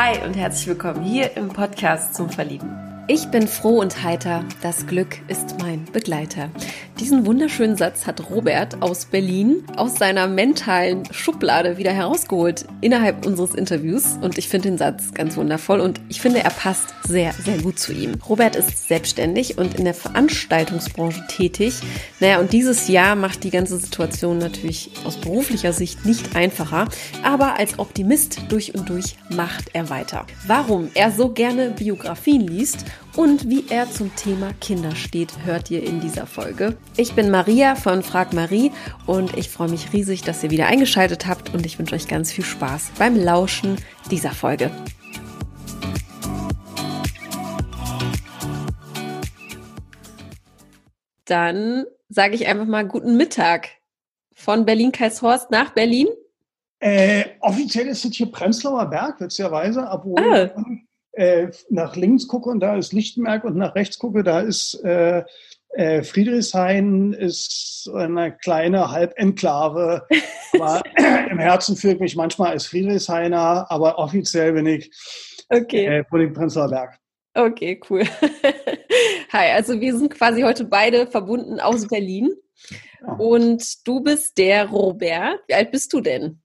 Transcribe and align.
Hi 0.00 0.24
und 0.24 0.34
herzlich 0.34 0.68
willkommen 0.68 1.02
hier 1.02 1.36
im 1.36 1.48
Podcast 1.48 2.14
zum 2.14 2.30
Verlieben. 2.30 2.70
Ich 3.08 3.32
bin 3.32 3.48
froh 3.48 3.80
und 3.80 4.04
heiter, 4.04 4.44
das 4.62 4.86
Glück 4.86 5.18
ist 5.26 5.58
mein 5.60 5.86
Begleiter. 5.86 6.50
Diesen 7.00 7.26
wunderschönen 7.26 7.76
Satz 7.76 8.08
hat 8.08 8.28
Robert 8.28 8.82
aus 8.82 9.04
Berlin 9.04 9.62
aus 9.76 9.94
seiner 9.94 10.26
mentalen 10.26 11.04
Schublade 11.12 11.78
wieder 11.78 11.92
herausgeholt 11.92 12.64
innerhalb 12.80 13.24
unseres 13.24 13.54
Interviews 13.54 14.18
und 14.20 14.36
ich 14.36 14.48
finde 14.48 14.70
den 14.70 14.78
Satz 14.78 15.14
ganz 15.14 15.36
wundervoll 15.36 15.78
und 15.78 16.00
ich 16.08 16.20
finde, 16.20 16.42
er 16.42 16.50
passt 16.50 16.92
sehr, 17.06 17.32
sehr 17.34 17.58
gut 17.58 17.78
zu 17.78 17.92
ihm. 17.92 18.16
Robert 18.28 18.56
ist 18.56 18.88
selbstständig 18.88 19.58
und 19.58 19.76
in 19.76 19.84
der 19.84 19.94
Veranstaltungsbranche 19.94 21.24
tätig. 21.28 21.74
Naja, 22.18 22.40
und 22.40 22.52
dieses 22.52 22.88
Jahr 22.88 23.14
macht 23.14 23.44
die 23.44 23.50
ganze 23.50 23.78
Situation 23.78 24.38
natürlich 24.38 24.90
aus 25.04 25.16
beruflicher 25.18 25.72
Sicht 25.72 26.04
nicht 26.04 26.34
einfacher, 26.34 26.88
aber 27.22 27.60
als 27.60 27.78
Optimist 27.78 28.40
durch 28.48 28.74
und 28.74 28.88
durch 28.88 29.16
macht 29.30 29.70
er 29.72 29.88
weiter. 29.88 30.26
Warum 30.48 30.90
er 30.94 31.12
so 31.12 31.28
gerne 31.28 31.70
Biografien 31.70 32.40
liest 32.40 32.84
und 33.18 33.50
wie 33.50 33.64
er 33.68 33.90
zum 33.90 34.14
Thema 34.14 34.52
Kinder 34.60 34.94
steht, 34.94 35.44
hört 35.44 35.72
ihr 35.72 35.82
in 35.82 36.00
dieser 36.00 36.24
Folge. 36.24 36.76
Ich 36.96 37.14
bin 37.14 37.32
Maria 37.32 37.74
von 37.74 38.04
Frag 38.04 38.32
Marie 38.32 38.70
und 39.06 39.36
ich 39.36 39.48
freue 39.48 39.68
mich 39.68 39.92
riesig, 39.92 40.22
dass 40.22 40.44
ihr 40.44 40.52
wieder 40.52 40.66
eingeschaltet 40.66 41.26
habt 41.26 41.52
und 41.52 41.66
ich 41.66 41.80
wünsche 41.80 41.96
euch 41.96 42.06
ganz 42.06 42.30
viel 42.30 42.44
Spaß 42.44 42.92
beim 42.96 43.16
Lauschen 43.16 43.74
dieser 44.08 44.30
Folge. 44.30 44.70
Dann 51.24 51.86
sage 52.08 52.36
ich 52.36 52.46
einfach 52.46 52.66
mal 52.66 52.86
guten 52.86 53.16
Mittag 53.16 53.70
von 54.32 54.64
Berlin-Kaisershorst 54.64 55.50
nach 55.50 55.70
Berlin. 55.70 56.06
Äh, 56.78 57.24
offiziell 57.40 57.88
ist 57.88 58.04
es 58.04 58.14
hier 58.14 58.30
Prenzlauer 58.30 58.86
Berg, 58.86 59.20
witzigerweise, 59.20 59.88
obwohl 59.90 60.20
ah 60.20 60.50
äh, 61.18 61.50
nach 61.68 61.96
links 61.96 62.28
gucke 62.28 62.48
und 62.48 62.60
da 62.60 62.76
ist 62.76 62.92
Lichtenberg 62.92 63.42
und 63.44 63.56
nach 63.56 63.74
rechts 63.74 63.98
gucke, 63.98 64.22
da 64.22 64.40
ist 64.40 64.74
äh, 64.84 65.24
äh, 65.70 66.02
Friedrichshain, 66.04 67.12
ist 67.12 67.90
eine 67.92 68.36
kleine 68.36 68.90
Halbenklave. 68.92 70.06
Aber 70.52 70.80
im 71.30 71.38
Herzen 71.38 71.76
fühlt 71.76 72.00
mich 72.00 72.14
manchmal 72.14 72.52
als 72.52 72.66
Friedrichshainer, 72.66 73.66
aber 73.68 73.98
offiziell 73.98 74.54
bin 74.54 74.66
ich 74.66 74.90
okay. 75.50 75.98
äh, 75.98 76.04
Prenzlauer 76.04 76.70
Berg. 76.70 76.98
Okay, 77.34 77.78
cool. 77.90 78.04
Hi, 79.32 79.50
also 79.52 79.78
wir 79.78 79.96
sind 79.96 80.14
quasi 80.14 80.40
heute 80.40 80.64
beide 80.64 81.06
verbunden 81.06 81.60
aus 81.60 81.86
Berlin. 81.86 82.32
Ja. 83.02 83.12
Und 83.14 83.86
du 83.86 84.00
bist 84.00 84.38
der 84.38 84.70
Robert. 84.70 85.40
Wie 85.46 85.54
alt 85.54 85.70
bist 85.70 85.92
du 85.92 86.00
denn? 86.00 86.40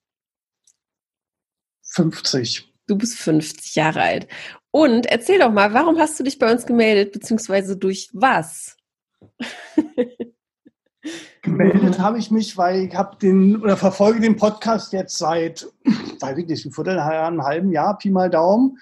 50. 1.94 2.73
Du 2.88 2.98
bist 2.98 3.18
50 3.18 3.76
Jahre 3.76 4.02
alt. 4.02 4.28
Und 4.72 5.06
erzähl 5.06 5.40
doch 5.40 5.52
mal, 5.52 5.74
warum 5.74 5.98
hast 6.00 6.20
du 6.20 6.24
dich 6.24 6.40
bei 6.40 6.52
uns 6.52 6.66
gemeldet, 6.66 7.12
beziehungsweise 7.14 7.78
durch 7.78 8.10
was? 8.14 8.76
Gemeldet 11.42 12.00
habe 12.00 12.18
ich 12.18 12.32
mich, 12.32 12.58
weil 12.58 12.86
ich 12.86 12.96
habe 12.96 13.18
den 13.18 13.62
oder 13.62 13.76
verfolge 13.76 14.22
den 14.22 14.38
Podcast 14.38 14.94
jetzt 14.94 15.18
seit, 15.18 15.68
weiß 16.22 16.38
ich 16.38 16.48
nicht, 16.48 16.66
ein 16.66 16.72
einem 16.88 17.44
halben 17.44 17.72
Jahr, 17.72 17.98
Pi 17.98 18.10
mal 18.10 18.30
Daumen. 18.30 18.78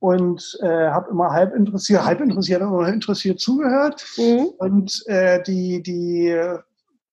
Und 0.00 0.58
äh, 0.62 0.88
habe 0.88 1.10
immer 1.10 1.30
halb 1.30 1.54
interessiert, 1.54 2.04
halb 2.04 2.20
interessiert, 2.20 2.62
aber 2.62 2.88
interessiert 2.88 3.40
zugehört. 3.40 4.04
Mhm. 4.16 4.46
Und 4.58 5.02
äh, 5.06 5.42
die, 5.42 5.82
die 5.82 6.34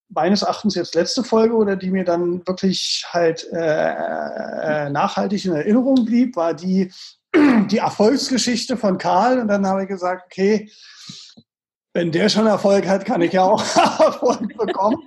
meines 0.10 0.42
Erachtens 0.42 0.76
jetzt 0.76 0.96
letzte 0.96 1.24
Folge 1.24 1.56
oder 1.56 1.76
die 1.76 1.92
mir 1.92 2.06
dann 2.06 2.46
wirklich 2.48 3.06
halt 3.10 3.48
äh, 3.52 4.86
äh, 4.86 4.90
nachhaltig 4.90 5.46
in 5.46 5.54
Erinnerung 5.54 6.06
blieb, 6.06 6.36
war 6.36 6.54
die 6.54 6.92
die 7.72 7.78
Erfolgsgeschichte 7.78 8.78
von 8.78 8.98
Karl 8.98 9.40
und 9.40 9.48
dann 9.48 9.68
habe 9.68 9.84
ich 9.84 9.88
gesagt, 9.88 10.26
okay, 10.26 10.70
wenn 11.94 12.12
der 12.12 12.30
schon 12.30 12.46
Erfolg 12.46 12.88
hat, 12.88 13.06
kann 13.06 13.22
ich 13.22 13.34
ja 13.34 13.44
auch 13.44 13.62
Erfolg 14.00 14.56
bekommen. 14.58 14.98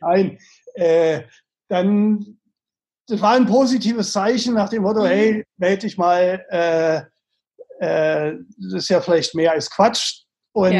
Nein, 0.00 0.38
äh, 0.74 1.22
dann, 1.68 2.38
das 3.06 3.20
war 3.20 3.34
ein 3.34 3.46
positives 3.46 4.12
Zeichen 4.12 4.54
nach 4.54 4.70
dem 4.70 4.82
Motto, 4.82 5.04
hey, 5.04 5.44
melde 5.56 5.82
dich 5.82 5.98
mal, 5.98 6.44
äh, 6.48 7.02
äh, 7.80 8.38
das 8.58 8.72
ist 8.72 8.88
ja 8.88 9.00
vielleicht 9.00 9.34
mehr 9.34 9.52
als 9.52 9.70
Quatsch 9.70 10.22
und 10.52 10.72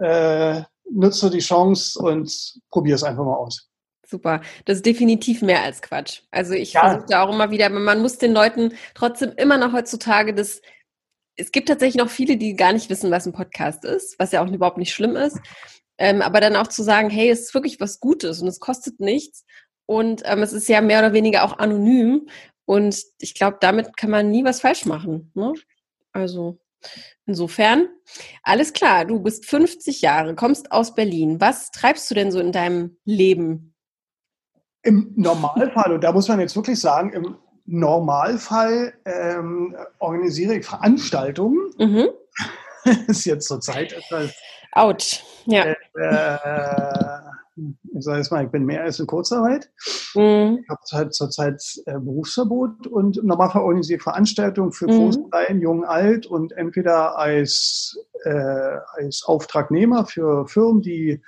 ja. 0.00 0.66
Nutze 0.90 1.30
die 1.30 1.38
Chance 1.38 1.98
und 1.98 2.54
probier 2.70 2.94
es 2.94 3.02
einfach 3.02 3.24
mal 3.24 3.36
aus. 3.36 3.68
Super. 4.06 4.40
Das 4.64 4.76
ist 4.76 4.86
definitiv 4.86 5.42
mehr 5.42 5.62
als 5.62 5.82
Quatsch. 5.82 6.22
Also 6.30 6.54
ich 6.54 6.72
ja. 6.72 6.80
versuche 6.80 7.06
da 7.08 7.22
auch 7.22 7.32
immer 7.32 7.50
wieder, 7.50 7.66
aber 7.66 7.78
man 7.78 8.00
muss 8.00 8.16
den 8.16 8.32
Leuten 8.32 8.72
trotzdem 8.94 9.32
immer 9.36 9.58
noch 9.58 9.72
heutzutage 9.72 10.34
das. 10.34 10.62
Es 11.36 11.52
gibt 11.52 11.68
tatsächlich 11.68 12.02
noch 12.02 12.10
viele, 12.10 12.36
die 12.36 12.56
gar 12.56 12.72
nicht 12.72 12.90
wissen, 12.90 13.10
was 13.10 13.26
ein 13.26 13.32
Podcast 13.32 13.84
ist, 13.84 14.18
was 14.18 14.32
ja 14.32 14.42
auch 14.42 14.50
überhaupt 14.50 14.78
nicht 14.78 14.92
schlimm 14.92 15.14
ist. 15.14 15.38
Ähm, 15.98 16.22
aber 16.22 16.40
dann 16.40 16.56
auch 16.56 16.68
zu 16.68 16.82
sagen, 16.82 17.10
hey, 17.10 17.28
es 17.28 17.40
ist 17.40 17.54
wirklich 17.54 17.80
was 17.80 18.00
Gutes 18.00 18.40
und 18.40 18.48
es 18.48 18.60
kostet 18.60 18.98
nichts 18.98 19.44
und 19.86 20.22
ähm, 20.24 20.42
es 20.42 20.52
ist 20.52 20.68
ja 20.68 20.80
mehr 20.80 21.00
oder 21.00 21.12
weniger 21.12 21.44
auch 21.44 21.58
anonym 21.58 22.28
und 22.64 23.02
ich 23.20 23.34
glaube, 23.34 23.58
damit 23.60 23.96
kann 23.96 24.10
man 24.10 24.30
nie 24.30 24.44
was 24.44 24.60
falsch 24.60 24.84
machen. 24.84 25.32
Ne? 25.34 25.54
Also 26.12 26.58
insofern, 27.26 27.88
alles 28.42 28.72
klar, 28.72 29.04
du 29.04 29.20
bist 29.20 29.46
50 29.46 30.00
Jahre, 30.00 30.34
kommst 30.34 30.72
aus 30.72 30.94
Berlin. 30.94 31.40
Was 31.40 31.70
treibst 31.70 32.10
du 32.10 32.14
denn 32.14 32.30
so 32.30 32.40
in 32.40 32.52
deinem 32.52 32.96
Leben? 33.04 33.74
Im 34.82 35.12
Normalfall, 35.16 35.92
und 35.92 36.04
da 36.04 36.12
muss 36.12 36.28
man 36.28 36.40
jetzt 36.40 36.56
wirklich 36.56 36.80
sagen, 36.80 37.12
im 37.12 37.36
Normalfall 37.66 38.94
ähm, 39.04 39.76
organisiere 39.98 40.56
ich 40.56 40.66
Veranstaltungen. 40.66 41.70
Mhm. 41.78 42.08
ist 43.08 43.26
jetzt 43.26 43.48
zurzeit 43.48 43.92
etwas. 43.92 44.34
Autsch, 44.72 45.22
ja. 45.46 45.74
Äh, 45.94 47.27
ich 47.96 48.04
sage 48.04 48.18
jetzt 48.18 48.30
mal, 48.30 48.44
ich 48.44 48.50
bin 48.50 48.64
mehr 48.64 48.82
als 48.82 49.00
in 49.00 49.06
Kurzarbeit. 49.06 49.70
Mhm. 50.14 50.60
Ich 50.62 50.68
habe 50.68 50.80
halt 50.92 51.14
zurzeit 51.14 51.62
äh, 51.86 51.98
Berufsverbot 51.98 52.86
und 52.86 53.18
im 53.18 53.26
Normalfall 53.26 53.62
organisiere 53.62 53.98
ich 53.98 54.02
Veranstaltungen 54.02 54.72
für 54.72 54.86
mhm. 54.86 54.98
Groß, 54.98 55.18
Klein, 55.30 55.60
Jung, 55.60 55.84
Alt 55.84 56.26
und 56.26 56.52
entweder 56.52 57.18
als, 57.18 57.98
äh, 58.24 58.76
als 58.96 59.24
Auftragnehmer 59.24 60.06
für 60.06 60.46
Firmen, 60.46 60.82
die 60.82 61.22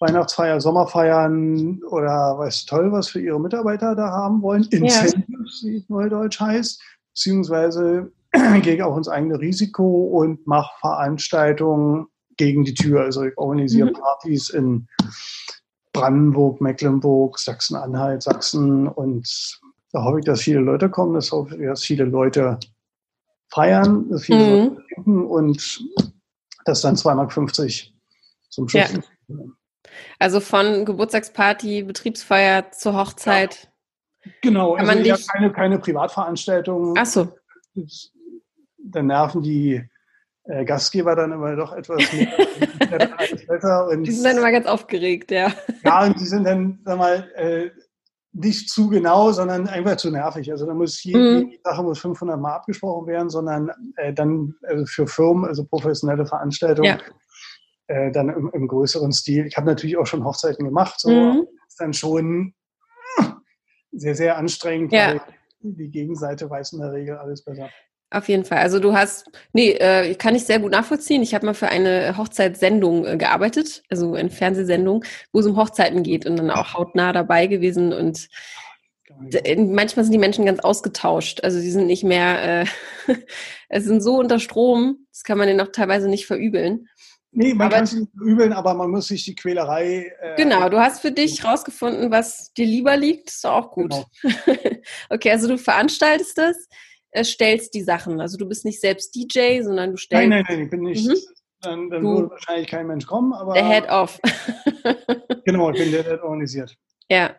Weihnachtsfeier, 0.00 0.60
Sommerfeiern 0.60 1.82
oder 1.90 2.38
weiß 2.38 2.66
toll, 2.66 2.92
was 2.92 3.08
für 3.08 3.20
ihre 3.20 3.40
Mitarbeiter 3.40 3.96
da 3.96 4.10
haben 4.10 4.42
wollen. 4.42 4.64
Incentives, 4.70 5.62
ja. 5.62 5.70
wie 5.70 5.76
es 5.76 5.88
neudeutsch 5.88 6.40
heißt. 6.40 6.80
Beziehungsweise 7.12 8.12
gehe 8.62 8.74
ich 8.74 8.82
auch 8.82 8.96
ins 8.96 9.08
eigene 9.08 9.40
Risiko 9.40 10.04
und 10.04 10.46
mache 10.46 10.70
Veranstaltungen 10.80 12.06
gegen 12.38 12.64
die 12.64 12.74
Tür. 12.74 13.02
Also 13.02 13.24
ich 13.24 13.36
organisiere 13.36 13.88
mhm. 13.88 13.92
Partys 13.94 14.48
in 14.48 14.88
Brandenburg, 15.92 16.60
Mecklenburg, 16.60 17.38
Sachsen-Anhalt, 17.38 18.22
Sachsen 18.22 18.88
und 18.88 19.60
da 19.92 20.04
hoffe 20.04 20.20
ich, 20.20 20.24
dass 20.24 20.42
viele 20.42 20.60
Leute 20.60 20.88
kommen, 20.88 21.14
dass, 21.14 21.32
hoffe 21.32 21.56
ich, 21.56 21.66
dass 21.66 21.84
viele 21.84 22.04
Leute 22.04 22.58
feiern, 23.50 24.08
dass 24.10 24.24
viele 24.24 24.38
mhm. 24.38 24.68
Leute 24.68 24.82
trinken 24.94 25.26
und 25.26 25.84
das 26.64 26.82
dann 26.82 26.94
2,50 26.94 27.14
Mark 27.14 27.32
zum 28.50 28.68
Schluss. 28.68 28.92
Ja. 29.28 29.36
Also 30.18 30.40
von 30.40 30.84
Geburtstagsparty, 30.84 31.82
Betriebsfeier 31.82 32.70
zur 32.72 32.94
Hochzeit. 32.94 33.70
Ja. 34.24 34.32
Genau, 34.42 34.74
also 34.74 34.86
man 34.86 35.04
ja 35.04 35.16
keine, 35.32 35.52
keine 35.52 35.78
Privatveranstaltungen. 35.78 36.94
Ach 36.98 37.06
so. 37.06 37.32
Dann 38.76 39.06
nerven 39.06 39.42
die 39.42 39.88
äh, 40.48 40.64
Gastgeber 40.64 41.14
dann 41.14 41.32
immer 41.32 41.54
doch 41.56 41.72
etwas 41.72 42.12
mehr 42.12 42.28
und, 43.88 44.04
Die 44.04 44.12
sind 44.12 44.24
dann 44.24 44.38
immer 44.38 44.50
ganz 44.50 44.66
aufgeregt, 44.66 45.30
ja. 45.30 45.52
Ja, 45.84 46.04
und 46.04 46.18
die 46.20 46.26
sind 46.26 46.44
dann, 46.44 46.80
sag 46.84 46.98
mal, 46.98 47.30
äh, 47.36 47.70
nicht 48.32 48.68
zu 48.70 48.88
genau, 48.88 49.32
sondern 49.32 49.68
einfach 49.68 49.96
zu 49.96 50.10
nervig. 50.10 50.50
Also 50.50 50.66
da 50.66 50.74
muss 50.74 51.02
jede, 51.02 51.44
mhm. 51.44 51.52
Sache 51.64 51.82
muss 51.82 51.98
500 52.00 52.40
Mal 52.40 52.54
abgesprochen 52.54 53.06
werden, 53.06 53.30
sondern 53.30 53.70
äh, 53.96 54.12
dann 54.12 54.54
also 54.62 54.84
für 54.86 55.06
Firmen, 55.06 55.44
also 55.44 55.64
professionelle 55.64 56.26
Veranstaltungen, 56.26 56.98
ja 56.98 56.98
äh, 57.88 58.12
dann 58.12 58.28
im, 58.28 58.50
im, 58.52 58.68
größeren 58.68 59.12
Stil. 59.12 59.46
Ich 59.46 59.56
habe 59.56 59.66
natürlich 59.66 59.96
auch 59.96 60.06
schon 60.06 60.24
Hochzeiten 60.24 60.64
gemacht, 60.64 61.00
so 61.00 61.10
mhm. 61.10 61.46
ist 61.66 61.80
dann 61.80 61.94
schon 61.94 62.54
sehr, 63.92 64.14
sehr 64.14 64.36
anstrengend, 64.36 64.92
ja. 64.92 65.20
die 65.60 65.90
Gegenseite 65.90 66.48
weiß 66.48 66.74
in 66.74 66.80
der 66.80 66.92
Regel 66.92 67.16
alles 67.16 67.42
besser. 67.42 67.70
Auf 68.10 68.28
jeden 68.28 68.44
Fall. 68.44 68.58
Also 68.58 68.80
du 68.80 68.94
hast, 68.94 69.26
nee, 69.52 69.72
äh, 69.72 70.14
kann 70.14 70.34
ich 70.34 70.44
sehr 70.44 70.60
gut 70.60 70.72
nachvollziehen. 70.72 71.22
Ich 71.22 71.34
habe 71.34 71.44
mal 71.44 71.54
für 71.54 71.68
eine 71.68 72.16
Hochzeitssendung 72.16 73.04
äh, 73.04 73.16
gearbeitet, 73.18 73.82
also 73.90 74.14
eine 74.14 74.30
Fernsehsendung, 74.30 75.04
wo 75.32 75.40
es 75.40 75.46
um 75.46 75.56
Hochzeiten 75.56 76.02
geht 76.02 76.24
und 76.24 76.36
dann 76.36 76.50
auch 76.50 76.72
hautnah 76.72 77.12
dabei 77.12 77.46
gewesen 77.46 77.92
und 77.92 78.28
manchmal 79.56 80.04
sind 80.04 80.12
die 80.12 80.18
Menschen 80.18 80.46
ganz 80.46 80.60
ausgetauscht. 80.60 81.42
Also 81.42 81.58
sie 81.58 81.70
sind 81.70 81.86
nicht 81.86 82.04
mehr, 82.04 82.62
äh, 82.62 82.66
es 83.68 83.84
sind 83.84 84.02
so 84.02 84.18
unter 84.18 84.38
Strom, 84.38 85.06
das 85.12 85.22
kann 85.22 85.38
man 85.38 85.48
denen 85.48 85.60
auch 85.60 85.72
teilweise 85.72 86.08
nicht 86.08 86.26
verübeln. 86.26 86.88
Nee, 87.30 87.52
man 87.52 87.66
aber, 87.66 87.76
kann 87.76 87.84
es 87.84 87.92
nicht 87.92 88.10
übeln, 88.14 88.54
aber 88.54 88.72
man 88.72 88.90
muss 88.90 89.08
sich 89.08 89.24
die 89.24 89.34
Quälerei. 89.34 90.12
Äh, 90.20 90.36
genau, 90.36 90.68
du 90.70 90.78
hast 90.78 91.02
für 91.02 91.12
dich 91.12 91.44
rausgefunden, 91.44 92.10
was 92.10 92.54
dir 92.54 92.64
lieber 92.64 92.96
liegt. 92.96 93.28
Ist 93.28 93.44
doch 93.44 93.52
auch 93.52 93.70
gut. 93.70 93.94
Genau. 94.22 94.58
okay, 95.10 95.30
also 95.32 95.46
du 95.46 95.58
veranstaltest 95.58 96.38
das. 96.38 96.56
Äh, 97.10 97.24
stellst 97.24 97.74
die 97.74 97.82
Sachen. 97.82 98.20
Also 98.20 98.36
du 98.36 98.46
bist 98.46 98.64
nicht 98.64 98.80
selbst 98.80 99.14
DJ, 99.14 99.62
sondern 99.62 99.92
du 99.92 99.96
stellst. 99.96 100.28
Nein, 100.28 100.44
nein, 100.46 100.56
nein, 100.56 100.64
ich 100.64 100.70
bin 100.70 100.80
nicht. 100.82 101.06
Mhm. 101.06 101.16
Dann, 101.60 101.90
dann 101.90 102.02
würde 102.04 102.30
wahrscheinlich 102.30 102.68
kein 102.68 102.86
Mensch 102.86 103.06
kommen, 103.06 103.32
aber. 103.32 103.54
Der 103.54 103.68
Head-Off. 103.68 104.20
genau, 105.44 105.70
ich 105.70 105.78
bin 105.78 105.90
der, 105.90 106.04
der 106.04 106.22
organisiert. 106.22 106.76
Ja. 107.10 107.34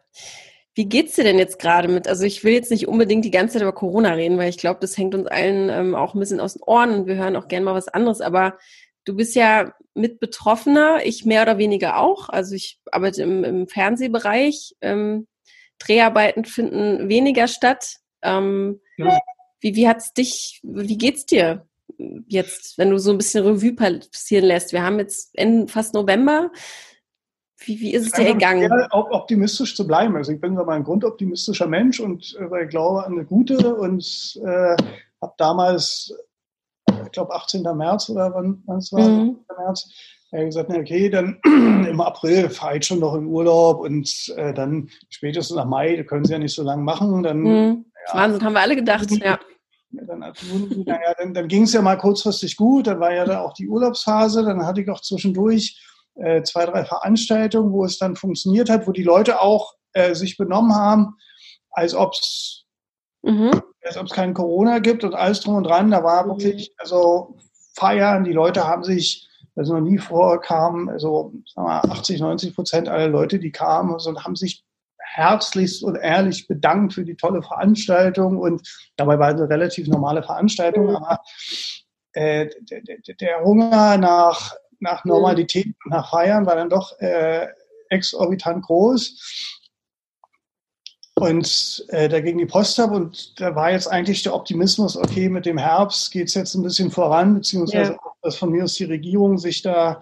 Wie 0.76 0.86
geht's 0.86 1.16
dir 1.16 1.24
denn 1.24 1.40
jetzt 1.40 1.60
gerade 1.60 1.88
mit? 1.88 2.08
Also 2.08 2.24
ich 2.24 2.44
will 2.44 2.54
jetzt 2.54 2.72
nicht 2.72 2.88
unbedingt 2.88 3.26
die 3.26 3.32
ganze 3.32 3.54
Zeit 3.54 3.64
über 3.64 3.74
Corona 3.74 4.14
reden, 4.14 4.38
weil 4.38 4.50
ich 4.50 4.58
glaube, 4.58 4.80
das 4.80 4.98
hängt 4.98 5.14
uns 5.16 5.28
allen 5.28 5.70
ähm, 5.70 5.96
auch 5.96 6.14
ein 6.14 6.20
bisschen 6.20 6.40
aus 6.40 6.54
den 6.54 6.64
Ohren 6.64 6.92
und 6.92 7.08
wir 7.08 7.16
hören 7.16 7.36
auch 7.36 7.48
gerne 7.48 7.66
mal 7.66 7.74
was 7.74 7.88
anderes. 7.88 8.22
Aber 8.22 8.58
du 9.04 9.16
bist 9.16 9.36
ja 9.36 9.74
mit 9.94 10.20
Betroffener, 10.20 11.00
ich 11.04 11.26
mehr 11.26 11.42
oder 11.42 11.58
weniger 11.58 11.98
auch. 11.98 12.30
Also 12.30 12.56
ich 12.56 12.80
arbeite 12.92 13.24
im, 13.24 13.44
im 13.44 13.68
Fernsehbereich. 13.68 14.76
Ähm, 14.82 15.28
Dreharbeiten 15.80 16.46
finden 16.46 17.10
weniger 17.10 17.48
statt. 17.48 17.98
Ähm, 18.22 18.80
ja. 18.98 19.18
Wie, 19.60 19.76
wie 19.76 19.88
hat's 19.88 20.14
dich, 20.14 20.60
wie 20.64 20.98
geht's 20.98 21.26
dir 21.26 21.68
jetzt, 22.28 22.78
wenn 22.78 22.92
du 22.92 22.98
so 22.98 23.12
ein 23.12 23.18
bisschen 23.18 23.46
Revue 23.46 23.74
passieren 23.74 24.46
lässt? 24.46 24.74
Wir 24.74 24.84
haben 24.84 25.00
jetzt 25.00 25.36
fast 25.68 25.94
November. 25.94 26.52
Wie, 27.66 27.80
wie 27.82 27.94
ist 27.94 28.06
es 28.06 28.12
dir 28.14 28.34
gegangen? 28.34 28.72
Auch 28.92 29.12
optimistisch 29.12 29.76
zu 29.76 29.86
bleiben. 29.86 30.16
Also 30.16 30.32
ich 30.32 30.40
bin 30.40 30.56
so 30.56 30.66
ein 30.66 30.84
grundoptimistischer 30.84 31.68
Mensch 31.68 32.00
und 32.00 32.38
äh, 32.40 32.64
ich 32.64 32.70
glaube 32.70 33.06
an 33.06 33.14
eine 33.14 33.26
gute 33.26 33.76
und 33.76 34.40
äh, 34.46 34.78
habe 35.22 35.34
damals, 35.38 36.14
ich 37.06 37.12
glaube 37.12 37.34
18. 37.34 37.64
März 37.64 38.10
oder 38.10 38.34
wann, 38.34 38.64
es 38.78 38.94
war, 38.94 39.08
mhm. 39.08 39.40
März, 39.58 39.92
er 40.32 40.40
hat 40.40 40.46
gesagt, 40.46 40.70
okay, 40.70 41.10
dann 41.10 41.40
im 41.44 42.00
April 42.02 42.50
fahre 42.50 42.78
ich 42.78 42.86
schon 42.86 43.00
noch 43.00 43.16
in 43.16 43.26
Urlaub 43.26 43.82
und 43.82 44.34
äh, 44.38 44.54
dann 44.54 44.90
spätestens 45.10 45.58
nach 45.58 45.66
Mai, 45.66 45.96
da 45.96 46.04
können 46.04 46.24
Sie 46.24 46.34
ja 46.34 46.40
nicht 46.40 46.56
so 46.56 46.64
lange 46.64 46.84
machen. 46.84 47.24
Dann, 47.24 47.40
mhm. 47.40 47.86
ja, 48.08 48.14
Wahnsinn, 48.14 48.44
haben 48.44 48.54
wir 48.54 48.62
alle 48.62 48.76
gedacht, 48.76 49.10
ja. 49.24 49.40
Dann, 49.92 50.20
naja, 50.20 51.14
dann, 51.18 51.34
dann 51.34 51.48
ging 51.48 51.64
es 51.64 51.74
ja 51.74 51.82
mal 51.82 51.98
kurzfristig 51.98 52.58
gut, 52.58 52.88
dann 52.88 53.00
war 53.00 53.14
ja 53.14 53.26
da 53.26 53.42
auch 53.42 53.54
die 53.54 53.68
Urlaubsphase, 53.68 54.44
dann 54.44 54.66
hatte 54.66 54.82
ich 54.82 54.90
auch 54.90 55.02
zwischendurch 55.02 55.84
äh, 56.16 56.44
zwei, 56.44 56.66
drei 56.66 56.86
Veranstaltungen, 56.86 57.72
wo 57.72 57.86
es 57.86 57.98
dann 57.98 58.16
funktioniert 58.16 58.70
hat, 58.70 58.88
wo 58.88 58.92
die 58.92 59.04
Leute 59.04 59.42
auch 59.42 59.74
äh, 59.94 60.14
sich 60.14 60.38
benommen 60.38 60.76
haben, 60.76 61.16
als 61.72 61.96
ob 61.96 62.14
es 62.14 62.66
mhm. 63.24 63.62
als 63.84 63.98
ob 63.98 64.06
es 64.06 64.12
kein 64.12 64.34
Corona 64.34 64.80
gibt 64.80 65.04
und 65.04 65.16
alles 65.16 65.42
drum 65.42 65.56
und 65.56 65.64
dran. 65.64 65.92
Da 65.92 66.04
war 66.04 66.26
mhm. 66.26 66.30
wirklich, 66.30 66.74
also 66.78 67.38
feiern, 67.74 68.24
die 68.24 68.34
Leute 68.34 68.68
haben 68.68 68.84
sich 68.84 69.28
also 69.56 69.74
noch 69.74 69.82
nie 69.82 69.98
vorkam, 69.98 70.88
also 70.90 71.34
sagen 71.46 71.68
wir, 71.68 71.92
80, 71.92 72.22
90 72.22 72.56
Prozent 72.56 72.90
aller 72.90 73.08
Leute, 73.08 73.40
die 73.40 73.52
kamen, 73.52 73.94
also, 73.94 74.16
haben 74.24 74.36
sich 74.36 74.64
herzlichst 75.12 75.84
und 75.84 75.96
ehrlich 75.96 76.48
bedankt 76.48 76.94
für 76.94 77.04
die 77.04 77.16
tolle 77.16 77.42
Veranstaltung 77.42 78.38
und 78.38 78.68
dabei 78.96 79.18
war 79.20 79.30
es 79.30 79.40
eine 79.40 79.50
relativ 79.50 79.88
normale 79.88 80.24
Veranstaltung, 80.24 80.88
mhm. 80.88 80.96
aber 80.96 81.20
äh, 82.14 82.48
der, 82.70 82.82
der, 83.20 83.44
Hunger 83.44 83.98
nach, 83.98 84.56
nach 84.80 85.04
mhm. 85.04 85.10
Normalität 85.10 85.68
und 85.68 85.92
nach 85.92 86.10
Feiern 86.10 86.46
war 86.46 86.56
dann 86.56 86.70
doch 86.70 86.98
äh, 87.00 87.48
exorbitant 87.90 88.66
groß. 88.66 89.56
Und 91.16 91.86
äh, 91.90 92.08
da 92.08 92.22
ging 92.22 92.38
die 92.38 92.46
Post 92.46 92.80
ab 92.80 92.92
und 92.92 93.40
da 93.42 93.54
war 93.54 93.72
jetzt 93.72 93.88
eigentlich 93.88 94.24
der 94.24 94.34
Optimismus, 94.34 94.96
okay, 94.96 95.28
mit 95.28 95.46
dem 95.46 95.58
Herbst 95.58 96.12
geht 96.12 96.30
es 96.30 96.34
jetzt 96.34 96.56
ein 96.56 96.64
bisschen 96.64 96.92
voran, 96.92 97.36
beziehungsweise 97.36 97.92
ja. 97.92 98.00
dass 98.22 98.38
von 98.38 98.52
mir 98.52 98.64
aus 98.64 98.76
die 98.76 98.86
Regierung 98.86 99.38
sich 99.38 99.62
da 99.62 100.02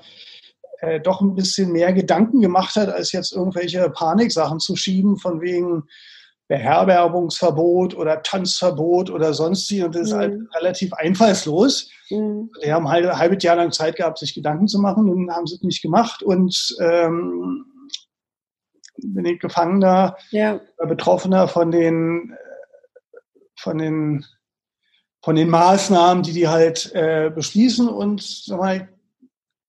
äh, 0.80 1.00
doch 1.00 1.22
ein 1.22 1.36
bisschen 1.36 1.72
mehr 1.72 1.94
Gedanken 1.94 2.42
gemacht 2.42 2.76
hat, 2.76 2.90
als 2.90 3.12
jetzt 3.12 3.34
irgendwelche 3.34 3.90
Paniksachen 3.90 4.60
zu 4.60 4.76
schieben, 4.76 5.18
von 5.18 5.42
wegen 5.42 5.84
Beherbergungsverbot 6.48 7.96
oder 7.96 8.24
Tanzverbot 8.24 9.10
oder 9.10 9.34
sonst 9.34 9.70
wie. 9.70 9.84
Und 9.84 9.96
das 9.96 10.04
mhm. 10.04 10.08
ist 10.08 10.14
halt 10.14 10.34
mhm. 10.34 10.48
relativ 10.56 10.94
einfallslos. 10.94 11.90
Mhm. 12.10 12.50
Die 12.64 12.72
haben 12.72 12.88
halt 12.90 13.06
ein 13.06 13.18
halbes 13.18 13.44
Jahr 13.44 13.58
lang 13.58 13.72
Zeit 13.72 13.98
gehabt, 13.98 14.18
sich 14.18 14.34
Gedanken 14.34 14.68
zu 14.68 14.80
machen 14.80 15.10
und 15.10 15.32
haben 15.32 15.48
sie 15.48 15.56
es 15.56 15.64
nicht 15.64 15.82
gemacht. 15.82 16.24
Und 16.24 16.76
ähm, 16.80 17.66
bin 18.98 19.26
ich 19.26 19.40
Gefangener, 19.40 20.16
ja. 20.32 20.60
Betroffener 20.78 21.48
von 21.48 21.72
den, 21.72 22.34
von 23.58 23.78
den, 23.78 24.26
von 25.22 25.36
den 25.36 25.50
Maßnahmen, 25.50 26.24
die 26.24 26.34
die 26.34 26.48
halt 26.48 26.92
äh, 26.96 27.30
beschließen. 27.30 27.90
Und 27.90 28.22
sag 28.22 28.60
mal, 28.60 28.90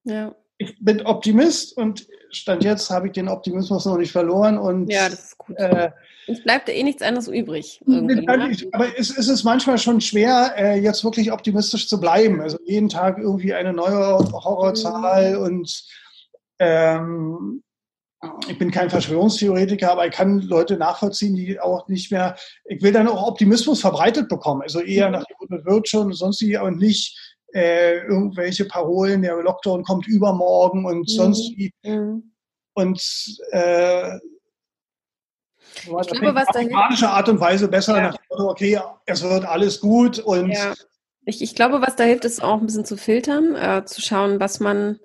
ja. 0.04 0.34
Ich 0.58 0.76
bin 0.80 1.06
Optimist 1.06 1.76
und 1.76 2.06
Stand 2.30 2.64
jetzt 2.64 2.90
habe 2.90 3.06
ich 3.06 3.12
den 3.12 3.28
Optimismus 3.28 3.86
noch 3.86 3.96
nicht 3.96 4.12
verloren. 4.12 4.58
Und, 4.58 4.90
ja, 4.90 5.08
das 5.08 5.20
ist 5.20 5.38
gut. 5.38 5.56
Äh, 5.56 5.90
es 6.26 6.42
bleibt 6.42 6.68
ja 6.68 6.74
eh 6.74 6.82
nichts 6.82 7.00
anderes 7.00 7.28
übrig. 7.28 7.80
Ne? 7.86 8.22
Aber 8.72 8.86
es, 8.98 9.16
es, 9.16 9.28
ist 9.28 9.44
manchmal 9.44 9.78
schon 9.78 10.00
schwer, 10.00 10.52
äh, 10.58 10.78
jetzt 10.78 11.02
wirklich 11.04 11.32
optimistisch 11.32 11.88
zu 11.88 11.98
bleiben. 11.98 12.42
Also 12.42 12.58
jeden 12.66 12.90
Tag 12.90 13.18
irgendwie 13.18 13.54
eine 13.54 13.72
neue 13.72 14.18
Horrorzahl 14.32 15.38
mhm. 15.38 15.42
und 15.42 15.84
ähm, 16.58 17.62
ich 18.48 18.58
bin 18.58 18.72
kein 18.72 18.90
Verschwörungstheoretiker, 18.90 19.92
aber 19.92 20.06
ich 20.06 20.12
kann 20.12 20.40
Leute 20.40 20.76
nachvollziehen, 20.76 21.36
die 21.36 21.60
auch 21.60 21.86
nicht 21.88 22.10
mehr, 22.10 22.36
ich 22.64 22.82
will 22.82 22.92
dann 22.92 23.06
auch 23.06 23.26
Optimismus 23.26 23.80
verbreitet 23.80 24.28
bekommen. 24.28 24.62
Also 24.62 24.80
eher 24.80 25.06
mhm. 25.06 25.12
nach 25.12 25.24
dem 25.24 25.64
wird 25.64 25.88
schon, 25.88 26.12
sonst 26.12 26.42
wie, 26.42 26.58
und 26.58 26.78
nicht 26.78 27.16
äh, 27.52 27.98
irgendwelche 27.98 28.64
Parolen, 28.66 29.22
der 29.22 29.36
Lockdown 29.36 29.82
kommt 29.82 30.06
übermorgen 30.06 30.84
und 30.84 31.00
mhm. 31.00 31.06
sonst 31.06 31.56
wie. 31.56 31.72
Mhm. 31.82 32.32
Und 32.74 33.02
äh, 33.52 34.16
ich 35.74 35.84
glaube, 35.84 36.34
was 36.34 36.46
dahinter 36.52 37.10
Art 37.10 37.28
und 37.28 37.40
Weise 37.40 37.68
besser 37.68 37.96
ja. 37.96 38.02
nach 38.10 38.18
okay, 38.30 38.80
es 39.06 39.22
wird 39.22 39.44
alles 39.44 39.80
gut 39.80 40.18
und 40.18 40.50
ja. 40.50 40.74
ich, 41.24 41.42
ich 41.42 41.54
glaube, 41.54 41.80
was 41.80 41.96
da 41.96 42.04
hilft, 42.04 42.24
ist 42.24 42.42
auch 42.42 42.60
ein 42.60 42.66
bisschen 42.66 42.84
zu 42.84 42.96
filtern, 42.96 43.54
äh, 43.54 43.84
zu 43.84 44.00
schauen, 44.00 44.40
was 44.40 44.60
man 44.60 44.98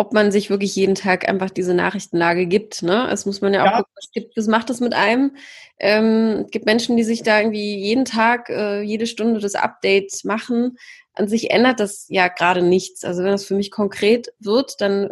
ob 0.00 0.14
man 0.14 0.32
sich 0.32 0.48
wirklich 0.48 0.74
jeden 0.76 0.94
Tag 0.94 1.28
einfach 1.28 1.50
diese 1.50 1.74
Nachrichtenlage 1.74 2.46
gibt. 2.46 2.82
Ne? 2.82 3.06
Das 3.10 3.26
muss 3.26 3.42
man 3.42 3.52
ja 3.52 3.60
auch 3.60 3.66
ja. 3.66 3.76
gucken, 3.76 3.92
was, 3.94 4.10
gibt, 4.12 4.34
was 4.34 4.46
macht 4.46 4.70
das 4.70 4.80
mit 4.80 4.94
einem. 4.94 5.36
Ähm, 5.78 6.44
es 6.46 6.50
gibt 6.52 6.64
Menschen, 6.64 6.96
die 6.96 7.04
sich 7.04 7.22
da 7.22 7.38
irgendwie 7.38 7.76
jeden 7.76 8.06
Tag, 8.06 8.48
äh, 8.48 8.80
jede 8.80 9.06
Stunde 9.06 9.40
das 9.40 9.54
Update 9.54 10.24
machen. 10.24 10.78
An 11.14 11.28
sich 11.28 11.50
ändert 11.50 11.80
das 11.80 12.06
ja 12.08 12.28
gerade 12.28 12.62
nichts. 12.62 13.04
Also 13.04 13.22
wenn 13.22 13.32
das 13.32 13.44
für 13.44 13.54
mich 13.54 13.70
konkret 13.70 14.32
wird, 14.38 14.80
dann 14.80 15.10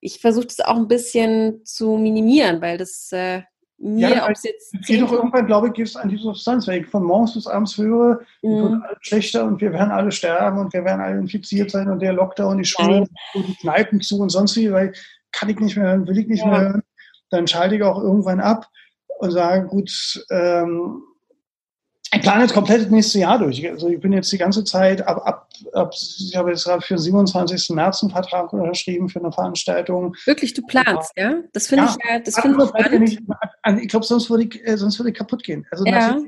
ich 0.00 0.20
versuche 0.20 0.46
das 0.46 0.60
auch 0.60 0.76
ein 0.76 0.88
bisschen 0.88 1.64
zu 1.64 1.96
minimieren, 1.96 2.60
weil 2.60 2.78
das 2.78 3.10
äh, 3.12 3.42
mir, 3.78 4.08
ja, 4.08 4.24
ob 4.24 4.30
es 4.30 4.44
jetzt. 4.44 4.72
Geht 4.86 5.02
doch 5.02 5.12
irgendwann, 5.12 5.46
glaube 5.46 5.68
ich, 5.68 5.74
geht 5.74 5.86
es 5.86 5.96
an 5.96 6.08
die 6.08 6.16
Substanz. 6.16 6.66
Wenn 6.66 6.82
ich 6.82 6.88
von 6.88 7.02
morgens 7.02 7.34
bis 7.34 7.46
abends 7.46 7.76
höre, 7.76 8.20
mhm. 8.42 8.62
wird 8.62 8.82
alles 8.84 8.98
schlechter 9.00 9.44
und 9.44 9.60
wir 9.60 9.72
werden 9.72 9.90
alle 9.90 10.12
sterben 10.12 10.58
und 10.58 10.72
wir 10.72 10.84
werden 10.84 11.00
alle 11.00 11.18
infiziert 11.18 11.70
sein 11.70 11.90
und 11.90 12.00
der 12.00 12.14
Lockdown, 12.14 12.58
die 12.58 12.64
Schulen 12.64 13.08
und 13.34 13.48
die 13.48 13.56
Kneipen 13.56 14.00
zu 14.00 14.18
und 14.20 14.30
sonst 14.30 14.56
wie, 14.56 14.72
weil 14.72 14.92
kann 15.32 15.48
ich 15.48 15.58
nicht 15.58 15.76
mehr 15.76 15.88
hören, 15.88 16.06
will 16.06 16.18
ich 16.18 16.28
nicht 16.28 16.44
ja. 16.44 16.46
mehr 16.46 16.60
hören. 16.60 16.82
Dann 17.30 17.46
schalte 17.46 17.76
ich 17.76 17.82
auch 17.82 18.00
irgendwann 18.00 18.40
ab 18.40 18.66
und 19.18 19.30
sage, 19.32 19.66
gut, 19.66 20.24
ähm, 20.30 21.02
ich 22.12 22.20
plane 22.20 22.42
jetzt 22.42 22.54
komplett 22.54 22.82
das 22.82 22.90
nächste 22.90 23.18
Jahr 23.18 23.38
durch. 23.38 23.68
Also 23.68 23.88
ich 23.88 24.00
bin 24.00 24.12
jetzt 24.12 24.30
die 24.30 24.38
ganze 24.38 24.64
Zeit 24.64 25.06
ab, 25.06 25.22
ab, 25.24 25.48
ab 25.72 25.92
ich 25.94 26.34
habe 26.36 26.50
jetzt 26.50 26.64
gerade 26.64 26.82
für 26.82 26.94
den 26.94 27.00
27. 27.00 27.70
März 27.70 28.02
einen 28.02 28.12
Vertrag 28.12 28.52
unterschrieben 28.52 29.08
für 29.08 29.18
eine 29.18 29.32
Veranstaltung. 29.32 30.14
Wirklich, 30.24 30.54
du 30.54 30.62
planst, 30.62 31.12
ja? 31.16 31.40
Das 31.52 31.66
finde 31.66 31.84
ja, 31.84 31.90
ich 31.90 32.10
ja, 32.10 32.18
das 32.20 32.38
finde 32.38 32.62
ich 32.62 32.68
spannend. 32.68 33.20
Also 33.62 33.80
ich 33.80 33.88
glaube, 33.88 34.06
sonst 34.06 34.30
würde 34.30 34.44
ich, 34.44 34.66
äh, 34.66 34.76
sonst 34.76 34.98
würde 34.98 35.10
ich 35.10 35.16
kaputt 35.16 35.42
gehen. 35.42 35.66
Also 35.70 35.84
ja. 35.84 36.20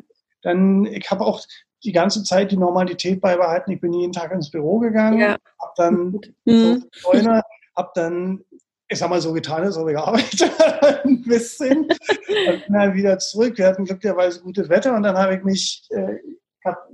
dann, 0.42 0.84
ich 0.86 1.08
habe 1.10 1.24
auch 1.24 1.40
die 1.84 1.92
ganze 1.92 2.24
Zeit 2.24 2.50
die 2.50 2.56
Normalität 2.56 3.20
beibehalten. 3.20 3.70
Ich 3.70 3.80
bin 3.80 3.92
jeden 3.92 4.12
Tag 4.12 4.32
ins 4.32 4.50
Büro 4.50 4.78
gegangen, 4.78 5.20
ja. 5.20 5.36
habe 5.60 5.72
dann 5.76 6.20
mhm. 6.44 6.84
Freunde, 6.92 7.42
habe 7.76 7.90
dann 7.94 8.44
ich 8.88 8.98
sag 8.98 9.10
mal 9.10 9.20
so 9.20 9.32
getan, 9.32 9.64
als 9.64 9.76
ob 9.76 9.88
ich 9.88 9.94
gearbeitet 9.94 10.50
ein 11.04 11.22
bisschen. 11.22 11.80
Und 11.80 12.66
bin 12.66 12.72
dann 12.72 12.94
wieder 12.94 13.18
zurück. 13.18 13.58
Wir 13.58 13.66
hatten 13.66 13.84
glücklicherweise 13.84 14.40
gutes 14.40 14.68
Wetter 14.68 14.96
und 14.96 15.02
dann 15.02 15.16
habe 15.16 15.36
ich 15.36 15.44
mich, 15.44 15.86
äh, 15.90 16.16
hab 16.64 16.88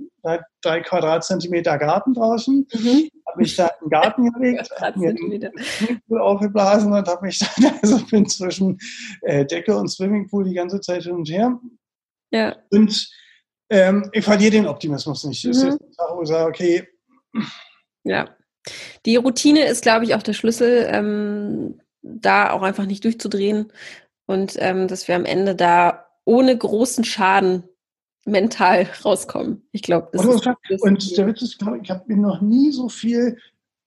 drei 0.61 0.81
Quadratzentimeter 0.81 1.77
Garten 1.77 2.13
draußen, 2.13 2.67
mhm. 2.71 3.09
habe 3.27 3.37
mich 3.37 3.55
da 3.55 3.71
im 3.81 3.89
Garten 3.89 4.31
gelegt, 4.33 4.69
habe 4.79 4.99
mir 4.99 5.13
den 5.13 6.19
aufgeblasen 6.19 6.91
und 6.91 7.07
habe 7.07 7.25
mich 7.25 7.39
dann, 7.39 7.73
also 7.81 8.05
bin 8.05 8.27
zwischen 8.27 8.77
äh, 9.21 9.45
Decke 9.45 9.75
und 9.75 9.87
Swimmingpool 9.87 10.43
die 10.43 10.53
ganze 10.53 10.81
Zeit 10.81 11.03
hin 11.03 11.13
und 11.13 11.29
her. 11.29 11.59
Ja. 12.31 12.55
Und 12.71 13.09
ähm, 13.69 14.09
ich 14.11 14.23
verliere 14.23 14.51
den 14.51 14.67
Optimismus 14.67 15.23
nicht. 15.23 15.45
Mhm. 15.45 15.49
Das 15.49 15.57
ist 15.57 15.63
eine 15.63 15.93
Sache, 15.93 16.15
wo 16.15 16.21
ich 16.21 16.27
sage, 16.27 16.49
okay. 16.49 16.87
Ja. 18.03 18.29
Die 19.05 19.15
Routine 19.15 19.65
ist, 19.65 19.83
glaube 19.83 20.05
ich, 20.05 20.15
auch 20.15 20.23
der 20.23 20.33
Schlüssel. 20.33 20.87
Ähm, 20.89 21.79
da 22.05 22.51
auch 22.51 22.61
einfach 22.61 22.85
nicht 22.85 23.03
durchzudrehen 23.03 23.71
und 24.27 24.55
ähm, 24.59 24.87
dass 24.87 25.07
wir 25.07 25.15
am 25.15 25.25
Ende 25.25 25.55
da 25.55 26.05
ohne 26.23 26.57
großen 26.57 27.03
Schaden 27.03 27.63
mental 28.25 28.87
rauskommen. 29.05 29.67
Ich 29.71 29.81
glaube, 29.81 30.09
das 30.11 30.25
und, 30.25 30.35
ist 30.35 30.45
das 30.69 30.81
Und 30.81 31.17
der 31.17 31.27
Witz 31.27 31.41
ist, 31.41 31.61
ich 31.81 31.89
habe 31.89 32.03
mir 32.07 32.17
noch 32.17 32.41
nie 32.41 32.71
so 32.71 32.89
viel 32.89 33.37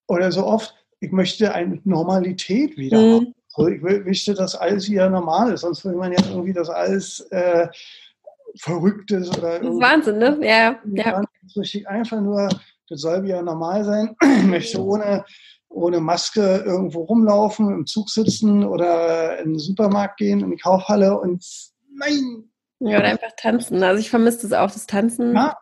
oder 0.09 0.33
so 0.33 0.45
oft, 0.45 0.75
ich 1.01 1.13
möchte 1.13 1.55
eine 1.55 1.81
Normalität 1.85 2.77
wieder 2.77 2.99
mhm. 2.99 3.15
haben. 3.15 3.35
Also 3.55 3.71
ich 3.71 3.83
möchte, 3.83 4.35
dass 4.35 4.55
alles 4.55 4.89
wieder 4.89 5.11
normal 5.11 5.53
ist, 5.53 5.63
sonst 5.63 5.85
will 5.85 5.95
man 5.95 6.13
ja 6.13 6.19
irgendwie 6.29 6.53
das 6.53 6.69
alles 6.69 7.21
äh, 7.31 7.69
Verrücktes 8.57 9.31
oder 9.37 9.59
das 9.59 9.75
ist 9.75 9.81
Wahnsinn, 9.81 10.19
ne? 10.19 10.39
Ja, 10.43 10.79
ja. 10.93 11.23
Richtig 11.57 11.89
einfach 11.89 12.21
nur, 12.21 12.49
das 12.89 13.01
soll 13.01 13.23
wieder 13.25 13.43
normal 13.43 13.85
sein. 13.85 14.17
Ich 14.23 14.45
möchte 14.45 14.83
ohne, 14.83 15.25
ohne 15.69 16.01
Maske 16.01 16.63
irgendwo 16.65 17.03
rumlaufen, 17.03 17.71
im 17.73 17.87
Zug 17.87 18.11
sitzen 18.11 18.65
oder 18.65 19.39
in 19.39 19.51
den 19.51 19.59
Supermarkt 19.59 20.19
gehen, 20.19 20.41
in 20.41 20.51
die 20.51 20.57
Kaufhalle 20.57 21.19
und 21.19 21.45
nein. 21.95 22.51
Ja, 22.81 22.99
oder 22.99 23.09
einfach 23.09 23.33
tanzen. 23.37 23.83
Also 23.83 24.01
ich 24.01 24.11
vermisse 24.11 24.49
das 24.49 24.53
auch, 24.53 24.71
das 24.71 24.87
Tanzen. 24.87 25.35
Ja, 25.35 25.57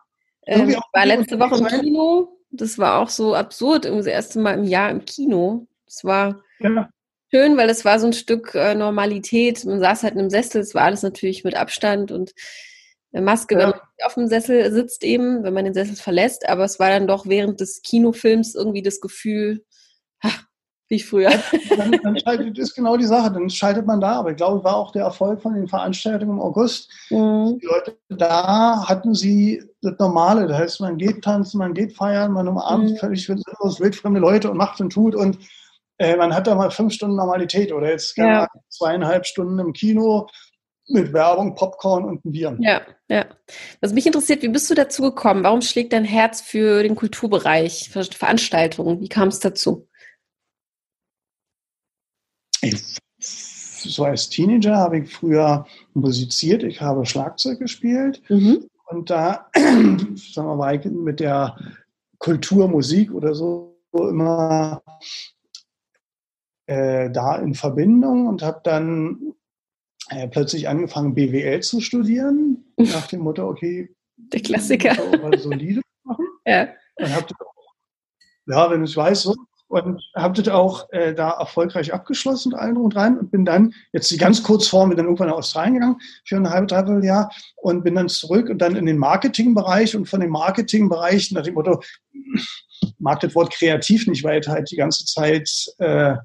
ähm, 0.45 0.75
war 0.93 1.05
letzte 1.05 1.39
Woche 1.39 1.57
im 1.57 1.67
Kino. 1.67 2.37
Das 2.51 2.77
war 2.77 2.99
auch 2.99 3.09
so 3.09 3.35
absurd, 3.35 3.85
irgendwie 3.85 4.05
das 4.05 4.13
erste 4.13 4.39
Mal 4.39 4.53
im 4.53 4.63
Jahr 4.63 4.89
im 4.89 5.03
Kino. 5.03 5.67
Das 5.85 6.03
war 6.03 6.41
ja. 6.59 6.89
schön, 7.31 7.57
weil 7.57 7.69
es 7.69 7.83
war 7.83 7.99
so 7.99 8.07
ein 8.07 8.13
Stück 8.13 8.55
äh, 8.55 8.75
Normalität. 8.75 9.65
Man 9.65 9.79
saß 9.79 10.03
halt 10.03 10.13
in 10.13 10.19
einem 10.19 10.29
Sessel, 10.29 10.61
es 10.61 10.75
war 10.75 10.83
alles 10.83 11.03
natürlich 11.03 11.43
mit 11.43 11.55
Abstand 11.55 12.11
und 12.11 12.33
Maske, 13.11 13.55
ja. 13.55 13.61
wenn 13.61 13.69
man 13.69 13.79
auf 14.03 14.13
dem 14.13 14.27
Sessel 14.27 14.71
sitzt 14.71 15.03
eben, 15.03 15.43
wenn 15.43 15.53
man 15.53 15.65
den 15.65 15.73
Sessel 15.73 15.95
verlässt, 15.95 16.47
aber 16.47 16.65
es 16.65 16.79
war 16.79 16.89
dann 16.89 17.07
doch 17.07 17.25
während 17.25 17.59
des 17.59 17.81
Kinofilms 17.81 18.53
irgendwie 18.55 18.81
das 18.81 19.01
Gefühl, 19.01 19.65
wie 20.89 20.99
früher. 20.99 21.31
Dann, 21.75 21.91
dann 22.03 22.19
schaltet, 22.19 22.57
ist 22.57 22.75
genau 22.75 22.97
die 22.97 23.05
Sache, 23.05 23.31
dann 23.31 23.49
schaltet 23.49 23.85
man 23.85 23.99
da. 23.99 24.13
Aber 24.13 24.31
ich 24.31 24.37
glaube, 24.37 24.63
war 24.63 24.75
auch 24.75 24.91
der 24.91 25.03
Erfolg 25.03 25.41
von 25.41 25.53
den 25.53 25.67
Veranstaltungen 25.67 26.33
im 26.33 26.41
August. 26.41 26.91
Mhm. 27.09 27.59
Die 27.61 27.65
Leute 27.65 27.97
da 28.09 28.87
hatten 28.87 29.13
sie 29.13 29.63
das 29.81 29.93
Normale. 29.99 30.47
Das 30.47 30.57
heißt, 30.57 30.81
man 30.81 30.97
geht 30.97 31.23
tanzen, 31.23 31.59
man 31.59 31.73
geht 31.73 31.95
feiern, 31.95 32.31
man 32.31 32.47
umarmt 32.47 32.91
mhm. 32.91 32.97
völlig 32.97 33.27
wildfremde 33.27 34.19
Leute 34.19 34.49
und 34.49 34.57
macht 34.57 34.79
und 34.79 34.91
tut. 34.91 35.15
Und 35.15 35.37
äh, 35.97 36.15
man 36.15 36.33
hat 36.33 36.47
da 36.47 36.55
mal 36.55 36.71
fünf 36.71 36.93
Stunden 36.93 37.15
Normalität 37.15 37.71
oder 37.71 37.89
jetzt 37.89 38.17
ja. 38.17 38.47
zweieinhalb 38.69 39.25
Stunden 39.25 39.59
im 39.59 39.73
Kino 39.73 40.27
mit 40.89 41.11
Werbung, 41.11 41.55
Popcorn 41.55 42.05
und 42.05 42.23
ein 42.23 42.31
Bier. 42.31 42.55
Ja, 42.59 42.81
ja. 43.09 43.25
Was 43.81 43.93
mich 43.93 44.05
interessiert, 44.05 44.41
wie 44.41 44.47
bist 44.47 44.69
du 44.69 44.73
dazu 44.73 45.01
gekommen? 45.01 45.43
Warum 45.43 45.61
schlägt 45.61 45.91
dein 45.91 46.05
Herz 46.05 46.41
für 46.41 46.81
den 46.81 46.95
Kulturbereich, 46.95 47.89
für 47.91 48.03
Veranstaltungen? 48.03 49.01
Wie 49.01 49.09
kam 49.09 49.27
es 49.27 49.39
dazu? 49.39 49.86
Ich, 52.61 52.97
so 53.19 54.03
als 54.05 54.29
Teenager 54.29 54.75
habe 54.75 54.99
ich 54.99 55.13
früher 55.13 55.65
musiziert, 55.93 56.63
ich 56.63 56.81
habe 56.81 57.05
Schlagzeug 57.05 57.59
gespielt 57.59 58.21
mhm. 58.29 58.67
und 58.87 59.09
da 59.09 59.49
sagen 59.55 60.15
wir 60.15 60.55
mal, 60.55 60.79
mit 60.79 61.19
der 61.19 61.57
Kulturmusik 62.19 63.13
oder 63.13 63.35
so 63.35 63.79
immer 63.93 64.81
äh, 66.67 67.09
da 67.09 67.37
in 67.37 67.53
Verbindung 67.53 68.27
und 68.27 68.41
habe 68.43 68.61
dann 68.63 69.33
äh, 70.09 70.27
plötzlich 70.27 70.67
angefangen, 70.67 71.15
BWL 71.15 71.61
zu 71.61 71.81
studieren, 71.81 72.65
nach 72.77 73.07
dem 73.07 73.21
Motto, 73.21 73.47
okay, 73.47 73.89
der 74.17 74.41
Klassiker. 74.41 74.95
Solide 75.37 75.81
machen. 76.03 76.25
Ja. 76.45 76.69
Und 76.95 77.13
hab 77.13 77.27
das 77.27 77.37
auch, 77.41 77.73
ja, 78.45 78.71
wenn 78.71 78.85
ich 78.85 78.95
weiß, 78.95 79.23
so. 79.23 79.35
Und 79.69 80.01
habe 80.15 80.41
das 80.41 80.53
auch 80.53 80.89
äh, 80.91 81.13
da 81.13 81.31
erfolgreich 81.31 81.93
abgeschlossen, 81.93 82.53
allen 82.53 82.77
und 82.77 82.95
rein, 82.95 83.17
und 83.17 83.31
bin 83.31 83.43
dann, 83.43 83.73
jetzt 83.91 84.09
die 84.09 84.17
ganz 84.17 84.41
kurz 84.41 84.67
vor, 84.67 84.87
bin 84.87 84.95
dann 84.95 85.07
irgendwann 85.07 85.27
nach 85.27 85.35
Australien 85.35 85.73
gegangen, 85.73 85.97
für 86.25 86.37
ein 86.37 86.49
halbes, 86.49 86.69
dreiviertel 86.69 87.03
Jahr, 87.03 87.31
und 87.57 87.83
bin 87.83 87.95
dann 87.95 88.07
zurück 88.07 88.49
und 88.49 88.59
dann 88.59 88.77
in 88.77 88.85
den 88.85 88.97
Marketingbereich 88.97 89.95
und 89.95 90.07
von 90.07 90.21
dem 90.21 90.31
Marketingbereich 90.31 91.31
nach 91.33 91.43
dem 91.43 91.55
Motto, 91.55 91.81
mag 92.97 93.19
das 93.19 93.35
Wort 93.35 93.51
kreativ 93.51 94.07
nicht, 94.07 94.23
weil 94.23 94.41
halt 94.47 94.71
die 94.71 94.77
ganze 94.77 95.05
Zeit 95.05 95.49
äh, 95.79 96.15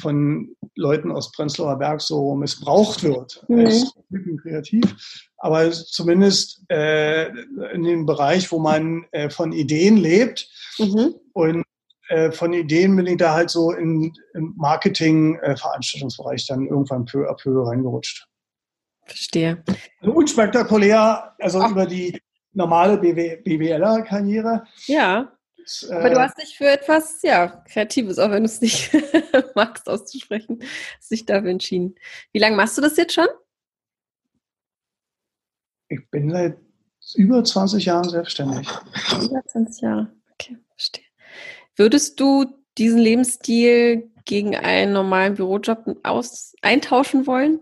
von 0.00 0.54
Leuten 0.76 1.10
aus 1.10 1.32
Prenzlauer 1.32 1.78
Berg 1.78 2.00
so 2.00 2.34
missbraucht 2.34 3.02
wird. 3.02 3.44
Mhm. 3.48 3.60
Ist 3.60 3.94
kreativ, 4.42 5.30
aber 5.38 5.70
zumindest 5.70 6.62
äh, 6.68 7.28
in 7.72 7.82
dem 7.82 8.06
Bereich, 8.06 8.50
wo 8.52 8.58
man 8.58 9.04
äh, 9.12 9.30
von 9.30 9.52
Ideen 9.52 9.96
lebt 9.96 10.48
mhm. 10.78 11.14
und 11.32 11.64
äh, 12.08 12.30
von 12.32 12.52
Ideen 12.52 12.96
bin 12.96 13.06
ich 13.06 13.16
da 13.16 13.34
halt 13.34 13.50
so 13.50 13.72
in, 13.72 14.12
im 14.34 14.54
Marketing-Veranstaltungsbereich 14.56 16.46
dann 16.46 16.66
irgendwann 16.66 17.04
peu 17.04 17.28
à 17.28 17.34
peu 17.34 17.66
reingerutscht. 17.66 18.26
Verstehe. 19.06 19.62
Also 20.00 20.14
unspektakulär, 20.14 21.34
also 21.38 21.60
Ach. 21.60 21.70
über 21.70 21.86
die 21.86 22.20
normale 22.52 22.98
BWLer-Karriere. 22.98 24.64
Ja. 24.86 25.32
Aber 25.90 26.10
du 26.10 26.16
äh, 26.16 26.20
hast 26.20 26.38
dich 26.38 26.56
für 26.58 26.68
etwas, 26.68 27.22
ja, 27.22 27.64
Kreatives, 27.70 28.18
auch 28.18 28.30
wenn 28.30 28.42
du 28.42 28.48
es 28.48 28.60
nicht 28.60 28.90
magst 29.54 29.88
auszusprechen, 29.88 30.62
hast 30.98 31.10
dich 31.10 31.24
dafür 31.24 31.50
entschieden. 31.50 31.94
Wie 32.32 32.38
lange 32.38 32.56
machst 32.56 32.76
du 32.76 32.82
das 32.82 32.98
jetzt 32.98 33.14
schon? 33.14 33.28
Ich 35.88 36.06
bin 36.10 36.30
seit 36.30 36.58
über 37.14 37.42
20 37.42 37.84
Jahren 37.84 38.08
selbstständig. 38.08 38.68
Über 39.22 39.42
20 39.46 39.82
Jahre, 39.82 40.12
okay, 40.32 40.58
verstehe. 40.70 41.03
Würdest 41.76 42.20
du 42.20 42.46
diesen 42.78 42.98
Lebensstil 42.98 44.10
gegen 44.24 44.56
einen 44.56 44.92
normalen 44.92 45.34
Bürojob 45.34 45.98
aus, 46.02 46.54
eintauschen 46.62 47.26
wollen? 47.26 47.60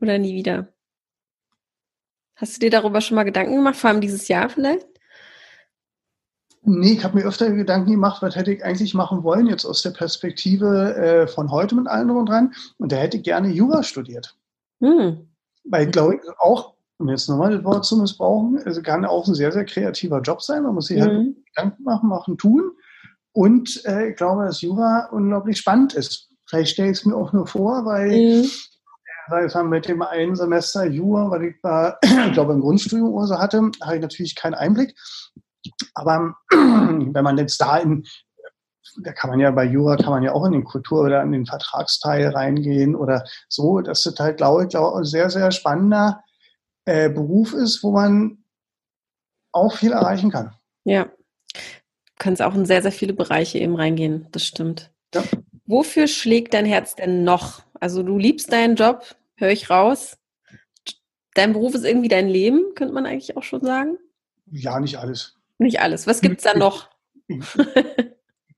Oder 0.00 0.18
nie 0.18 0.34
wieder? 0.34 0.68
Hast 2.36 2.56
du 2.56 2.60
dir 2.60 2.70
darüber 2.70 3.00
schon 3.00 3.16
mal 3.16 3.24
Gedanken 3.24 3.56
gemacht, 3.56 3.76
vor 3.76 3.90
allem 3.90 4.00
dieses 4.00 4.28
Jahr 4.28 4.48
vielleicht? 4.48 4.86
Nee, 6.62 6.92
ich 6.92 7.04
habe 7.04 7.16
mir 7.18 7.24
öfter 7.24 7.50
Gedanken 7.50 7.92
gemacht, 7.92 8.20
was 8.20 8.36
hätte 8.36 8.52
ich 8.52 8.64
eigentlich 8.64 8.92
machen 8.92 9.24
wollen, 9.24 9.46
jetzt 9.46 9.64
aus 9.64 9.82
der 9.82 9.90
Perspektive 9.90 10.94
äh, 10.96 11.26
von 11.26 11.50
heute 11.50 11.74
mit 11.74 11.88
allen 11.88 12.08
drum 12.08 12.18
und 12.18 12.28
dran. 12.28 12.52
Und 12.76 12.92
da 12.92 12.96
hätte 12.96 13.16
ich 13.16 13.22
gerne 13.22 13.48
Jura 13.48 13.82
studiert. 13.82 14.36
Hm. 14.80 15.28
Weil, 15.64 15.86
glaube 15.86 16.16
ich, 16.16 16.20
auch, 16.38 16.74
um 16.98 17.08
jetzt 17.08 17.28
nochmal 17.28 17.56
das 17.56 17.64
Wort 17.64 17.86
zu 17.86 17.96
missbrauchen, 17.96 18.60
also 18.64 18.82
kann 18.82 19.04
auch 19.04 19.26
ein 19.26 19.34
sehr, 19.34 19.50
sehr 19.50 19.64
kreativer 19.64 20.20
Job 20.20 20.42
sein. 20.42 20.62
Man 20.62 20.74
muss 20.74 20.88
sich 20.88 21.00
halt 21.00 21.12
hm. 21.12 21.36
Gedanken 21.46 21.82
machen, 21.82 22.08
machen, 22.08 22.36
tun. 22.36 22.72
Und 23.32 23.84
äh, 23.84 24.10
ich 24.10 24.16
glaube, 24.16 24.44
dass 24.44 24.62
Jura 24.62 25.08
unglaublich 25.12 25.58
spannend 25.58 25.94
ist. 25.94 26.30
Vielleicht 26.46 26.72
stelle 26.72 26.90
ich 26.90 26.98
es 26.98 27.04
mir 27.04 27.14
auch 27.14 27.32
nur 27.32 27.46
vor, 27.46 27.84
weil 27.84 28.42
mhm. 28.42 28.50
äh, 29.30 29.62
mit 29.64 29.88
dem 29.88 30.02
einen 30.02 30.34
Semester 30.34 30.84
Jura, 30.86 31.30
weil 31.30 31.44
ich, 31.44 31.62
war, 31.62 31.98
ich 32.02 32.32
glaube, 32.32 32.54
im 32.54 32.60
Grundstudium 32.60 33.12
oder 33.12 33.26
so 33.26 33.38
hatte, 33.38 33.70
habe 33.82 33.96
ich 33.96 34.02
natürlich 34.02 34.34
keinen 34.34 34.54
Einblick. 34.54 34.94
Aber 35.94 36.34
wenn 36.50 37.24
man 37.24 37.38
jetzt 37.38 37.60
da 37.60 37.76
in, 37.78 38.04
da 39.02 39.12
kann 39.12 39.30
man 39.30 39.40
ja 39.40 39.50
bei 39.50 39.64
Jura, 39.64 39.96
kann 39.96 40.10
man 40.10 40.22
ja 40.22 40.32
auch 40.32 40.46
in 40.46 40.52
den 40.52 40.64
Kultur- 40.64 41.02
oder 41.02 41.22
in 41.22 41.32
den 41.32 41.46
Vertragsteil 41.46 42.28
reingehen 42.28 42.96
oder 42.96 43.24
so, 43.48 43.80
dass 43.80 44.02
das 44.02 44.18
halt, 44.18 44.38
glaube 44.38 44.66
ich, 44.66 44.76
ein 44.76 45.04
sehr, 45.04 45.30
sehr 45.30 45.50
spannender 45.50 46.24
äh, 46.86 47.10
Beruf 47.10 47.52
ist, 47.52 47.82
wo 47.82 47.92
man 47.92 48.44
auch 49.52 49.74
viel 49.74 49.92
erreichen 49.92 50.30
kann. 50.30 50.54
Ja, 50.84 51.06
du 52.18 52.24
kannst 52.24 52.42
auch 52.42 52.54
in 52.54 52.66
sehr, 52.66 52.82
sehr 52.82 52.92
viele 52.92 53.12
Bereiche 53.12 53.58
eben 53.58 53.76
reingehen, 53.76 54.26
das 54.32 54.44
stimmt. 54.44 54.90
Ja. 55.14 55.22
Wofür 55.66 56.08
schlägt 56.08 56.54
dein 56.54 56.66
Herz 56.66 56.96
denn 56.96 57.22
noch? 57.22 57.62
Also 57.78 58.02
du 58.02 58.18
liebst 58.18 58.52
deinen 58.52 58.74
Job, 58.74 59.04
höre 59.36 59.50
ich 59.50 59.70
raus. 59.70 60.18
Dein 61.34 61.52
Beruf 61.52 61.74
ist 61.74 61.84
irgendwie 61.84 62.08
dein 62.08 62.28
Leben, 62.28 62.74
könnte 62.74 62.94
man 62.94 63.06
eigentlich 63.06 63.36
auch 63.36 63.44
schon 63.44 63.60
sagen? 63.60 63.98
Ja, 64.50 64.80
nicht 64.80 64.96
alles. 64.96 65.36
Nicht 65.58 65.80
alles. 65.80 66.06
Was 66.06 66.20
gibt 66.20 66.38
es 66.38 66.44
da 66.44 66.58
noch? 66.58 66.88
Ich 67.28 67.44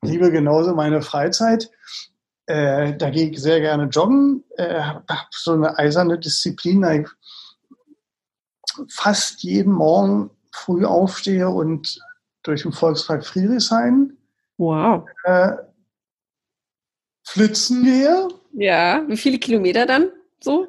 liebe 0.03 0.31
genauso 0.31 0.75
meine 0.75 1.03
Freizeit. 1.03 1.71
Äh, 2.47 2.97
da 2.97 3.11
gehe 3.11 3.31
ich 3.31 3.39
sehr 3.41 3.61
gerne 3.61 3.85
joggen. 3.85 4.45
Äh, 4.57 4.81
habe 4.81 5.27
so 5.31 5.53
eine 5.53 5.77
eiserne 5.77 6.19
Disziplin, 6.19 6.85
ich 6.85 7.09
fast 8.89 9.43
jeden 9.43 9.73
Morgen 9.73 10.31
früh 10.53 10.87
aufstehe 10.87 11.51
und 11.51 12.01
durch 12.43 12.63
den 12.63 12.73
Volkspark 12.73 13.25
Friedrichshain 13.25 14.17
wow. 14.59 15.05
äh, 15.25 15.53
flitzen 17.25 17.85
gehe. 17.85 18.29
Ja, 18.53 19.03
wie 19.07 19.17
viele 19.17 19.39
Kilometer 19.39 19.87
dann 19.87 20.11
so? 20.41 20.69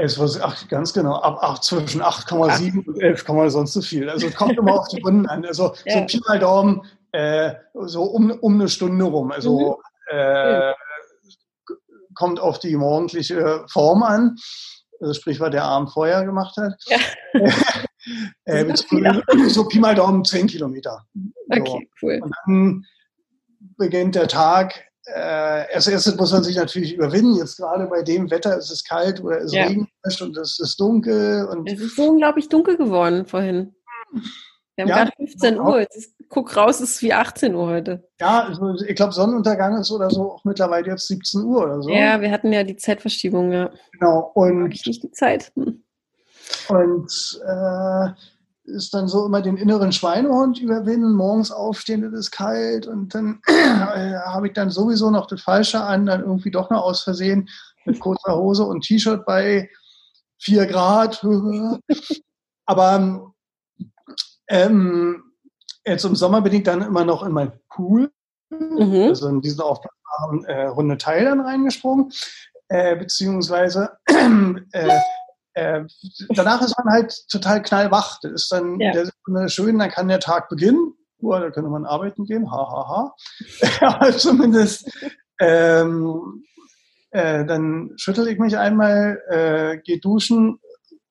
Es 0.00 0.16
war 0.16 0.28
ach, 0.42 0.68
ganz 0.68 0.92
genau, 0.92 1.16
ab, 1.16 1.38
ach, 1.40 1.58
zwischen 1.58 2.02
8,7 2.02 2.86
und 2.86 3.02
11, 3.02 3.24
sonst 3.50 3.72
so 3.72 3.82
viel. 3.82 4.08
Also 4.08 4.28
es 4.28 4.34
kommt 4.36 4.56
immer 4.56 4.78
auf 4.78 4.88
die 4.88 5.00
Runden 5.04 5.26
an. 5.26 5.44
Also 5.44 5.74
ja. 5.84 5.98
so 5.98 6.06
Pi 6.06 6.20
mal 6.28 6.38
Daumen, 6.38 6.82
äh, 7.10 7.54
so 7.74 8.04
um, 8.04 8.30
um 8.30 8.54
eine 8.54 8.68
Stunde 8.68 9.04
rum. 9.04 9.32
Also 9.32 9.80
mhm. 10.12 10.16
äh, 10.16 10.72
kommt 12.14 12.38
auf 12.38 12.60
die 12.60 12.76
morgendliche 12.76 13.64
Form 13.68 14.04
an. 14.04 14.36
Also 15.00 15.14
sprich, 15.14 15.40
was 15.40 15.50
der 15.50 15.64
Abend 15.64 15.90
vorher 15.90 16.24
gemacht 16.24 16.56
hat. 16.56 16.74
Ja. 16.86 16.98
äh, 18.44 18.74
so 19.48 19.64
Pi 19.66 19.78
mal 19.78 19.94
Daumen 19.94 20.24
10 20.24 20.46
Kilometer. 20.46 21.04
So. 21.14 21.60
Okay, 21.60 21.88
cool. 22.02 22.20
Und 22.22 22.34
dann 22.46 22.84
beginnt 23.76 24.14
der 24.14 24.28
Tag 24.28 24.88
äh, 25.14 25.64
als 25.74 25.86
erstes 25.86 26.16
muss 26.16 26.32
man 26.32 26.44
sich 26.44 26.56
natürlich 26.56 26.94
überwinden. 26.94 27.36
Jetzt 27.36 27.56
gerade 27.56 27.86
bei 27.86 28.02
dem 28.02 28.30
Wetter 28.30 28.56
ist 28.58 28.70
es 28.70 28.84
kalt 28.84 29.22
oder 29.22 29.40
es 29.40 29.52
ja. 29.52 29.66
regnet 29.66 29.88
und 30.20 30.36
es 30.36 30.60
ist 30.60 30.78
dunkel. 30.78 31.46
Und 31.46 31.70
es 31.70 31.80
ist 31.80 31.96
so 31.96 32.10
unglaublich 32.10 32.48
dunkel 32.48 32.76
geworden 32.76 33.24
vorhin. 33.24 33.74
Wir 34.76 34.84
haben 34.84 34.88
ja, 34.88 34.96
gerade 34.96 35.12
15 35.16 35.58
Uhr. 35.58 35.80
Jetzt 35.80 36.14
guck 36.28 36.56
raus, 36.56 36.80
es 36.80 36.90
ist 36.90 37.02
wie 37.02 37.12
18 37.12 37.54
Uhr 37.54 37.68
heute. 37.68 38.08
Ja, 38.20 38.44
also 38.44 38.74
ich 38.86 38.94
glaube, 38.94 39.12
Sonnenuntergang 39.12 39.78
ist 39.78 39.90
oder 39.90 40.10
so 40.10 40.32
auch 40.32 40.44
mittlerweile 40.44 40.88
jetzt 40.88 41.08
17 41.08 41.42
Uhr 41.42 41.64
oder 41.64 41.82
so. 41.82 41.90
Ja, 41.90 42.20
wir 42.20 42.30
hatten 42.30 42.52
ja 42.52 42.62
die 42.62 42.76
Zeitverschiebung, 42.76 43.52
ja. 43.52 43.70
Genau. 43.92 44.30
Und 44.34 44.70
ich 44.72 44.86
nicht 44.86 45.02
die 45.02 45.10
Zeit. 45.10 45.52
Hm. 45.56 45.82
Und 46.68 47.40
äh, 47.46 48.10
ist 48.68 48.94
dann 48.94 49.08
so 49.08 49.26
immer 49.26 49.42
den 49.42 49.56
inneren 49.56 49.92
Schweinehund 49.92 50.60
überwinden, 50.60 51.12
morgens 51.12 51.50
aufstehen, 51.50 52.04
es 52.04 52.12
ist 52.12 52.30
kalt 52.30 52.86
und 52.86 53.14
dann 53.14 53.40
äh, 53.46 54.14
habe 54.26 54.48
ich 54.48 54.52
dann 54.52 54.70
sowieso 54.70 55.10
noch 55.10 55.26
das 55.26 55.42
Falsche 55.42 55.80
an, 55.80 56.06
dann 56.06 56.20
irgendwie 56.20 56.50
doch 56.50 56.70
noch 56.70 56.82
aus 56.82 57.02
Versehen 57.02 57.48
mit 57.84 58.00
kurzer 58.00 58.36
Hose 58.36 58.64
und 58.64 58.82
T-Shirt 58.82 59.24
bei 59.24 59.70
4 60.40 60.66
Grad. 60.66 61.24
Aber 62.66 63.32
ähm, 64.48 65.22
jetzt 65.86 66.04
im 66.04 66.16
Sommer 66.16 66.42
bin 66.42 66.52
ich 66.52 66.62
dann 66.62 66.82
immer 66.82 67.04
noch 67.04 67.22
in 67.22 67.32
mein 67.32 67.52
Pool, 67.70 68.10
mhm. 68.50 69.08
also 69.08 69.28
in 69.28 69.40
diesen 69.40 69.62
aufblasbaren 69.62 70.44
äh, 70.44 70.66
runde 70.66 70.98
Teil 70.98 71.24
dann 71.24 71.40
reingesprungen, 71.40 72.12
äh, 72.68 72.96
beziehungsweise 72.96 73.98
äh, 74.72 74.98
äh, 75.58 75.86
danach 76.30 76.62
ist 76.62 76.76
man 76.78 76.92
halt 76.92 77.14
total 77.28 77.62
knallwach. 77.62 78.18
Das 78.22 78.32
ist 78.32 78.52
dann 78.52 78.78
ja. 78.80 78.92
der 78.92 79.48
schön, 79.48 79.78
dann 79.78 79.90
kann 79.90 80.08
der 80.08 80.20
Tag 80.20 80.48
beginnen. 80.48 80.94
Uah, 81.20 81.40
da 81.40 81.50
könnte 81.50 81.70
man 81.70 81.84
arbeiten 81.84 82.24
gehen, 82.24 82.50
hahaha. 82.50 83.14
Ha, 83.80 84.00
ha. 84.00 84.12
zumindest 84.16 84.90
ähm, 85.40 86.44
äh, 87.10 87.44
dann 87.44 87.92
schüttel 87.96 88.28
ich 88.28 88.38
mich 88.38 88.56
einmal, 88.56 89.20
äh, 89.28 89.78
gehe 89.78 89.98
duschen, 89.98 90.60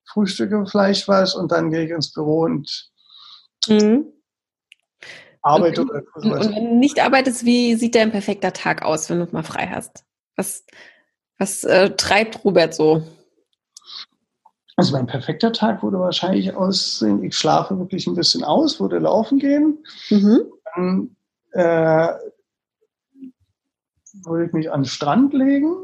frühstücke 0.05 0.65
vielleicht 0.65 1.07
was 1.07 1.35
und 1.35 1.51
dann 1.51 1.71
gehe 1.71 1.85
ich 1.85 1.91
ins 1.91 2.13
Büro 2.13 2.41
und 2.43 2.89
mhm. 3.67 4.05
arbeite. 5.41 5.81
Und, 5.81 5.91
und, 5.91 6.31
und, 6.31 6.55
wenn 6.55 6.55
du 6.55 6.75
nicht 6.75 7.03
arbeitest, 7.03 7.45
wie 7.45 7.75
sieht 7.75 7.95
dein 7.95 8.11
perfekter 8.11 8.53
Tag 8.53 8.83
aus, 8.83 9.09
wenn 9.09 9.19
du 9.19 9.27
mal 9.31 9.43
frei 9.43 9.67
hast? 9.67 10.05
Was, 10.37 10.65
was 11.37 11.63
äh, 11.63 11.89
treibt 11.91 12.45
Robert 12.45 12.73
so? 12.73 13.03
Also 14.79 14.95
mein 14.95 15.07
perfekter 15.07 15.51
Tag 15.51 15.81
würde 15.81 15.99
wahrscheinlich 15.99 16.53
aussehen, 16.53 17.23
ich 17.23 17.35
schlafe 17.35 17.79
wirklich 17.79 18.05
ein 18.05 18.13
bisschen 18.13 18.43
aus, 18.43 18.79
würde 18.79 18.99
laufen 18.99 19.39
gehen. 19.39 19.83
Mhm. 20.11 20.51
Dann 20.75 21.15
äh, 21.53 22.13
würde 24.23 24.45
ich 24.45 24.53
mich 24.53 24.71
an 24.71 24.81
den 24.81 24.87
Strand 24.87 25.33
legen. 25.33 25.75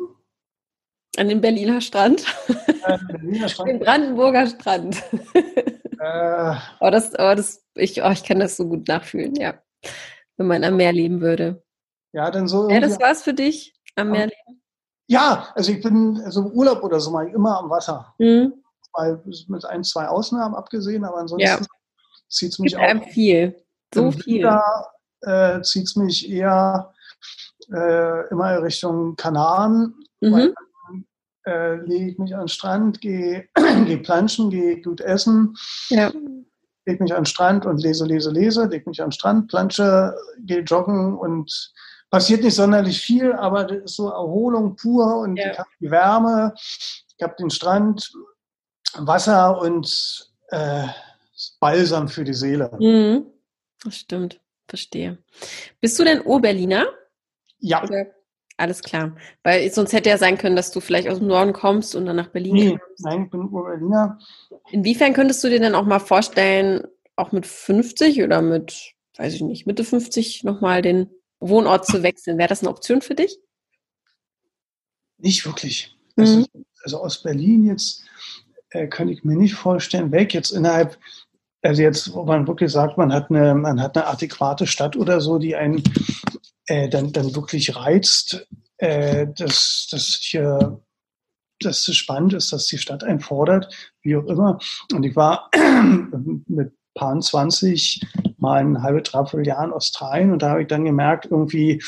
An 1.17 1.27
den 1.27 1.41
Berliner 1.41 1.81
Strand? 1.81 2.23
Äh, 2.85 2.97
den, 2.99 3.07
Berliner 3.07 3.49
Strand. 3.49 3.69
den 3.69 3.79
Brandenburger 3.79 4.45
Strand. 4.47 5.01
Äh, 5.99 6.55
oh, 6.81 6.89
das, 6.89 7.13
oh, 7.13 7.33
das, 7.33 7.63
ich, 7.75 8.03
oh, 8.03 8.09
ich 8.11 8.25
kann 8.25 8.41
das 8.41 8.57
so 8.57 8.67
gut 8.67 8.89
nachfühlen, 8.89 9.35
ja. 9.35 9.53
Wenn 10.35 10.47
man 10.47 10.63
am 10.65 10.75
Meer 10.75 10.91
leben 10.91 11.21
würde. 11.21 11.63
Ja, 12.11 12.29
dann 12.29 12.49
so. 12.49 12.69
Ja, 12.69 12.81
das 12.81 12.99
war's 12.99 13.23
für 13.23 13.33
dich, 13.33 13.73
am 13.95 14.11
Meer 14.11 14.25
leben? 14.25 14.61
Ja, 15.07 15.47
also 15.55 15.71
ich 15.71 15.81
bin, 15.81 16.21
also 16.25 16.41
im 16.41 16.51
Urlaub 16.51 16.83
oder 16.83 16.99
so 16.99 17.09
mal 17.11 17.29
immer 17.29 17.57
am 17.57 17.69
Wasser. 17.69 18.13
Mhm 18.17 18.62
mal 18.95 19.21
mit 19.47 19.65
ein, 19.65 19.83
zwei 19.83 20.07
Ausnahmen 20.07 20.55
abgesehen, 20.55 21.03
aber 21.03 21.17
ansonsten 21.17 21.47
ja. 21.47 21.59
zieht 22.29 22.51
es 22.51 22.59
mich 22.59 22.77
auch. 22.77 23.03
viel. 23.09 23.55
So 23.93 24.11
viel. 24.11 24.49
Äh, 25.21 25.61
zieht 25.61 25.85
es 25.85 25.95
mich 25.95 26.29
eher 26.29 26.93
äh, 27.71 28.27
immer 28.29 28.61
Richtung 28.61 29.15
Kanaren. 29.15 29.95
Mhm. 30.21 30.53
Äh, 31.45 31.75
lege 31.75 32.11
ich 32.11 32.17
mich 32.19 32.33
an 32.33 32.43
den 32.43 32.47
Strand, 32.47 33.01
gehe 33.01 33.47
geh 33.85 33.97
planschen, 33.97 34.49
gehe 34.49 34.81
gut 34.81 35.01
essen. 35.01 35.55
Ja. 35.89 36.11
Lege 36.85 37.03
mich 37.03 37.13
an 37.13 37.21
den 37.21 37.25
Strand 37.25 37.65
und 37.65 37.81
lese, 37.81 38.05
lese, 38.05 38.31
lese. 38.31 38.65
Lege 38.65 38.89
mich 38.89 39.01
an 39.01 39.07
den 39.07 39.13
Strand, 39.13 39.49
plansche, 39.49 40.15
gehe 40.39 40.61
joggen 40.61 41.17
und 41.17 41.73
passiert 42.13 42.43
nicht 42.43 42.53
sonderlich 42.53 43.01
viel, 43.01 43.33
aber 43.33 43.63
das 43.63 43.85
ist 43.85 43.95
so 43.95 44.09
Erholung 44.09 44.75
pur 44.75 45.17
und 45.17 45.35
ja. 45.35 45.51
ich 45.51 45.57
habe 45.57 45.69
die 45.79 45.89
Wärme, 45.89 46.53
ich 46.55 47.23
habe 47.23 47.33
den 47.39 47.49
Strand, 47.49 48.11
Wasser 48.97 49.59
und 49.59 50.31
äh, 50.49 50.87
Balsam 51.59 52.07
für 52.07 52.23
die 52.23 52.33
Seele. 52.33 52.71
Mhm. 52.79 53.25
Das 53.83 53.97
stimmt, 53.97 54.39
verstehe. 54.67 55.17
Bist 55.81 55.99
du 55.99 56.03
denn 56.03 56.21
Oberliner? 56.21 56.85
Ja. 57.59 57.83
Oder? 57.83 58.07
Alles 58.57 58.81
klar. 58.81 59.15
Weil 59.43 59.71
sonst 59.71 59.93
hätte 59.93 60.09
ja 60.09 60.17
sein 60.17 60.37
können, 60.37 60.55
dass 60.55 60.71
du 60.71 60.79
vielleicht 60.79 61.09
aus 61.09 61.17
dem 61.17 61.27
Norden 61.27 61.53
kommst 61.53 61.95
und 61.95 62.05
dann 62.05 62.15
nach 62.15 62.29
Berlin 62.29 62.53
nee, 62.53 62.69
kommst. 62.69 63.03
Nein, 63.03 63.23
ich 63.25 63.31
bin 63.31 63.41
Oberliner. 63.41 64.19
Inwiefern 64.71 65.13
könntest 65.13 65.43
du 65.43 65.49
dir 65.49 65.59
denn 65.59 65.75
auch 65.75 65.85
mal 65.85 65.99
vorstellen, 65.99 66.83
auch 67.15 67.31
mit 67.31 67.47
50 67.47 68.21
oder 68.23 68.41
mit, 68.41 68.93
weiß 69.17 69.33
ich 69.33 69.41
nicht, 69.41 69.65
Mitte 69.65 69.83
50 69.83 70.43
nochmal 70.43 70.81
den 70.81 71.09
Wohnort 71.39 71.85
zu 71.85 72.03
wechseln? 72.03 72.37
Wäre 72.37 72.49
das 72.49 72.61
eine 72.61 72.69
Option 72.69 73.01
für 73.01 73.15
dich? 73.15 73.39
Nicht 75.17 75.45
wirklich. 75.45 75.97
Also, 76.15 76.39
mhm. 76.39 76.65
also 76.83 76.99
aus 76.99 77.21
Berlin 77.21 77.65
jetzt 77.65 78.03
äh, 78.73 78.87
könnte 78.87 79.13
ich 79.13 79.23
mir 79.23 79.35
nicht 79.35 79.55
vorstellen, 79.55 80.11
weg 80.11 80.33
jetzt 80.33 80.51
innerhalb, 80.51 80.97
also 81.61 81.81
jetzt, 81.81 82.13
wo 82.13 82.23
man 82.25 82.47
wirklich 82.47 82.71
sagt, 82.71 82.97
man 82.97 83.13
hat 83.13 83.29
eine, 83.29 83.55
man 83.55 83.81
hat 83.81 83.97
eine 83.97 84.07
adäquate 84.07 84.67
Stadt 84.67 84.95
oder 84.95 85.21
so, 85.21 85.37
die 85.37 85.55
einen 85.55 85.81
äh, 86.67 86.89
dann, 86.89 87.11
dann 87.13 87.35
wirklich 87.35 87.75
reizt, 87.75 88.45
äh, 88.77 89.27
dass, 89.35 89.87
dass 89.89 90.19
hier 90.21 90.79
dass 91.59 91.87
es 91.87 91.95
spannend 91.95 92.33
ist, 92.33 92.51
dass 92.51 92.67
die 92.67 92.77
Stadt 92.77 93.05
einen 93.05 93.21
fordert, 93.21 93.93
wie 94.01 94.17
auch 94.17 94.25
immer. 94.25 94.59
Und 94.91 95.03
ich 95.05 95.15
war 95.15 95.49
mit 96.47 96.73
paar 96.95 97.19
20 97.19 98.01
mal 98.37 98.59
ein 98.59 98.81
halbe, 98.81 99.01
dreiviertel 99.01 99.47
Jahr 99.47 99.65
in 99.65 99.73
Australien 99.73 100.31
und 100.31 100.41
da 100.41 100.51
habe 100.51 100.61
ich 100.61 100.67
dann 100.67 100.85
gemerkt, 100.85 101.27
irgendwie, 101.29 101.81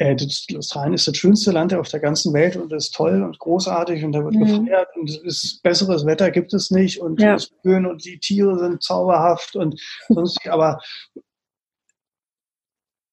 äh, 0.00 0.16
Australien 0.56 0.94
ist 0.94 1.06
das 1.06 1.16
schönste 1.16 1.52
Land 1.52 1.74
auf 1.74 1.88
der 1.90 2.00
ganzen 2.00 2.32
Welt 2.32 2.56
und 2.56 2.72
ist 2.72 2.94
toll 2.94 3.22
und 3.22 3.38
großartig 3.38 4.02
und 4.02 4.12
da 4.12 4.24
wird 4.24 4.34
mhm. 4.34 4.64
gefeiert 4.64 4.88
und 4.96 5.10
ist, 5.24 5.62
besseres 5.62 6.06
Wetter 6.06 6.30
gibt 6.30 6.54
es 6.54 6.70
nicht 6.70 7.00
und 7.00 7.20
ja. 7.20 7.34
ist 7.34 7.52
schön 7.62 7.84
und 7.84 8.04
die 8.06 8.18
Tiere 8.18 8.58
sind 8.58 8.82
zauberhaft 8.82 9.56
und 9.56 9.78
sonstig, 10.08 10.50
aber 10.50 10.80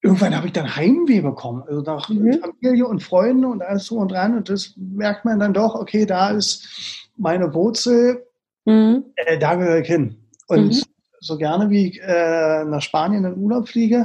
irgendwann 0.02 0.36
habe 0.36 0.48
ich 0.48 0.54
dann 0.54 0.78
Heimweh 0.78 1.20
bekommen, 1.20 1.64
also 1.68 1.82
nach 1.82 2.08
mhm. 2.08 2.40
Familie 2.40 2.88
und 2.88 3.04
Freunde 3.04 3.50
und 3.50 3.62
alles 3.62 3.88
so 3.88 3.98
und 3.98 4.14
dran 4.14 4.38
und 4.38 4.48
das 4.48 4.74
merkt 4.78 5.26
man 5.26 5.40
dann 5.40 5.54
doch, 5.54 5.76
okay, 5.76 6.06
da 6.06 6.30
ist 6.30 7.10
meine 7.18 7.54
Wurzel, 7.54 8.26
mhm. 8.64 9.04
äh, 9.16 9.38
da 9.38 9.56
gehöre 9.56 9.80
ich 9.80 9.88
hin. 9.88 10.16
Und 10.48 10.68
mhm. 10.68 10.84
so 11.20 11.38
gerne 11.38 11.70
wie 11.70 11.90
ich 11.90 12.02
äh, 12.02 12.64
nach 12.64 12.82
Spanien 12.82 13.26
in 13.26 13.36
Urlaub 13.36 13.68
fliege, 13.68 14.04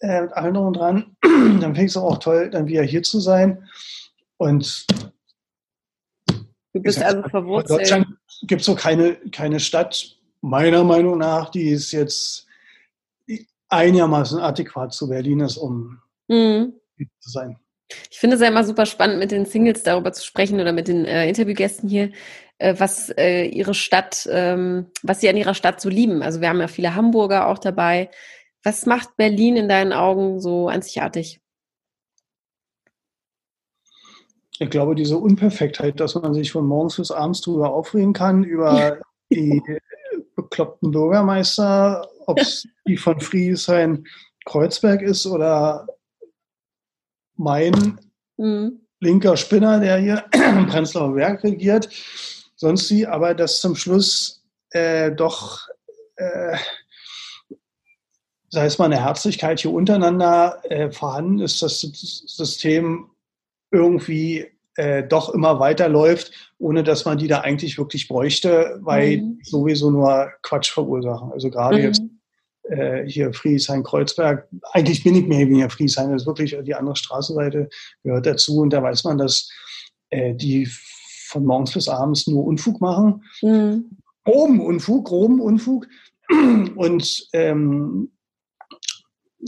äh, 0.00 0.22
mit 0.22 0.32
allen 0.32 0.56
und 0.56 0.76
dran, 0.76 1.16
dann 1.22 1.60
finde 1.60 1.80
ich 1.82 1.90
es 1.90 1.96
auch 1.96 2.18
toll, 2.18 2.50
dann 2.50 2.66
wieder 2.66 2.82
hier 2.82 3.02
zu 3.02 3.20
sein. 3.20 3.68
Und 4.36 4.86
du 6.74 6.80
bist 6.82 7.02
also 7.02 7.22
verwurzelt. 7.28 7.70
In 7.70 7.76
Deutschland 7.78 8.06
gibt 8.42 8.60
es 8.60 8.66
so 8.66 8.74
keine, 8.74 9.16
keine 9.30 9.60
Stadt, 9.60 10.16
meiner 10.40 10.84
Meinung 10.84 11.18
nach, 11.18 11.50
die 11.50 11.70
ist 11.70 11.92
jetzt 11.92 12.46
einigermaßen 13.68 14.38
adäquat 14.38 14.92
zu 14.92 15.08
Berlin 15.08 15.40
ist, 15.40 15.56
um 15.56 16.00
mhm. 16.28 16.74
zu 17.20 17.30
sein. 17.30 17.58
Ich 18.10 18.18
finde 18.18 18.36
es 18.36 18.42
ja 18.42 18.48
immer 18.48 18.64
super 18.64 18.86
spannend, 18.86 19.18
mit 19.18 19.30
den 19.30 19.46
Singles 19.46 19.82
darüber 19.82 20.12
zu 20.12 20.24
sprechen 20.24 20.60
oder 20.60 20.72
mit 20.72 20.88
den 20.88 21.04
äh, 21.04 21.28
Interviewgästen 21.28 21.88
hier, 21.88 22.10
äh, 22.58 22.74
was 22.78 23.10
äh, 23.10 23.44
ihre 23.44 23.74
Stadt, 23.74 24.28
ähm, 24.30 24.86
was 25.02 25.20
sie 25.20 25.28
an 25.28 25.36
ihrer 25.36 25.54
Stadt 25.54 25.80
so 25.80 25.88
lieben. 25.88 26.22
Also 26.22 26.40
wir 26.40 26.48
haben 26.48 26.60
ja 26.60 26.68
viele 26.68 26.94
Hamburger 26.94 27.46
auch 27.46 27.58
dabei, 27.58 28.10
was 28.62 28.86
macht 28.86 29.16
Berlin 29.16 29.56
in 29.56 29.68
deinen 29.68 29.92
Augen 29.92 30.40
so 30.40 30.68
einzigartig? 30.68 31.40
Ich 34.58 34.70
glaube, 34.70 34.94
diese 34.94 35.18
Unperfektheit, 35.18 36.00
dass 36.00 36.14
man 36.14 36.32
sich 36.32 36.52
von 36.52 36.66
morgens 36.66 36.96
bis 36.96 37.10
abends 37.10 37.42
drüber 37.42 37.72
aufregen 37.72 38.12
kann, 38.12 38.42
über 38.42 39.00
die 39.30 39.62
bekloppten 40.34 40.92
Bürgermeister, 40.92 42.08
ob 42.26 42.38
es 42.38 42.66
die 42.88 42.96
von 42.96 43.20
Friedrichshain 43.20 44.06
Kreuzberg 44.44 45.02
ist 45.02 45.26
oder 45.26 45.86
mein 47.34 48.00
mhm. 48.36 48.80
linker 49.00 49.36
Spinner, 49.36 49.80
der 49.80 49.98
hier 49.98 50.24
im 50.32 50.66
Prenzlauer 50.68 51.14
Berg 51.14 51.44
regiert, 51.44 51.90
sonst 52.54 52.90
wie, 52.90 53.06
aber 53.06 53.34
dass 53.34 53.60
zum 53.60 53.76
Schluss 53.76 54.44
äh, 54.70 55.12
doch 55.12 55.68
äh, 56.16 56.56
sei 58.56 58.64
es 58.64 58.78
mal 58.78 58.86
eine 58.86 59.04
Herzlichkeit 59.04 59.60
hier 59.60 59.70
untereinander 59.70 60.62
äh, 60.70 60.90
vorhanden 60.90 61.40
ist, 61.40 61.60
dass 61.60 61.82
das 61.82 62.22
System 62.26 63.10
irgendwie 63.70 64.46
äh, 64.76 65.06
doch 65.06 65.34
immer 65.34 65.60
weiterläuft, 65.60 66.32
ohne 66.58 66.82
dass 66.82 67.04
man 67.04 67.18
die 67.18 67.28
da 67.28 67.42
eigentlich 67.42 67.76
wirklich 67.76 68.08
bräuchte, 68.08 68.78
weil 68.80 69.18
mhm. 69.18 69.40
sowieso 69.42 69.90
nur 69.90 70.30
Quatsch 70.40 70.72
verursachen. 70.72 71.32
Also 71.32 71.50
gerade 71.50 71.76
mhm. 71.76 71.84
jetzt 71.84 72.02
äh, 72.62 73.04
hier 73.04 73.34
Friesheim-Kreuzberg, 73.34 74.48
eigentlich 74.72 75.04
bin 75.04 75.16
ich 75.16 75.26
mehr 75.26 75.46
weniger 75.46 75.68
Friesheim, 75.68 76.10
das 76.10 76.22
ist 76.22 76.26
wirklich 76.26 76.56
die 76.62 76.74
andere 76.74 76.96
Straßenseite 76.96 77.68
gehört 78.04 78.24
dazu 78.24 78.60
und 78.60 78.72
da 78.72 78.82
weiß 78.82 79.04
man, 79.04 79.18
dass 79.18 79.50
äh, 80.08 80.32
die 80.34 80.66
von 81.28 81.44
morgens 81.44 81.74
bis 81.74 81.90
abends 81.90 82.26
nur 82.26 82.46
Unfug 82.46 82.80
machen. 82.80 83.22
Mhm. 83.42 83.90
Groben 84.24 84.60
Unfug, 84.60 85.04
groben 85.04 85.42
Unfug. 85.42 85.86
Und 86.74 87.28
ähm, 87.34 88.10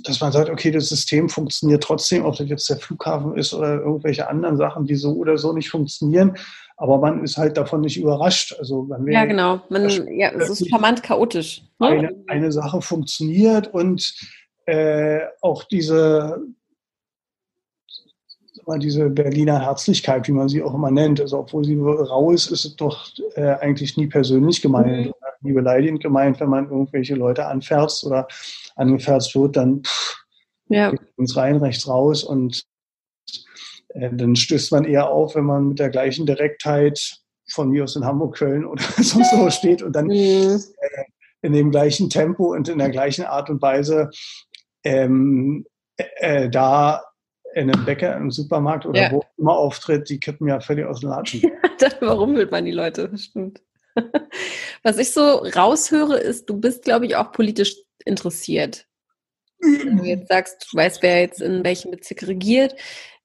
dass 0.04 0.20
man 0.20 0.32
sagt, 0.32 0.50
okay, 0.50 0.70
das 0.70 0.88
System 0.88 1.28
funktioniert 1.28 1.82
trotzdem, 1.82 2.24
ob 2.24 2.36
das 2.36 2.48
jetzt 2.48 2.68
der 2.68 2.76
Flughafen 2.76 3.36
ist 3.36 3.54
oder 3.54 3.80
irgendwelche 3.80 4.28
anderen 4.28 4.56
Sachen, 4.56 4.86
die 4.86 4.94
so 4.94 5.12
oder 5.14 5.38
so 5.38 5.52
nicht 5.52 5.70
funktionieren. 5.70 6.36
Aber 6.76 6.98
man 6.98 7.24
ist 7.24 7.36
halt 7.36 7.56
davon 7.56 7.80
nicht 7.80 7.98
überrascht. 7.98 8.54
Also 8.58 8.82
man 8.82 9.06
ja, 9.10 9.24
genau. 9.24 9.60
Man, 9.68 9.88
ja, 10.16 10.30
es 10.30 10.48
ist 10.48 10.68
charmant 10.68 11.02
chaotisch. 11.02 11.62
Ne? 11.80 11.88
Eine, 11.88 12.24
eine 12.28 12.52
Sache 12.52 12.80
funktioniert 12.80 13.74
und 13.74 14.14
äh, 14.66 15.20
auch 15.40 15.64
diese, 15.64 16.40
diese 18.76 19.10
Berliner 19.10 19.60
Herzlichkeit, 19.60 20.28
wie 20.28 20.32
man 20.32 20.48
sie 20.48 20.62
auch 20.62 20.74
immer 20.74 20.92
nennt. 20.92 21.20
Also 21.20 21.38
obwohl 21.38 21.64
sie 21.64 21.76
rau 21.76 22.30
ist, 22.30 22.52
ist 22.52 22.64
es 22.64 22.76
doch 22.76 23.08
äh, 23.34 23.54
eigentlich 23.56 23.96
nie 23.96 24.06
persönlich 24.06 24.62
gemeint 24.62 25.06
mhm. 25.06 25.08
oder 25.08 25.32
nie 25.40 25.52
beleidigend 25.52 26.02
gemeint, 26.02 26.38
wenn 26.38 26.50
man 26.50 26.70
irgendwelche 26.70 27.14
Leute 27.14 27.46
anfährst 27.46 28.04
oder 28.04 28.28
angefährst 28.78 29.34
wird, 29.34 29.56
dann 29.56 29.82
pff, 29.82 30.16
ja. 30.68 30.92
links 31.16 31.36
rein, 31.36 31.56
rechts 31.56 31.88
raus 31.88 32.24
und 32.24 32.64
äh, 33.90 34.10
dann 34.12 34.36
stößt 34.36 34.72
man 34.72 34.84
eher 34.84 35.10
auf, 35.10 35.34
wenn 35.34 35.44
man 35.44 35.68
mit 35.68 35.78
der 35.78 35.90
gleichen 35.90 36.26
Direktheit 36.26 37.18
von 37.50 37.70
mir 37.70 37.84
aus 37.84 37.96
in 37.96 38.04
Hamburg, 38.04 38.36
Köln 38.36 38.64
oder 38.64 38.82
sonst 38.96 39.32
wo 39.36 39.50
steht 39.50 39.82
und 39.82 39.94
dann 39.94 40.06
mhm. 40.06 40.60
äh, 40.80 41.04
in 41.42 41.52
dem 41.52 41.70
gleichen 41.70 42.10
Tempo 42.10 42.54
und 42.54 42.68
in 42.68 42.78
der 42.78 42.90
gleichen 42.90 43.24
Art 43.24 43.48
und 43.48 43.62
Weise 43.62 44.10
ähm, 44.84 45.66
äh, 45.96 46.48
da 46.48 47.02
in 47.54 47.70
einem 47.70 47.84
Bäcker, 47.84 48.16
im 48.16 48.30
Supermarkt 48.30 48.86
oder 48.86 49.00
ja. 49.00 49.12
wo 49.12 49.24
immer 49.36 49.56
auftritt, 49.56 50.08
die 50.10 50.20
kippen 50.20 50.48
ja 50.48 50.60
völlig 50.60 50.86
aus 50.86 51.00
den 51.00 51.10
Latschen. 51.10 51.42
Warum 52.00 52.36
will 52.36 52.48
man 52.50 52.64
die 52.64 52.72
Leute? 52.72 53.08
Das 53.08 53.22
stimmt. 53.24 53.62
Was 54.82 54.98
ich 54.98 55.10
so 55.10 55.38
raushöre, 55.38 56.18
ist, 56.18 56.48
du 56.48 56.60
bist, 56.60 56.84
glaube 56.84 57.06
ich, 57.06 57.16
auch 57.16 57.32
politisch 57.32 57.76
interessiert. 58.04 58.86
Wenn 59.60 59.98
du 59.98 60.04
jetzt 60.04 60.28
sagst, 60.28 60.68
du 60.70 60.76
weißt, 60.76 61.02
wer 61.02 61.20
jetzt 61.20 61.40
in 61.40 61.64
welchem 61.64 61.90
Bezirk 61.90 62.26
regiert. 62.26 62.76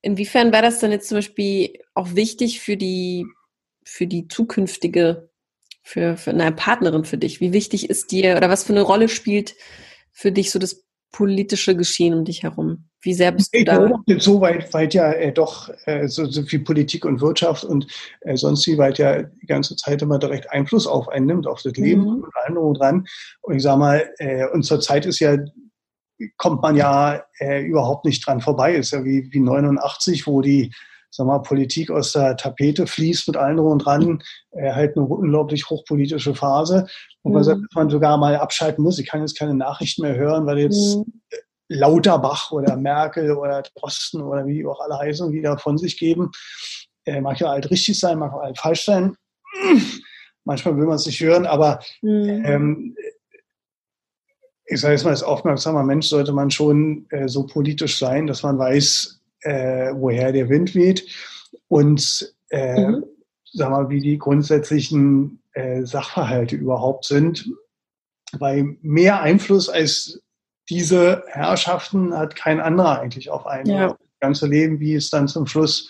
Inwiefern 0.02 0.52
wäre 0.52 0.64
das 0.64 0.80
dann 0.80 0.92
jetzt 0.92 1.08
zum 1.08 1.20
Beispiel 1.20 1.80
auch 1.94 2.16
wichtig 2.16 2.60
für 2.60 2.76
die, 2.76 3.26
für 3.86 4.08
die 4.08 4.28
zukünftige, 4.28 5.30
für, 5.84 6.18
für 6.18 6.32
eine 6.32 6.52
Partnerin 6.52 7.06
für 7.06 7.18
dich? 7.18 7.40
Wie 7.40 7.54
wichtig 7.54 7.90
ist 7.90 8.12
dir 8.12 8.36
oder 8.36 8.50
was 8.50 8.64
für 8.64 8.74
eine 8.74 8.82
Rolle 8.82 9.10
spielt 9.10 9.56
für 10.12 10.32
dich 10.32 10.52
so 10.52 10.60
das 10.60 10.86
politische 11.13 11.78
Geschehen 11.78 12.13
um 12.13 12.26
dich 12.26 12.43
herum? 12.43 12.89
Wie 13.02 13.13
sehr 13.13 13.32
bist 13.32 13.54
du 13.54 13.60
ich 13.60 13.65
da? 13.65 13.89
So 14.17 14.41
weit, 14.41 14.73
weit 14.73 14.93
ja 14.93 15.12
äh, 15.13 15.32
doch 15.32 15.69
äh, 15.86 16.08
so, 16.08 16.26
so, 16.26 16.43
viel 16.43 16.60
Politik 16.60 17.06
und 17.06 17.21
Wirtschaft 17.21 17.63
und 17.63 17.88
äh, 18.21 18.36
sonst 18.36 18.67
wie 18.67 18.78
weit 18.78 18.97
ja 18.97 19.23
die 19.23 19.45
ganze 19.45 19.78
Zeit 19.78 20.02
immer 20.02 20.19
direkt 20.19 20.52
Einfluss 20.52 20.88
auf 20.88 21.08
einen 21.08 21.28
nimmt, 21.28 21.47
auf 21.47 21.62
das 21.62 21.73
Leben 21.73 22.02
mhm. 22.02 22.23
und 22.23 22.36
allem 22.36 22.73
dran. 22.73 23.06
Und 23.41 23.56
ich 23.56 23.63
sag 23.63 23.78
mal, 23.78 24.10
äh, 24.17 24.47
und 24.47 24.63
zur 24.63 24.82
Zeit 24.82 25.06
ist 25.06 25.19
ja 25.19 25.38
kommt 26.38 26.62
man 26.62 26.76
ja 26.76 27.23
äh, 27.39 27.63
überhaupt 27.63 28.06
nicht 28.06 28.26
dran 28.26 28.41
vorbei. 28.41 28.76
Ist 28.76 28.91
ja 28.91 29.04
wie, 29.04 29.32
wie 29.32 29.39
89, 29.39 30.28
wo 30.28 30.41
die 30.41 30.73
sag 31.15 31.28
mal, 31.28 31.39
Politik 31.39 31.91
aus 31.91 32.13
der 32.13 32.36
Tapete 32.36 32.88
fließt 32.88 33.28
mit 33.28 33.38
allen 33.38 33.60
und 33.60 33.80
dran, 33.80 34.23
äh, 34.52 34.71
halt 34.71 34.97
eine 34.97 35.06
unglaublich 35.06 35.69
hochpolitische 35.69 36.34
Phase, 36.34 36.88
mhm. 37.23 37.34
man, 37.34 37.43
sagt, 37.43 37.62
man 37.76 37.89
sogar 37.89 38.17
mal 38.17 38.36
abschalten 38.36 38.84
muss. 38.84 38.97
Ich 38.97 39.08
kann 39.08 39.21
jetzt 39.21 39.38
keine 39.38 39.54
Nachrichten 39.54 40.02
mehr 40.02 40.15
hören, 40.15 40.47
weil 40.47 40.58
jetzt 40.58 40.97
mhm. 40.97 41.21
Lauterbach 41.69 42.52
oder 42.52 42.76
Merkel 42.78 43.32
oder 43.32 43.62
Posten 43.76 44.21
oder 44.21 44.47
wie 44.47 44.65
auch 44.65 44.80
alle 44.80 44.97
heißen, 44.97 45.32
wieder 45.32 45.58
von 45.60 45.78
sich 45.78 45.99
geben. 45.99 46.32
Äh, 47.06 47.21
mag 47.21 47.39
ja 47.39 47.49
halt 47.49 47.69
richtig 47.69 47.99
sein, 47.99 48.17
mag 48.17 48.34
auch 48.34 48.41
halt 48.41 48.58
falsch 48.58 48.86
sein. 48.86 49.15
Manchmal 50.45 50.78
will 50.78 50.88
man 50.88 50.95
es 50.95 51.06
nicht 51.06 51.21
hören, 51.21 51.45
aber 51.45 51.80
mhm. 52.02 52.43
ähm, 52.45 52.95
ich 54.65 54.82
sage 54.82 54.93
jetzt 54.93 55.04
mal, 55.04 55.12
als 55.12 55.21
aufmerksamer 55.21 55.84
Mensch 55.84 56.08
sollte 56.08 56.34
man 56.34 56.49
schon 56.49 57.06
äh, 57.12 57.28
so 57.28 57.45
politisch 57.45 57.99
sein, 57.99 58.26
dass 58.26 58.41
man 58.41 58.58
weiß, 58.58 59.23
äh, 59.44 59.94
woher 59.96 60.32
der 60.32 60.50
Wind 60.50 60.76
weht 60.76 61.06
und 61.68 62.34
äh, 62.50 62.88
mhm. 62.88 63.06
sag 63.52 63.70
mal, 63.70 63.90
wie 63.90 64.00
die 64.00 64.18
grundsätzlichen 64.18 65.42
äh, 65.54 65.84
Sachverhalte 65.84 66.56
überhaupt 66.56 67.06
sind. 67.06 67.50
Weil 68.34 68.78
mehr 68.82 69.22
Einfluss 69.22 69.70
als 69.70 70.22
diese 70.70 71.24
Herrschaften 71.28 72.18
hat 72.18 72.36
kein 72.36 72.60
anderer 72.60 73.00
eigentlich 73.00 73.30
auf 73.30 73.46
ein 73.46 73.66
ja. 73.68 73.90
das 73.90 73.98
ganze 74.20 74.48
Leben, 74.48 74.80
wie 74.80 74.96
es 74.96 75.10
dann 75.10 75.28
zum 75.28 75.46
Schluss 75.46 75.90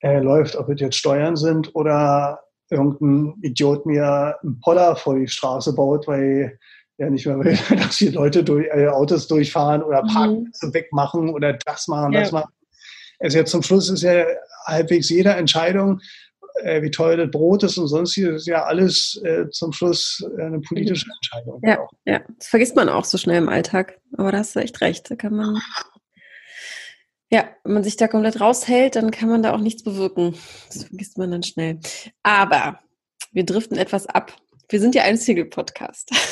äh, 0.00 0.18
läuft, 0.18 0.56
ob 0.56 0.68
es 0.68 0.80
jetzt 0.80 0.96
Steuern 0.96 1.36
sind 1.36 1.74
oder 1.74 2.40
irgendein 2.70 3.34
Idiot 3.42 3.86
mir 3.86 4.36
einen 4.42 4.60
Poller 4.60 4.96
vor 4.96 5.18
die 5.18 5.28
Straße 5.28 5.74
baut, 5.74 6.06
weil 6.06 6.58
ja 7.00 7.10
nicht 7.10 7.26
mehr 7.26 7.38
dass 7.70 7.96
hier 7.96 8.12
Leute 8.12 8.44
durch, 8.44 8.66
äh, 8.66 8.86
Autos 8.88 9.26
durchfahren 9.26 9.82
oder 9.82 10.02
Parkplätze 10.02 10.66
mhm. 10.66 10.74
wegmachen 10.74 11.30
oder 11.30 11.54
das 11.54 11.88
machen, 11.88 12.12
ja. 12.12 12.20
das 12.20 12.32
machen. 12.32 12.52
Also 13.18 13.38
jetzt 13.38 13.50
zum 13.50 13.62
Schluss 13.62 13.88
ist 13.90 14.02
ja 14.02 14.24
halbwegs 14.66 15.08
jede 15.08 15.30
Entscheidung, 15.30 16.00
äh, 16.62 16.82
wie 16.82 16.90
teuer 16.90 17.16
das 17.16 17.30
Brot 17.30 17.62
ist 17.62 17.78
und 17.78 17.88
sonst 17.88 18.14
hier 18.14 18.34
ist 18.34 18.46
ja 18.46 18.64
alles 18.64 19.20
äh, 19.24 19.48
zum 19.50 19.72
Schluss 19.72 20.24
eine 20.38 20.60
politische 20.60 21.06
Entscheidung. 21.16 21.60
Ja, 21.64 21.80
auch. 21.80 21.90
ja, 22.04 22.20
das 22.38 22.48
vergisst 22.48 22.76
man 22.76 22.88
auch 22.88 23.04
so 23.04 23.18
schnell 23.18 23.38
im 23.38 23.48
Alltag. 23.48 23.98
Aber 24.16 24.32
da 24.32 24.38
hast 24.38 24.54
du 24.54 24.60
echt 24.60 24.80
recht. 24.80 25.10
Da 25.10 25.16
kann 25.16 25.34
man, 25.34 25.58
ja, 27.30 27.48
wenn 27.64 27.74
man 27.74 27.84
sich 27.84 27.96
da 27.96 28.08
komplett 28.08 28.40
raushält, 28.40 28.96
dann 28.96 29.10
kann 29.10 29.28
man 29.28 29.42
da 29.42 29.54
auch 29.54 29.60
nichts 29.60 29.82
bewirken. 29.82 30.34
Das 30.68 30.84
vergisst 30.84 31.16
man 31.16 31.30
dann 31.30 31.42
schnell. 31.42 31.78
Aber 32.22 32.78
wir 33.32 33.44
driften 33.44 33.78
etwas 33.78 34.06
ab 34.06 34.36
wir 34.70 34.80
sind 34.80 34.94
ja 34.94 35.02
ein 35.02 35.18
Single-Podcast. 35.18 36.10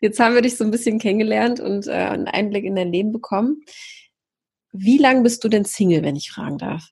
Jetzt 0.00 0.18
haben 0.18 0.34
wir 0.34 0.42
dich 0.42 0.56
so 0.56 0.64
ein 0.64 0.70
bisschen 0.70 0.98
kennengelernt 0.98 1.60
und 1.60 1.86
äh, 1.86 1.92
einen 1.92 2.26
Einblick 2.26 2.64
in 2.64 2.76
dein 2.76 2.90
Leben 2.90 3.12
bekommen. 3.12 3.62
Wie 4.72 4.98
lange 4.98 5.22
bist 5.22 5.44
du 5.44 5.48
denn 5.48 5.64
Single, 5.64 6.02
wenn 6.02 6.16
ich 6.16 6.30
fragen 6.30 6.56
darf? 6.58 6.88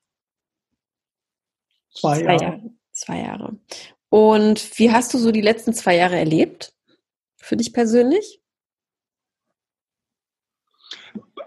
Zwei, 1.95 2.19
zwei 2.19 2.25
Jahre. 2.25 2.43
Jahre. 2.43 2.71
Zwei 2.93 3.19
Jahre. 3.21 3.59
Und 4.11 4.79
wie 4.79 4.91
hast 4.91 5.15
du 5.15 5.19
so 5.19 5.33
die 5.33 5.41
letzten 5.41 5.73
zwei 5.73 5.97
Jahre 5.97 6.17
erlebt? 6.17 6.75
Für 7.37 7.57
dich 7.57 7.73
persönlich? 7.73 8.43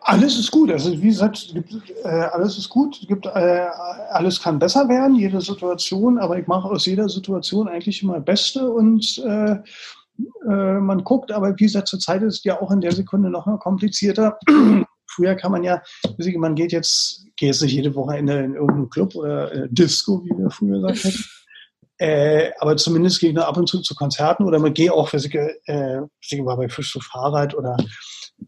Alles 0.04 0.38
ist 0.40 0.50
gut. 0.50 0.72
Also 0.72 0.92
wie 0.92 1.10
gesagt, 1.10 1.54
gibt, 1.54 1.92
äh, 2.04 2.08
alles 2.08 2.58
ist 2.58 2.70
gut. 2.70 3.00
Gibt, 3.08 3.28
äh, 3.28 3.68
alles 4.10 4.42
kann 4.42 4.58
besser 4.58 4.90
werden, 4.90 5.16
jede 5.16 5.42
Situation. 5.42 6.18
Aber 6.18 6.40
ich 6.40 6.48
mache 6.48 6.68
aus 6.68 6.88
jeder 6.88 7.08
Situation 7.08 7.68
eigentlich 7.68 8.02
immer 8.02 8.20
Beste 8.20 8.70
und 8.70 9.20
äh, 9.20 9.58
äh 10.50 10.80
man 10.80 11.04
guckt. 11.04 11.32
Aber 11.32 11.52
wie 11.52 11.66
gesagt, 11.66 11.88
zur 11.88 12.00
Zeit 12.00 12.24
ist 12.24 12.40
es 12.40 12.44
ja 12.44 12.60
auch 12.60 12.72
in 12.72 12.82
der 12.82 12.94
Sekunde 12.94 13.30
noch 13.30 13.46
mal 13.46 13.60
komplizierter. 13.60 14.40
Früher 15.08 15.36
kann 15.36 15.52
man 15.52 15.64
ja, 15.64 15.82
man 16.38 16.56
geht 16.56 16.72
jetzt, 16.72 17.26
geht 17.36 17.50
jetzt 17.50 17.62
nicht 17.62 17.74
jede 17.74 17.94
Woche 17.94 18.18
in, 18.18 18.28
in 18.28 18.56
irgendeinen 18.56 18.90
Club 18.90 19.14
oder 19.14 19.52
äh, 19.52 19.68
Disco, 19.70 20.24
wie 20.24 20.38
wir 20.38 20.50
früher 20.50 20.82
gesagt 20.82 21.04
hätten. 21.04 21.24
Äh, 21.98 22.54
aber 22.58 22.78
zumindest 22.78 23.20
gehe 23.20 23.30
ich 23.30 23.38
ab 23.38 23.58
und 23.58 23.70
zu 23.70 23.80
zu 23.80 23.94
Konzerten 23.94 24.46
oder 24.46 24.58
man 24.58 24.74
gehe 24.74 24.92
auch, 24.92 25.14
ich, 25.14 25.36
äh, 25.36 26.02
ich 26.20 26.40
war 26.44 26.58
bei 26.58 26.68
Fisch 26.68 26.92
zu 26.92 27.00
Fahrrad 27.00 27.54
oder 27.54 27.78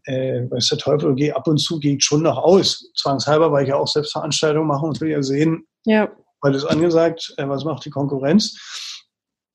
äh, 0.04 0.50
weiß 0.50 0.68
der 0.68 0.78
Teufel, 0.78 1.14
gehe 1.14 1.34
ab 1.34 1.46
und 1.46 1.58
zu 1.58 1.78
gehe 1.78 1.96
ich 1.96 2.04
schon 2.04 2.22
noch 2.22 2.38
aus. 2.38 2.90
Zwangshalber, 2.96 3.52
weil 3.52 3.64
ich 3.64 3.70
ja 3.70 3.76
auch 3.76 3.88
selbst 3.88 4.12
Veranstaltungen 4.12 4.66
mache 4.66 4.86
und 4.86 5.00
will 5.00 5.10
ja 5.10 5.22
sehen, 5.22 5.66
ja. 5.84 6.10
weil 6.40 6.52
das 6.52 6.64
angesagt, 6.64 7.34
äh, 7.36 7.48
was 7.48 7.64
macht 7.64 7.84
die 7.84 7.90
Konkurrenz 7.90 8.56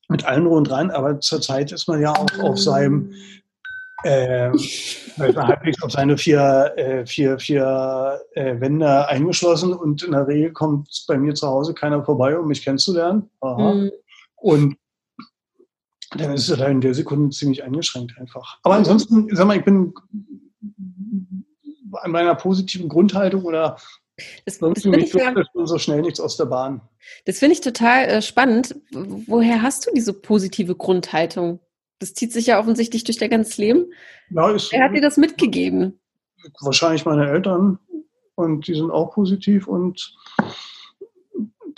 mit 0.08 0.24
allen 0.24 0.46
rund 0.46 0.68
dran. 0.68 0.90
Aber 0.90 1.20
zurzeit 1.20 1.72
ist 1.72 1.88
man 1.88 2.00
ja 2.00 2.12
auch 2.12 2.38
auf 2.42 2.58
seinem 2.58 3.12
äh, 4.02 4.50
halbwegs 5.18 5.82
auf 5.82 5.92
seine 5.92 6.16
vier, 6.16 6.72
äh, 6.76 7.06
vier, 7.06 7.38
vier 7.38 8.20
äh, 8.34 8.58
Wände 8.60 9.08
eingeschlossen 9.08 9.72
und 9.72 10.02
in 10.02 10.12
der 10.12 10.26
Regel 10.26 10.52
kommt 10.52 10.88
bei 11.06 11.18
mir 11.18 11.34
zu 11.34 11.46
Hause 11.46 11.74
keiner 11.74 12.02
vorbei, 12.04 12.38
um 12.38 12.48
mich 12.48 12.64
kennenzulernen. 12.64 13.30
Mhm. 13.42 13.90
Und 14.36 14.76
dann 16.16 16.32
ist 16.32 16.48
es 16.48 16.58
halt 16.58 16.70
in 16.70 16.80
der 16.80 16.94
Sekunde 16.94 17.30
ziemlich 17.30 17.62
eingeschränkt 17.62 18.18
einfach. 18.18 18.58
Aber 18.62 18.74
ansonsten, 18.74 19.28
sag 19.34 19.46
mal, 19.46 19.56
ich 19.56 19.64
bin 19.64 19.94
an 21.92 22.10
meiner 22.10 22.34
positiven 22.34 22.88
Grundhaltung 22.88 23.44
oder 23.44 23.76
das, 24.44 24.58
das 24.58 24.82
finde 24.82 25.00
ich 25.00 25.12
ja, 25.12 25.32
so 25.54 25.78
schnell 25.78 26.02
nichts 26.02 26.20
aus 26.20 26.36
der 26.36 26.46
Bahn. 26.46 26.82
Das 27.24 27.38
finde 27.38 27.54
ich 27.54 27.60
total 27.60 28.04
äh, 28.04 28.22
spannend. 28.22 28.74
Woher 28.90 29.62
hast 29.62 29.86
du 29.86 29.90
diese 29.94 30.12
positive 30.12 30.74
Grundhaltung? 30.74 31.60
Das 31.98 32.14
zieht 32.14 32.32
sich 32.32 32.46
ja 32.46 32.58
offensichtlich 32.58 33.04
durch 33.04 33.18
dein 33.18 33.30
ganzes 33.30 33.56
Leben. 33.58 33.86
Ja, 34.30 34.50
ist, 34.50 34.72
Wer 34.72 34.84
hat 34.84 34.94
dir 34.94 35.00
das 35.00 35.16
mitgegeben? 35.16 36.00
Wahrscheinlich 36.60 37.04
meine 37.04 37.28
Eltern. 37.28 37.78
Und 38.34 38.66
die 38.66 38.74
sind 38.74 38.90
auch 38.90 39.12
positiv 39.12 39.66
und 39.66 40.14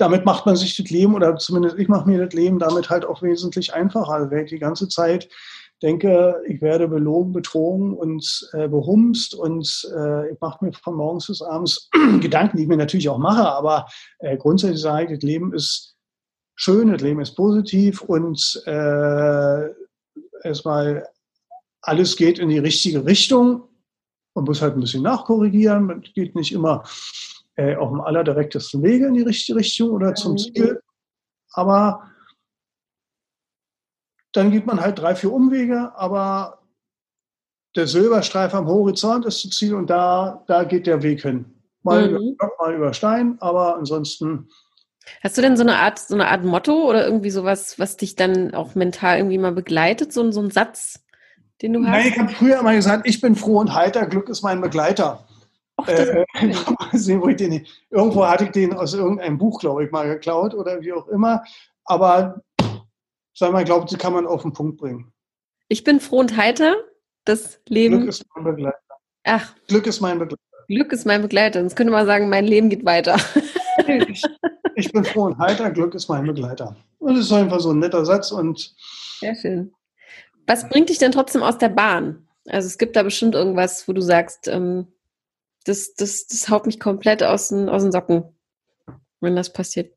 damit 0.02 0.24
macht 0.24 0.46
man 0.46 0.56
sich 0.56 0.76
das 0.76 0.90
Leben, 0.90 1.14
oder 1.14 1.36
zumindest 1.36 1.78
ich 1.78 1.86
mache 1.86 2.08
mir 2.08 2.24
das 2.24 2.34
Leben 2.34 2.58
damit 2.58 2.90
halt 2.90 3.04
auch 3.04 3.22
wesentlich 3.22 3.72
einfacher. 3.72 4.12
Also 4.12 4.30
wenn 4.32 4.44
ich 4.44 4.50
die 4.50 4.58
ganze 4.58 4.88
Zeit 4.88 5.28
denke, 5.80 6.42
ich 6.48 6.60
werde 6.60 6.88
belogen, 6.88 7.32
betrogen 7.32 7.94
und 7.94 8.50
äh, 8.52 8.66
behumst 8.66 9.32
und 9.34 9.88
äh, 9.96 10.32
ich 10.32 10.40
mache 10.40 10.64
mir 10.64 10.72
von 10.72 10.96
morgens 10.96 11.28
bis 11.28 11.40
abends 11.40 11.88
Gedanken, 12.20 12.56
die 12.56 12.64
ich 12.64 12.68
mir 12.68 12.76
natürlich 12.76 13.08
auch 13.08 13.18
mache, 13.18 13.48
aber 13.48 13.86
äh, 14.18 14.36
grundsätzlich 14.36 14.80
sage 14.80 15.04
ich, 15.04 15.20
das 15.20 15.22
Leben 15.22 15.54
ist 15.54 15.94
schön, 16.56 16.90
das 16.90 17.00
Leben 17.00 17.20
ist 17.20 17.36
positiv 17.36 18.02
und 18.02 18.60
äh, 18.66 19.68
erstmal 20.42 21.06
alles 21.80 22.16
geht 22.16 22.40
in 22.40 22.48
die 22.48 22.58
richtige 22.58 23.06
Richtung. 23.06 23.68
Man 24.34 24.46
muss 24.46 24.62
halt 24.62 24.74
ein 24.74 24.80
bisschen 24.80 25.02
nachkorrigieren. 25.02 25.86
Man 25.86 26.00
geht 26.00 26.34
nicht 26.34 26.52
immer 26.52 26.82
äh, 27.56 27.76
auf 27.76 27.90
dem 27.90 28.00
allerdirektesten 28.00 28.82
Wege 28.82 29.06
in 29.06 29.14
die 29.14 29.22
richtige 29.22 29.58
Richtung 29.58 29.90
oder 29.90 30.14
zum. 30.14 30.38
Ziel. 30.38 30.80
Aber 31.52 32.10
dann 34.32 34.50
geht 34.50 34.66
man 34.66 34.80
halt 34.80 34.98
drei, 34.98 35.14
vier 35.14 35.32
Umwege, 35.32 35.92
aber 35.94 36.62
der 37.76 37.86
Silberstreif 37.86 38.54
am 38.54 38.66
Horizont 38.66 39.26
ist 39.26 39.44
das 39.44 39.52
Ziel 39.52 39.74
und 39.74 39.88
da, 39.88 40.42
da 40.46 40.64
geht 40.64 40.86
der 40.86 41.02
Weg 41.02 41.22
hin. 41.22 41.46
Mal, 41.82 42.10
mhm. 42.10 42.34
über, 42.34 42.50
mal 42.58 42.74
über 42.74 42.94
Stein, 42.94 43.36
aber 43.40 43.76
ansonsten. 43.76 44.48
Hast 45.22 45.36
du 45.36 45.42
denn 45.42 45.56
so 45.56 45.62
eine 45.62 45.76
Art, 45.76 45.98
so 45.98 46.14
eine 46.14 46.28
Art 46.28 46.44
Motto 46.44 46.88
oder 46.88 47.04
irgendwie 47.04 47.30
sowas, 47.30 47.78
was 47.78 47.96
dich 47.96 48.14
dann 48.14 48.54
auch 48.54 48.74
mental 48.74 49.18
irgendwie 49.18 49.38
mal 49.38 49.52
begleitet, 49.52 50.12
so, 50.12 50.30
so 50.30 50.40
ein 50.40 50.50
Satz, 50.50 51.04
den 51.60 51.72
du 51.72 51.80
hast? 51.80 51.90
Nein, 51.90 52.06
ich 52.08 52.18
habe 52.18 52.32
früher 52.32 52.60
immer 52.60 52.74
gesagt, 52.74 53.08
ich 53.08 53.20
bin 53.20 53.34
froh 53.34 53.58
und 53.58 53.74
heiter, 53.74 54.06
Glück 54.06 54.28
ist 54.28 54.42
mein 54.42 54.60
Begleiter. 54.60 55.26
Och, 55.82 55.88
äh, 55.88 56.24
wo 57.20 57.28
ich 57.28 57.36
den, 57.36 57.66
irgendwo 57.90 58.26
hatte 58.26 58.44
ich 58.44 58.50
den 58.50 58.72
aus 58.72 58.94
irgendeinem 58.94 59.38
Buch, 59.38 59.60
glaube 59.60 59.84
ich, 59.84 59.90
mal 59.90 60.08
geklaut 60.08 60.54
oder 60.54 60.80
wie 60.80 60.92
auch 60.92 61.08
immer. 61.08 61.42
Aber 61.84 62.40
sagen 63.34 63.54
wir, 63.54 63.60
ich 63.60 63.66
glaube, 63.66 63.86
die 63.86 63.96
kann 63.96 64.12
man 64.12 64.26
auf 64.26 64.42
den 64.42 64.52
Punkt 64.52 64.78
bringen. 64.78 65.12
Ich 65.68 65.84
bin 65.84 66.00
froh 66.00 66.20
und 66.20 66.36
heiter. 66.36 66.74
Das 67.24 67.60
Leben. 67.68 67.98
Glück 67.98 68.08
ist 68.08 68.26
mein 68.34 68.44
Begleiter. 68.44 68.78
Ach. 69.24 69.54
Glück 69.68 69.86
ist 69.86 70.00
mein 70.00 70.18
Begleiter. 70.18 70.42
Glück 70.68 70.92
ist 70.92 71.06
mein 71.06 71.22
Begleiter. 71.22 71.60
Sonst 71.60 71.76
könnte 71.76 71.92
man 71.92 72.06
sagen, 72.06 72.28
mein 72.28 72.44
Leben 72.44 72.68
geht 72.68 72.84
weiter. 72.84 73.16
ich, 73.86 74.22
ich 74.74 74.92
bin 74.92 75.04
froh 75.04 75.24
und 75.24 75.38
heiter. 75.38 75.70
Glück 75.70 75.94
ist 75.94 76.08
mein 76.08 76.26
Begleiter. 76.26 76.76
Und 76.98 77.16
das 77.16 77.26
ist 77.26 77.32
einfach 77.32 77.60
so 77.60 77.70
ein 77.70 77.78
netter 77.78 78.04
Satz 78.04 78.32
und. 78.32 78.74
Sehr 79.20 79.34
schön. 79.34 79.72
Was 80.46 80.68
bringt 80.68 80.88
dich 80.88 80.98
denn 80.98 81.12
trotzdem 81.12 81.42
aus 81.42 81.58
der 81.58 81.68
Bahn? 81.68 82.26
Also 82.48 82.66
es 82.66 82.78
gibt 82.78 82.96
da 82.96 83.02
bestimmt 83.02 83.34
irgendwas, 83.34 83.86
wo 83.86 83.92
du 83.92 84.00
sagst, 84.00 84.48
ähm, 84.48 84.88
das, 85.64 85.94
das, 85.94 86.26
das 86.26 86.48
haut 86.48 86.66
mich 86.66 86.80
komplett 86.80 87.22
aus 87.22 87.48
den, 87.48 87.68
aus 87.68 87.82
den 87.82 87.92
Socken, 87.92 88.24
wenn 89.20 89.36
das 89.36 89.52
passiert. 89.52 89.94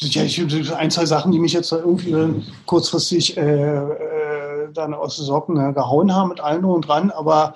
ja, 0.00 0.22
ich, 0.22 0.74
ein, 0.74 0.90
zwei 0.90 1.06
Sachen, 1.06 1.32
die 1.32 1.40
mich 1.40 1.52
jetzt 1.52 1.72
irgendwie 1.72 2.44
kurzfristig 2.66 3.36
äh, 3.36 3.40
äh, 3.40 4.72
dann 4.72 4.94
aus 4.94 5.16
den 5.16 5.24
Socken 5.24 5.56
äh, 5.56 5.72
gehauen 5.72 6.14
haben 6.14 6.28
mit 6.28 6.40
allem 6.40 6.64
und 6.66 6.86
dran, 6.86 7.10
aber 7.10 7.54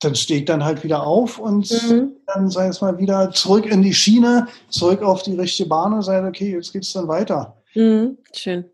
dann 0.00 0.14
stehe 0.14 0.40
ich 0.40 0.44
dann 0.44 0.64
halt 0.64 0.84
wieder 0.84 1.06
auf 1.06 1.38
und 1.38 1.70
mhm. 1.70 2.12
dann 2.26 2.50
sei 2.50 2.66
es 2.66 2.82
mal 2.82 2.98
wieder 2.98 3.30
zurück 3.30 3.64
in 3.64 3.80
die 3.80 3.94
Schiene, 3.94 4.48
zurück 4.68 5.02
auf 5.02 5.22
die 5.22 5.34
richtige 5.34 5.68
Bahn 5.68 5.94
und 5.94 6.02
sage, 6.02 6.26
okay, 6.26 6.52
jetzt 6.52 6.72
geht 6.72 6.82
es 6.82 6.92
dann 6.92 7.08
weiter. 7.08 7.56
Mhm, 7.74 8.18
schön. 8.32 8.64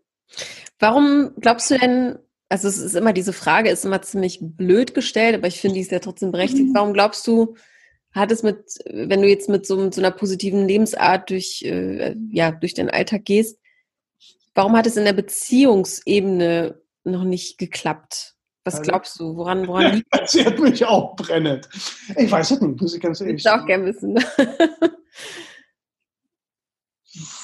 Warum 0.79 1.31
glaubst 1.39 1.69
du 1.71 1.77
denn, 1.77 2.17
also 2.49 2.67
es 2.67 2.77
ist 2.77 2.95
immer 2.95 3.13
diese 3.13 3.33
Frage, 3.33 3.69
ist 3.69 3.85
immer 3.85 4.01
ziemlich 4.01 4.39
blöd 4.41 4.93
gestellt, 4.93 5.35
aber 5.35 5.47
ich 5.47 5.59
finde, 5.59 5.75
die 5.75 5.81
ist 5.81 5.91
ja 5.91 5.99
trotzdem 5.99 6.31
berechtigt. 6.31 6.69
Mhm. 6.69 6.75
Warum 6.75 6.93
glaubst 6.93 7.25
du, 7.27 7.55
hat 8.13 8.31
es 8.31 8.43
mit, 8.43 8.57
wenn 8.85 9.21
du 9.21 9.27
jetzt 9.27 9.49
mit 9.49 9.65
so, 9.65 9.91
so 9.91 10.01
einer 10.01 10.11
positiven 10.11 10.67
Lebensart 10.67 11.29
durch, 11.29 11.61
äh, 11.63 12.15
ja, 12.29 12.51
durch 12.51 12.73
den 12.73 12.89
Alltag 12.89 13.25
gehst, 13.25 13.57
warum 14.53 14.75
hat 14.75 14.85
es 14.85 14.97
in 14.97 15.05
der 15.05 15.13
Beziehungsebene 15.13 16.81
noch 17.03 17.23
nicht 17.23 17.57
geklappt? 17.57 18.35
Was 18.63 18.75
also 18.75 18.89
glaubst 18.89 19.19
du? 19.19 19.35
Woran, 19.37 19.67
woran 19.67 19.93
liegt 19.95 20.07
das? 20.11 20.33
Sie 20.33 20.45
hat 20.45 20.59
mich 20.59 20.85
auch 20.85 21.15
brennend. 21.15 21.67
Ich 22.17 22.29
weiß 22.29 22.51
es 22.51 22.61
nicht, 22.61 22.81
muss 22.81 22.93
ich 22.93 23.01
ganz 23.01 23.21
ehrlich 23.21 23.41
sagen. 23.41 23.59
Ich 23.59 23.63
auch 23.63 23.67
gerne 23.67 23.85
wissen. 23.85 24.19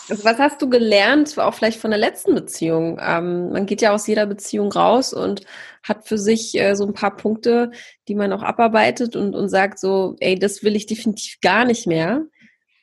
Also 0.10 0.24
was 0.24 0.38
hast 0.38 0.62
du 0.62 0.70
gelernt, 0.70 1.38
auch 1.38 1.54
vielleicht 1.54 1.80
von 1.80 1.92
der 1.92 2.00
letzten 2.00 2.34
Beziehung? 2.34 3.00
Ähm, 3.02 3.52
man 3.52 3.66
geht 3.66 3.82
ja 3.82 3.94
aus 3.94 4.08
jeder 4.08 4.26
Beziehung 4.26 4.72
raus 4.72 5.14
und 5.14 5.42
hat 5.84 6.08
für 6.08 6.18
sich 6.18 6.58
äh, 6.60 6.76
so 6.76 6.86
ein 6.86 6.94
paar 6.94 7.16
Punkte, 7.16 7.72
die 8.08 8.16
man 8.16 8.32
auch 8.32 8.44
abarbeitet 8.44 9.16
und, 9.16 9.36
und 9.36 9.50
sagt 9.50 9.80
so, 9.80 10.16
ey, 10.20 10.40
das 10.40 10.64
will 10.64 10.76
ich 10.76 10.86
definitiv 10.86 11.40
gar 11.42 11.66
nicht 11.66 11.88
mehr. 11.88 12.24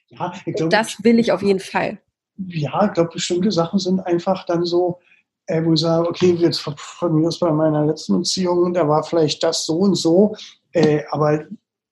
Ja, 0.09 0.33
ich 0.45 0.55
glaub, 0.55 0.71
das 0.71 1.03
will 1.03 1.19
ich 1.19 1.33
auf 1.33 1.43
jeden 1.43 1.61
Fall. 1.61 1.99
Ja, 2.37 2.87
ich 2.87 2.93
glaube, 2.93 3.11
bestimmte 3.13 3.51
Sachen 3.51 3.79
sind 3.79 4.01
einfach 4.01 4.45
dann 4.45 4.65
so, 4.65 5.01
äh, 5.47 5.65
wo 5.65 5.73
ich 5.73 5.81
sage, 5.81 6.09
okay, 6.09 6.33
jetzt 6.33 6.61
von 6.61 7.15
mir 7.15 7.29
aus 7.29 7.39
bei 7.39 7.51
meiner 7.51 7.87
letzten 7.87 8.19
Beziehung, 8.19 8.75
da 8.75 8.89
war 8.89 9.03
vielleicht 9.03 9.43
das 9.43 9.65
so 9.67 9.79
und 9.79 9.95
so, 9.95 10.35
äh, 10.73 11.03
aber 11.11 11.45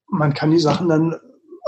man 0.09 0.35
kann 0.35 0.51
die 0.51 0.59
Sachen 0.59 0.89
dann 0.89 1.19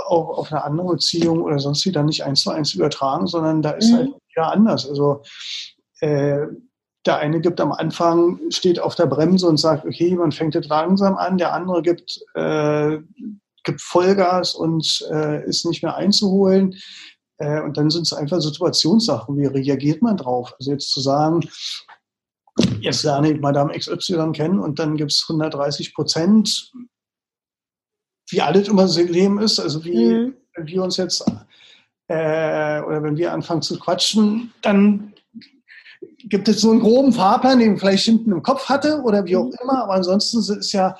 auch 0.05 0.37
auf 0.37 0.51
eine 0.51 0.63
andere 0.63 0.93
Beziehung 0.93 1.41
oder 1.41 1.59
sonst 1.59 1.85
wieder 1.85 2.03
nicht 2.03 2.23
eins 2.23 2.41
zu 2.41 2.51
eins 2.51 2.73
übertragen, 2.73 3.27
sondern 3.27 3.61
da 3.61 3.71
ist 3.71 3.91
mhm. 3.91 3.95
halt 3.95 4.09
wieder 4.33 4.51
anders. 4.51 4.87
Also 4.87 5.21
äh, 5.99 6.47
der 7.05 7.17
eine 7.17 7.39
gibt 7.39 7.61
am 7.61 7.71
Anfang, 7.71 8.39
steht 8.49 8.79
auf 8.79 8.95
der 8.95 9.05
Bremse 9.05 9.47
und 9.47 9.57
sagt, 9.57 9.85
okay, 9.85 10.15
man 10.15 10.31
fängt 10.31 10.55
jetzt 10.55 10.69
langsam 10.69 11.15
an, 11.17 11.37
der 11.37 11.53
andere 11.53 11.81
gibt, 11.81 12.19
äh, 12.33 12.97
gibt 13.63 13.81
Vollgas 13.81 14.55
und 14.55 15.05
äh, 15.11 15.47
ist 15.47 15.65
nicht 15.65 15.83
mehr 15.83 15.95
einzuholen. 15.95 16.75
Äh, 17.37 17.61
und 17.61 17.77
dann 17.77 17.89
sind 17.89 18.03
es 18.03 18.13
einfach 18.13 18.41
Situationssachen. 18.41 19.37
Wie 19.37 19.45
reagiert 19.45 20.01
man 20.01 20.17
drauf? 20.17 20.53
Also 20.57 20.71
jetzt 20.71 20.91
zu 20.91 20.99
sagen, 21.01 21.41
jetzt 22.79 23.03
lerne 23.03 23.31
ich 23.31 23.39
Madame 23.39 23.77
XY 23.77 24.31
kennen 24.33 24.59
und 24.59 24.79
dann 24.79 24.97
gibt 24.97 25.11
es 25.11 25.25
130 25.27 25.93
Prozent 25.93 26.71
wie 28.27 28.41
alles 28.41 28.67
immer 28.67 28.83
das 28.83 28.97
Leben 28.97 29.39
ist, 29.39 29.59
also 29.59 29.83
wie 29.83 30.05
mhm. 30.05 30.35
wenn 30.55 30.67
wir 30.67 30.83
uns 30.83 30.97
jetzt 30.97 31.25
äh, 32.07 32.81
oder 32.81 33.01
wenn 33.03 33.17
wir 33.17 33.33
anfangen 33.33 33.61
zu 33.61 33.79
quatschen, 33.79 34.53
dann 34.61 35.13
gibt 36.25 36.47
es 36.47 36.61
so 36.61 36.71
einen 36.71 36.79
groben 36.79 37.13
Fahrplan, 37.13 37.59
den 37.59 37.75
ich 37.75 37.79
vielleicht 37.79 38.05
hinten 38.05 38.31
im 38.31 38.43
Kopf 38.43 38.67
hatte 38.67 39.01
oder 39.01 39.25
wie 39.25 39.35
auch 39.35 39.45
mhm. 39.45 39.57
immer, 39.61 39.83
aber 39.83 39.93
ansonsten 39.93 40.39
ist 40.39 40.71
ja 40.71 40.97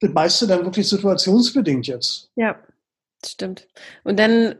das 0.00 0.10
meiste 0.12 0.46
dann 0.46 0.64
wirklich 0.64 0.88
situationsbedingt 0.88 1.86
jetzt. 1.86 2.30
Ja, 2.36 2.56
stimmt. 3.24 3.68
Und 4.04 4.18
dann 4.18 4.56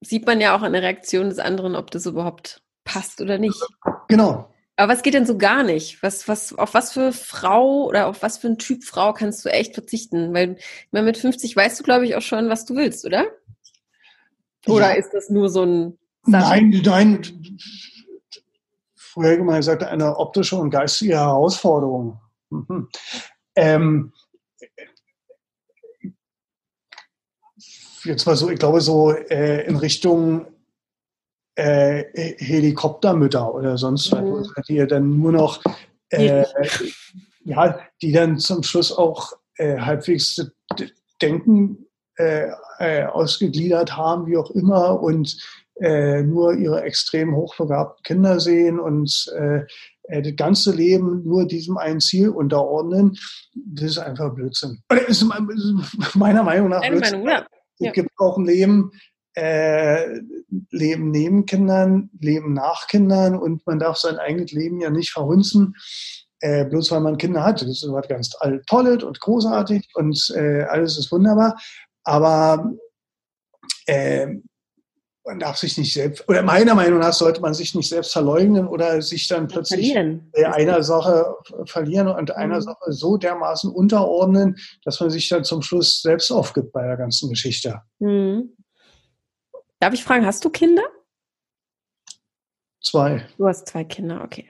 sieht 0.00 0.26
man 0.26 0.40
ja 0.40 0.56
auch 0.56 0.62
an 0.62 0.72
der 0.72 0.82
Reaktion 0.82 1.28
des 1.28 1.38
anderen, 1.38 1.76
ob 1.76 1.90
das 1.90 2.06
überhaupt 2.06 2.62
passt 2.84 3.20
oder 3.20 3.38
nicht. 3.38 3.60
Genau. 4.08 4.51
Aber 4.76 4.92
was 4.92 5.02
geht 5.02 5.14
denn 5.14 5.26
so 5.26 5.36
gar 5.36 5.62
nicht? 5.62 6.02
Was, 6.02 6.28
was, 6.28 6.54
auf 6.54 6.74
was 6.74 6.92
für 6.92 7.12
Frau 7.12 7.84
oder 7.84 8.06
auf 8.06 8.22
was 8.22 8.38
für 8.38 8.48
ein 8.48 8.58
Typ 8.58 8.84
Frau 8.84 9.12
kannst 9.12 9.44
du 9.44 9.50
echt 9.50 9.74
verzichten? 9.74 10.32
Weil 10.32 10.56
mit 10.90 11.18
50 11.18 11.54
weißt 11.54 11.78
du, 11.78 11.84
glaube 11.84 12.06
ich, 12.06 12.16
auch 12.16 12.22
schon, 12.22 12.48
was 12.48 12.64
du 12.64 12.74
willst, 12.74 13.04
oder? 13.04 13.26
Oder 14.66 14.92
ja. 14.92 14.98
ist 14.98 15.10
das 15.12 15.28
nur 15.28 15.50
so 15.50 15.64
ein 15.64 15.98
Sache? 16.24 16.62
Nein, 16.62 16.82
nein. 16.84 17.58
Früher 18.94 19.42
mal 19.44 19.58
gesagt, 19.58 19.82
eine 19.82 20.16
optische 20.16 20.56
und 20.56 20.70
geistige 20.70 21.14
Herausforderung. 21.14 22.20
Mhm. 22.50 22.88
Ähm, 23.54 24.12
jetzt 28.04 28.26
mal 28.26 28.36
so, 28.36 28.48
ich 28.50 28.58
glaube, 28.58 28.80
so 28.80 29.12
äh, 29.12 29.66
in 29.66 29.76
Richtung 29.76 30.46
äh, 31.54 32.04
Helikoptermütter 32.38 33.54
oder 33.54 33.76
sonst 33.76 34.12
mhm. 34.12 34.32
was, 34.32 34.66
die 34.66 34.76
ja 34.76 34.86
dann 34.86 35.18
nur 35.18 35.32
noch, 35.32 35.62
äh, 36.10 36.44
ja, 37.44 37.78
die 38.00 38.12
dann 38.12 38.38
zum 38.38 38.62
Schluss 38.62 38.96
auch 38.96 39.32
äh, 39.56 39.78
halbwegs 39.78 40.40
Denken 41.20 41.86
äh, 42.16 42.48
äh, 42.78 43.04
ausgegliedert 43.04 43.96
haben, 43.96 44.26
wie 44.26 44.36
auch 44.36 44.50
immer, 44.50 45.00
und 45.00 45.36
äh, 45.80 46.22
nur 46.22 46.54
ihre 46.54 46.82
extrem 46.82 47.34
hochbegabten 47.34 48.02
Kinder 48.02 48.40
sehen 48.40 48.78
und 48.80 49.30
das 50.08 50.36
ganze 50.36 50.74
Leben 50.74 51.22
nur 51.24 51.46
diesem 51.46 51.78
einen 51.78 52.00
Ziel 52.00 52.30
unterordnen, 52.30 53.16
das 53.54 53.92
ist 53.92 53.98
einfach 53.98 54.34
Blödsinn. 54.34 54.82
Das 54.88 55.08
ist 55.08 55.24
meiner 56.14 56.42
Meinung 56.42 56.68
nach 56.70 56.80
Blödsinn. 56.86 57.22
Meinung, 57.22 57.46
ja. 57.78 57.88
Es 57.88 57.92
gibt 57.94 58.10
auch 58.18 58.36
ein 58.36 58.44
Leben, 58.44 58.90
äh, 59.34 60.20
Leben 60.70 61.10
neben 61.10 61.46
Kindern, 61.46 62.10
Leben 62.20 62.52
nach 62.52 62.86
Kindern 62.86 63.34
und 63.36 63.66
man 63.66 63.78
darf 63.78 63.96
sein 63.96 64.18
eigenes 64.18 64.52
Leben 64.52 64.80
ja 64.80 64.90
nicht 64.90 65.10
verhunzen, 65.10 65.76
äh, 66.40 66.64
bloß 66.64 66.90
weil 66.90 67.00
man 67.00 67.18
Kinder 67.18 67.44
hat. 67.44 67.62
Das 67.62 67.68
ist 67.68 67.86
was 67.88 68.08
ganz 68.08 68.30
Tolles 68.66 69.02
und 69.02 69.20
großartig 69.20 69.88
und 69.94 70.32
äh, 70.36 70.62
alles 70.64 70.98
ist 70.98 71.10
wunderbar. 71.12 71.56
Aber 72.04 72.72
äh, 73.86 74.26
man 75.24 75.38
darf 75.38 75.56
sich 75.56 75.78
nicht 75.78 75.92
selbst, 75.92 76.28
oder 76.28 76.42
meiner 76.42 76.74
Meinung 76.74 76.98
nach 76.98 77.12
sollte 77.12 77.40
man 77.40 77.54
sich 77.54 77.74
nicht 77.74 77.88
selbst 77.88 78.12
verleugnen 78.12 78.66
oder 78.66 79.00
sich 79.02 79.28
dann 79.28 79.46
plötzlich 79.46 79.96
einer 79.96 80.82
Sache 80.82 81.36
verlieren 81.66 82.08
und 82.08 82.34
einer 82.34 82.56
mhm. 82.56 82.62
Sache 82.62 82.92
so 82.92 83.16
dermaßen 83.16 83.70
unterordnen, 83.70 84.56
dass 84.84 84.98
man 84.98 85.10
sich 85.10 85.28
dann 85.28 85.44
zum 85.44 85.62
Schluss 85.62 86.02
selbst 86.02 86.30
aufgibt 86.32 86.72
bei 86.72 86.84
der 86.86 86.96
ganzen 86.96 87.28
Geschichte. 87.28 87.82
Mhm. 88.00 88.50
Darf 89.82 89.94
ich 89.94 90.04
fragen, 90.04 90.24
hast 90.24 90.44
du 90.44 90.48
Kinder? 90.48 90.84
Zwei. 92.80 93.26
Du 93.36 93.48
hast 93.48 93.66
zwei 93.66 93.82
Kinder, 93.82 94.22
okay. 94.22 94.48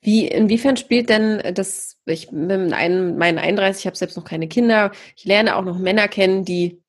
Wie, 0.00 0.26
inwiefern 0.26 0.76
spielt 0.76 1.10
denn 1.10 1.54
das, 1.54 2.00
ich 2.06 2.30
bin 2.30 2.72
ein, 2.72 3.16
meinen 3.16 3.38
31, 3.38 3.82
ich 3.82 3.86
habe 3.86 3.96
selbst 3.96 4.16
noch 4.16 4.24
keine 4.24 4.48
Kinder, 4.48 4.90
ich 5.14 5.26
lerne 5.26 5.54
auch 5.54 5.62
noch 5.62 5.78
Männer 5.78 6.08
kennen, 6.08 6.44
die 6.44 6.82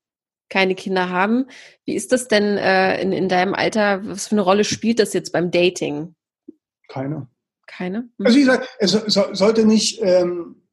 keine 0.50 0.74
Kinder 0.74 1.12
haben. 1.12 1.46
Wie 1.86 1.94
ist 1.94 2.12
das 2.12 2.28
denn 2.28 2.58
äh, 2.58 3.00
in, 3.00 3.12
in 3.12 3.30
deinem 3.30 3.54
Alter? 3.54 4.04
Was 4.08 4.30
für 4.30 4.32
eine 4.32 4.42
Rolle 4.42 4.64
spielt 4.64 4.98
das 4.98 5.14
jetzt 5.14 5.32
beim 5.32 5.52
Dating? 5.52 6.16
Keine. 6.88 7.28
Keine? 7.68 8.10
Mhm. 8.18 8.26
Also 8.26 8.36
wie 8.36 8.42
gesagt, 8.46 8.68
es 8.80 8.94
so, 8.94 9.32
sollte 9.32 9.64
nicht 9.64 10.02
ähm, 10.02 10.64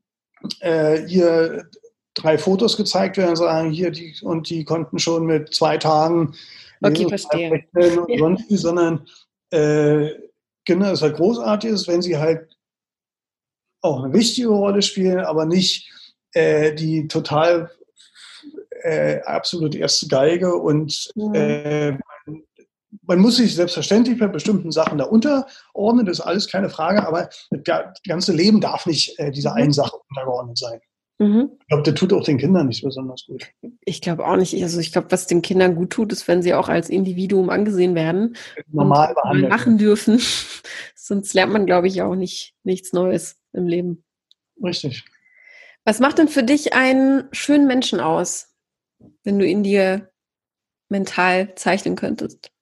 äh, 0.60 1.06
hier 1.06 1.68
drei 2.14 2.38
Fotos 2.38 2.78
gezeigt 2.78 3.18
werden, 3.18 3.36
sagen 3.36 3.70
hier 3.70 3.90
die 3.90 4.16
und 4.22 4.48
die 4.48 4.64
konnten 4.64 4.98
schon 4.98 5.26
mit 5.26 5.52
zwei 5.52 5.76
Tagen 5.76 6.34
okay, 6.82 7.08
verstehe. 7.08 7.64
und 7.72 8.08
ja. 8.08 8.18
sonst, 8.18 8.48
sondern 8.50 9.06
äh, 9.50 10.10
Kinder 10.64 10.92
ist 10.92 11.02
halt 11.02 11.16
großartig 11.16 11.70
ist, 11.70 11.88
wenn 11.88 12.02
sie 12.02 12.16
halt 12.16 12.56
auch 13.80 14.02
eine 14.02 14.12
wichtige 14.12 14.48
Rolle 14.48 14.82
spielen, 14.82 15.20
aber 15.20 15.44
nicht 15.44 15.90
äh, 16.32 16.74
die 16.74 17.08
total 17.08 17.70
äh, 18.82 19.20
absolut 19.22 19.74
erste 19.74 20.08
Geige 20.08 20.54
und 20.54 21.10
mhm. 21.14 21.34
äh, 21.34 21.98
man 23.02 23.18
muss 23.18 23.36
sich 23.36 23.54
selbstverständlich 23.54 24.18
bei 24.18 24.28
bestimmten 24.28 24.70
Sachen 24.70 24.98
da 24.98 25.04
unterordnen, 25.04 26.06
das 26.06 26.18
ist 26.18 26.24
alles 26.24 26.48
keine 26.48 26.68
Frage, 26.68 27.06
aber 27.06 27.28
das 27.50 27.84
ganze 28.06 28.32
Leben 28.32 28.60
darf 28.60 28.86
nicht 28.86 29.18
äh, 29.18 29.30
dieser 29.30 29.54
einen 29.54 29.72
Sache 29.72 29.96
untergeordnet 30.08 30.58
sein. 30.58 30.80
Mhm. 31.18 31.50
Ich 31.60 31.66
glaube, 31.68 31.82
der 31.82 31.94
tut 31.94 32.12
auch 32.12 32.24
den 32.24 32.38
Kindern 32.38 32.68
nicht 32.68 32.82
besonders 32.82 33.26
gut. 33.26 33.46
Ich 33.80 34.00
glaube 34.00 34.26
auch 34.26 34.36
nicht. 34.36 34.60
Also 34.62 34.80
ich 34.80 34.92
glaube, 34.92 35.10
was 35.10 35.26
den 35.26 35.42
Kindern 35.42 35.74
gut 35.74 35.90
tut, 35.90 36.12
ist, 36.12 36.26
wenn 36.26 36.42
sie 36.42 36.54
auch 36.54 36.68
als 36.68 36.90
Individuum 36.90 37.50
angesehen 37.50 37.94
werden. 37.94 38.36
Normal 38.70 39.14
behandelt. 39.14 39.50
machen 39.50 39.78
dürfen. 39.78 40.20
Sonst 40.94 41.34
lernt 41.34 41.52
man, 41.52 41.66
glaube 41.66 41.88
ich, 41.88 42.02
auch 42.02 42.14
nicht 42.14 42.54
nichts 42.64 42.92
Neues 42.92 43.38
im 43.52 43.66
Leben. 43.66 44.04
Richtig. 44.62 45.04
Was 45.84 46.00
macht 46.00 46.18
denn 46.18 46.28
für 46.28 46.42
dich 46.42 46.74
einen 46.74 47.24
schönen 47.32 47.66
Menschen 47.66 48.00
aus, 48.00 48.54
wenn 49.24 49.38
du 49.38 49.46
ihn 49.46 49.62
dir 49.62 50.10
mental 50.88 51.54
zeichnen 51.56 51.96
könntest? 51.96 52.52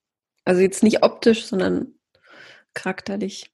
Also 0.43 0.61
jetzt 0.61 0.81
nicht 0.81 1.03
optisch, 1.03 1.45
sondern 1.45 1.93
charakterlich. 2.73 3.51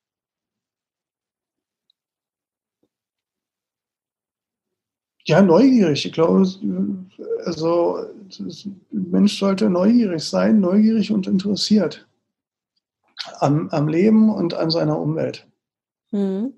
Ja, 5.28 5.42
neugierig. 5.42 6.06
Ich 6.06 6.14
glaube, 6.14 6.48
also 7.44 7.98
ein 8.40 8.82
Mensch 8.92 9.38
sollte 9.38 9.70
neugierig 9.70 10.24
sein, 10.24 10.62
neugierig 10.62 11.12
und 11.12 11.28
interessiert 11.28 12.08
am, 13.40 13.68
am 13.70 13.90
Leben 13.90 14.34
und 14.34 14.54
an 14.54 14.72
seiner 14.72 14.98
Umwelt. 14.98 15.46
Mhm. 16.12 16.54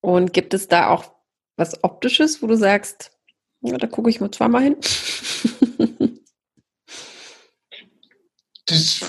Und 0.00 0.32
gibt 0.32 0.54
es 0.54 0.68
da 0.68 0.88
auch 0.88 1.12
was 1.56 1.84
Optisches, 1.84 2.42
wo 2.42 2.46
du 2.46 2.56
sagst, 2.56 3.10
ja, 3.60 3.76
da 3.76 3.86
gucke 3.86 4.08
ich 4.08 4.20
mal 4.20 4.30
zweimal 4.30 4.62
hin? 4.62 4.76
das, 8.66 9.00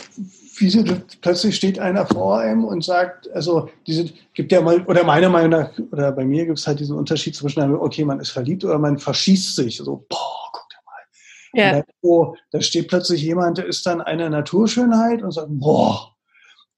wie 0.60 0.70
so, 0.70 0.84
plötzlich 1.22 1.56
steht 1.56 1.80
einer 1.80 2.06
vor 2.06 2.40
einem 2.40 2.66
und 2.66 2.84
sagt, 2.84 3.30
also 3.32 3.70
diese 3.88 4.10
gibt 4.34 4.52
ja 4.52 4.62
mal, 4.62 4.82
oder 4.86 5.04
meiner 5.04 5.30
Meinung 5.30 5.52
nach, 5.52 5.72
oder 5.92 6.12
bei 6.12 6.26
mir 6.26 6.46
gibt 6.46 6.60
es 6.60 6.68
halt 6.68 6.80
diesen 6.80 6.98
Unterschied 6.98 7.36
zwischen, 7.36 7.76
okay, 7.76 8.06
man 8.06 8.20
ist 8.20 8.32
verliebt 8.32 8.64
oder 8.64 8.78
man 8.78 8.98
verschießt 8.98 9.56
sich. 9.56 9.78
So, 9.78 10.06
boah, 10.10 10.50
guck 10.52 10.68
dir 10.70 10.78
mal. 10.86 11.62
Ja. 11.62 11.72
Dann, 11.74 11.84
oh, 12.02 12.36
da 12.52 12.62
steht 12.62 12.88
plötzlich 12.88 13.22
jemand, 13.22 13.58
der 13.58 13.66
ist 13.66 13.86
dann 13.86 14.02
eine 14.02 14.30
Naturschönheit 14.30 15.22
und 15.22 15.32
sagt, 15.32 15.50
boah. 15.50 16.16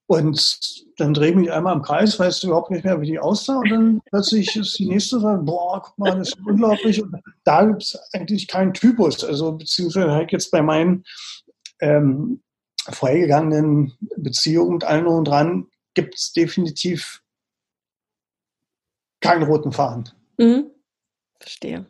Und 0.08 0.86
dann 0.98 1.14
drehe 1.14 1.30
ich 1.30 1.36
mich 1.38 1.52
einmal 1.52 1.74
im 1.74 1.82
Kreis, 1.82 2.20
weißt 2.20 2.44
du 2.44 2.48
überhaupt 2.48 2.70
nicht 2.70 2.84
mehr, 2.84 3.00
wie 3.00 3.08
die 3.08 3.20
aussah. 3.20 3.60
Und 3.60 3.70
dann 3.70 4.02
plötzlich 4.10 4.56
ist 4.58 4.78
die 4.78 4.88
nächste 4.88 5.20
sagt, 5.20 5.46
boah, 5.46 5.82
guck 5.82 5.98
mal, 5.98 6.18
das 6.18 6.30
ist 6.30 6.38
unglaublich. 6.46 7.02
Und 7.02 7.16
da 7.46 7.64
gibt 7.64 7.84
es 7.84 7.98
eigentlich 8.14 8.48
keinen 8.48 8.74
Typus. 8.74 9.24
Also 9.24 9.54
beziehungsweise 9.54 10.12
halt 10.12 10.34
jetzt 10.34 10.52
bei 10.52 10.62
meinen 10.62 11.06
ähm, 11.80 12.42
vorhergegangenen 12.90 13.94
Beziehungen 14.18 14.74
mit 14.74 14.84
allen 14.84 15.08
und 15.08 15.26
dran 15.26 15.68
gibt 15.94 16.16
es 16.16 16.34
definitiv 16.34 17.22
keinen 19.20 19.44
roten 19.44 19.72
Faden. 19.72 20.10
Mhm. 20.38 20.72
Verstehe. 21.40 21.86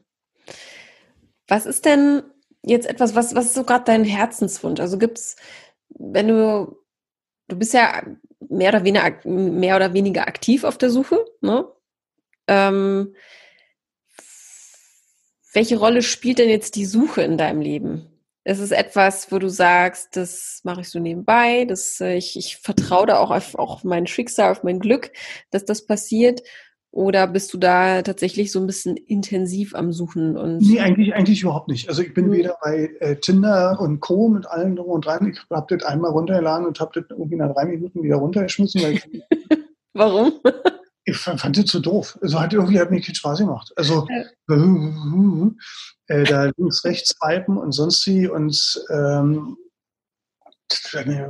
Was 1.47 1.65
ist 1.65 1.85
denn 1.85 2.23
jetzt 2.63 2.87
etwas, 2.87 3.15
was, 3.15 3.35
was 3.35 3.45
ist 3.45 3.55
so 3.55 3.63
gerade 3.63 3.85
dein 3.85 4.03
Herzenswunsch? 4.03 4.79
Also 4.79 4.97
gibt 4.97 5.17
es, 5.17 5.35
wenn 5.89 6.27
du, 6.27 6.77
du 7.47 7.55
bist 7.57 7.73
ja 7.73 8.03
mehr 8.49 8.69
oder 8.69 8.83
weniger, 8.83 9.15
mehr 9.25 9.75
oder 9.75 9.93
weniger 9.93 10.27
aktiv 10.27 10.63
auf 10.63 10.77
der 10.77 10.89
Suche, 10.89 11.25
ne? 11.41 11.65
Ähm, 12.47 13.15
welche 15.53 15.77
Rolle 15.77 16.01
spielt 16.01 16.39
denn 16.39 16.49
jetzt 16.49 16.75
die 16.75 16.85
Suche 16.85 17.21
in 17.21 17.37
deinem 17.37 17.61
Leben? 17.61 18.07
Ist 18.43 18.59
es 18.59 18.71
etwas, 18.71 19.31
wo 19.31 19.37
du 19.37 19.49
sagst, 19.49 20.15
das 20.15 20.61
mache 20.63 20.81
ich 20.81 20.89
so 20.89 20.99
nebenbei, 20.99 21.65
das, 21.65 22.01
äh, 22.01 22.15
ich, 22.15 22.37
ich 22.37 22.57
vertraue 22.57 23.05
da 23.05 23.19
auch 23.19 23.29
auf, 23.29 23.53
auf 23.55 23.83
mein 23.83 24.07
Schicksal, 24.07 24.51
auf 24.51 24.63
mein 24.63 24.79
Glück, 24.79 25.11
dass 25.51 25.63
das 25.63 25.85
passiert? 25.85 26.41
Oder 26.93 27.25
bist 27.27 27.53
du 27.53 27.57
da 27.57 28.01
tatsächlich 28.01 28.51
so 28.51 28.59
ein 28.59 28.67
bisschen 28.67 28.97
intensiv 28.97 29.75
am 29.75 29.93
Suchen? 29.93 30.37
Und 30.37 30.57
nee, 30.57 30.79
eigentlich, 30.79 31.13
eigentlich 31.13 31.41
überhaupt 31.41 31.69
nicht. 31.69 31.87
Also 31.87 32.01
ich 32.01 32.13
bin 32.13 32.27
mhm. 32.27 32.33
wieder 32.33 32.57
bei 32.61 32.89
äh, 32.99 33.15
Tinder 33.15 33.79
und 33.79 34.01
Co. 34.01 34.27
mit 34.27 34.45
allen 34.45 34.75
drum 34.75 34.89
und 34.89 35.05
dran. 35.05 35.31
Ich 35.31 35.39
habe 35.49 35.77
das 35.77 35.87
einmal 35.87 36.11
runtergeladen 36.11 36.67
und 36.67 36.79
habe 36.81 36.91
das 36.99 37.05
irgendwie 37.09 37.37
nach 37.37 37.53
drei 37.53 37.65
Minuten 37.65 38.03
wieder 38.03 38.17
runtergeschmissen. 38.17 38.81
Warum? 39.93 40.33
Ich 41.03 41.17
fand 41.17 41.57
das 41.57 41.65
zu 41.65 41.79
doof. 41.79 42.17
Also 42.21 42.39
hat 42.39 42.53
irgendwie 42.53 42.79
hat 42.79 42.91
mir 42.91 43.01
keinen 43.01 43.15
Spaß 43.15 43.39
gemacht. 43.39 43.73
Also 43.75 44.07
ja. 44.09 45.55
äh, 46.07 46.23
da 46.23 46.51
links, 46.57 46.83
rechts 46.85 47.15
swipen 47.15 47.57
und 47.57 47.71
sonst 47.71 48.05
wie 48.07 48.27
und 48.27 48.85
ähm, 48.89 49.57
das 50.67 50.93
hat 50.93 51.07
mir, 51.07 51.29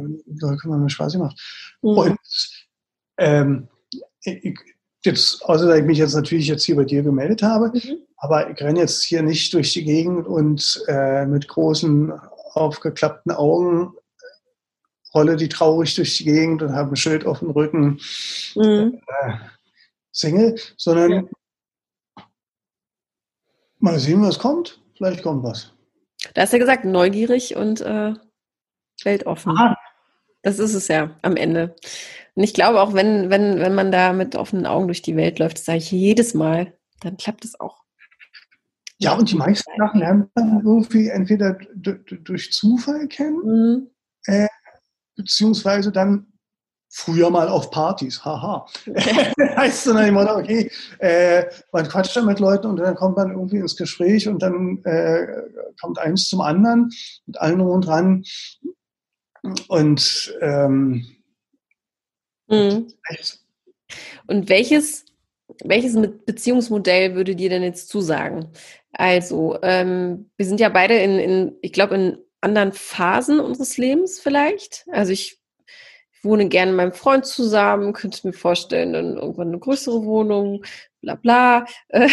mir 0.65 0.89
Spaß 0.89 1.13
gemacht. 1.13 1.39
Mhm. 1.81 1.89
Und 1.89 2.19
ähm, 3.17 3.67
ich, 4.23 4.59
jetzt, 5.03 5.43
außer 5.45 5.67
dass 5.67 5.79
ich 5.79 5.85
mich 5.85 5.97
jetzt 5.97 6.15
natürlich 6.15 6.47
jetzt 6.47 6.63
hier 6.63 6.75
bei 6.75 6.85
dir 6.85 7.01
gemeldet 7.01 7.41
habe, 7.41 7.71
mhm. 7.73 7.97
aber 8.17 8.49
ich 8.49 8.61
renne 8.61 8.81
jetzt 8.81 9.03
hier 9.03 9.23
nicht 9.23 9.53
durch 9.53 9.73
die 9.73 9.85
Gegend 9.85 10.27
und 10.27 10.83
äh, 10.87 11.25
mit 11.25 11.47
großen 11.47 12.11
aufgeklappten 12.53 13.31
Augen 13.31 13.93
rolle 15.13 15.35
die 15.35 15.49
traurig 15.49 15.95
durch 15.95 16.17
die 16.17 16.25
Gegend 16.25 16.61
und 16.61 16.73
habe 16.73 16.91
ein 16.91 16.95
Schild 16.95 17.25
auf 17.25 17.39
dem 17.39 17.51
Rücken. 17.51 17.99
Mhm. 18.55 19.01
Äh, 19.21 19.33
Single, 20.11 20.55
sondern 20.77 21.11
ja. 21.11 22.23
mal 23.79 23.99
sehen, 23.99 24.21
was 24.21 24.39
kommt. 24.39 24.81
Vielleicht 24.97 25.23
kommt 25.23 25.43
was. 25.43 25.73
Da 26.33 26.41
hast 26.41 26.53
du 26.53 26.57
ja 26.57 26.63
gesagt, 26.63 26.85
neugierig 26.85 27.55
und 27.55 27.81
äh, 27.81 28.13
weltoffen. 29.03 29.57
Aha. 29.57 29.77
Das 30.43 30.59
ist 30.59 30.73
es 30.73 30.87
ja 30.87 31.15
am 31.21 31.35
Ende. 31.35 31.75
Und 32.35 32.43
ich 32.43 32.53
glaube 32.53 32.81
auch, 32.81 32.93
wenn, 32.93 33.29
wenn, 33.29 33.59
wenn 33.59 33.75
man 33.75 33.91
da 33.91 34.13
mit 34.13 34.35
offenen 34.35 34.65
Augen 34.65 34.87
durch 34.87 35.01
die 35.01 35.15
Welt 35.15 35.39
läuft, 35.39 35.57
das 35.57 35.65
sage 35.65 35.79
ich 35.79 35.91
jedes 35.91 36.33
Mal, 36.33 36.73
dann 37.01 37.17
klappt 37.17 37.45
es 37.45 37.59
auch. 37.59 37.81
Ja, 38.97 39.15
und 39.15 39.31
die 39.31 39.35
meisten 39.35 39.71
Sachen 39.77 39.99
lernt 39.99 40.29
man 40.35 40.63
irgendwie 40.63 41.09
entweder 41.09 41.57
durch 41.73 42.51
Zufall 42.51 43.07
kennen, 43.07 43.41
mhm. 43.43 43.89
äh, 44.25 44.47
beziehungsweise 45.15 45.91
dann 45.91 46.30
früher 46.91 47.29
mal 47.29 47.47
auf 47.47 47.71
Partys, 47.71 48.23
haha. 48.23 48.67
heißt 49.55 49.87
dann 49.87 50.07
immer, 50.07 50.35
okay, 50.35 50.69
äh, 50.99 51.45
man 51.71 51.87
quatscht 51.87 52.15
dann 52.15 52.25
mit 52.25 52.39
Leuten 52.39 52.67
und 52.67 52.77
dann 52.77 52.95
kommt 52.95 53.15
man 53.15 53.31
irgendwie 53.31 53.57
ins 53.57 53.77
Gespräch 53.77 54.27
und 54.27 54.41
dann 54.41 54.83
äh, 54.83 55.25
kommt 55.79 55.97
eins 55.97 56.27
zum 56.27 56.41
anderen 56.41 56.91
mit 57.25 57.39
allen 57.39 57.61
und 57.61 57.85
dran. 57.87 58.23
Und 59.69 60.37
ähm, 60.41 61.05
mhm. 62.47 62.87
und 64.27 64.49
welches, 64.49 65.05
welches 65.63 65.95
Beziehungsmodell 66.25 67.15
würde 67.15 67.35
dir 67.35 67.49
denn 67.49 67.63
jetzt 67.63 67.89
zusagen? 67.89 68.49
Also, 68.91 69.57
ähm, 69.63 70.29
wir 70.35 70.45
sind 70.45 70.59
ja 70.59 70.69
beide 70.69 70.97
in, 70.97 71.17
in 71.17 71.55
ich 71.61 71.71
glaube, 71.71 71.95
in 71.95 72.17
anderen 72.41 72.73
Phasen 72.73 73.39
unseres 73.39 73.77
Lebens 73.77 74.19
vielleicht. 74.19 74.85
Also 74.91 75.11
ich 75.13 75.40
wohne 76.23 76.49
gerne 76.49 76.71
mit 76.71 76.77
meinem 76.77 76.93
Freund 76.93 77.25
zusammen, 77.25 77.93
könnte 77.93 78.27
mir 78.27 78.33
vorstellen, 78.33 78.93
dann 78.93 79.17
irgendwann 79.17 79.49
eine 79.49 79.59
größere 79.59 80.03
Wohnung, 80.03 80.63
bla 81.01 81.15
bla, 81.15 81.65
äh, 81.89 82.09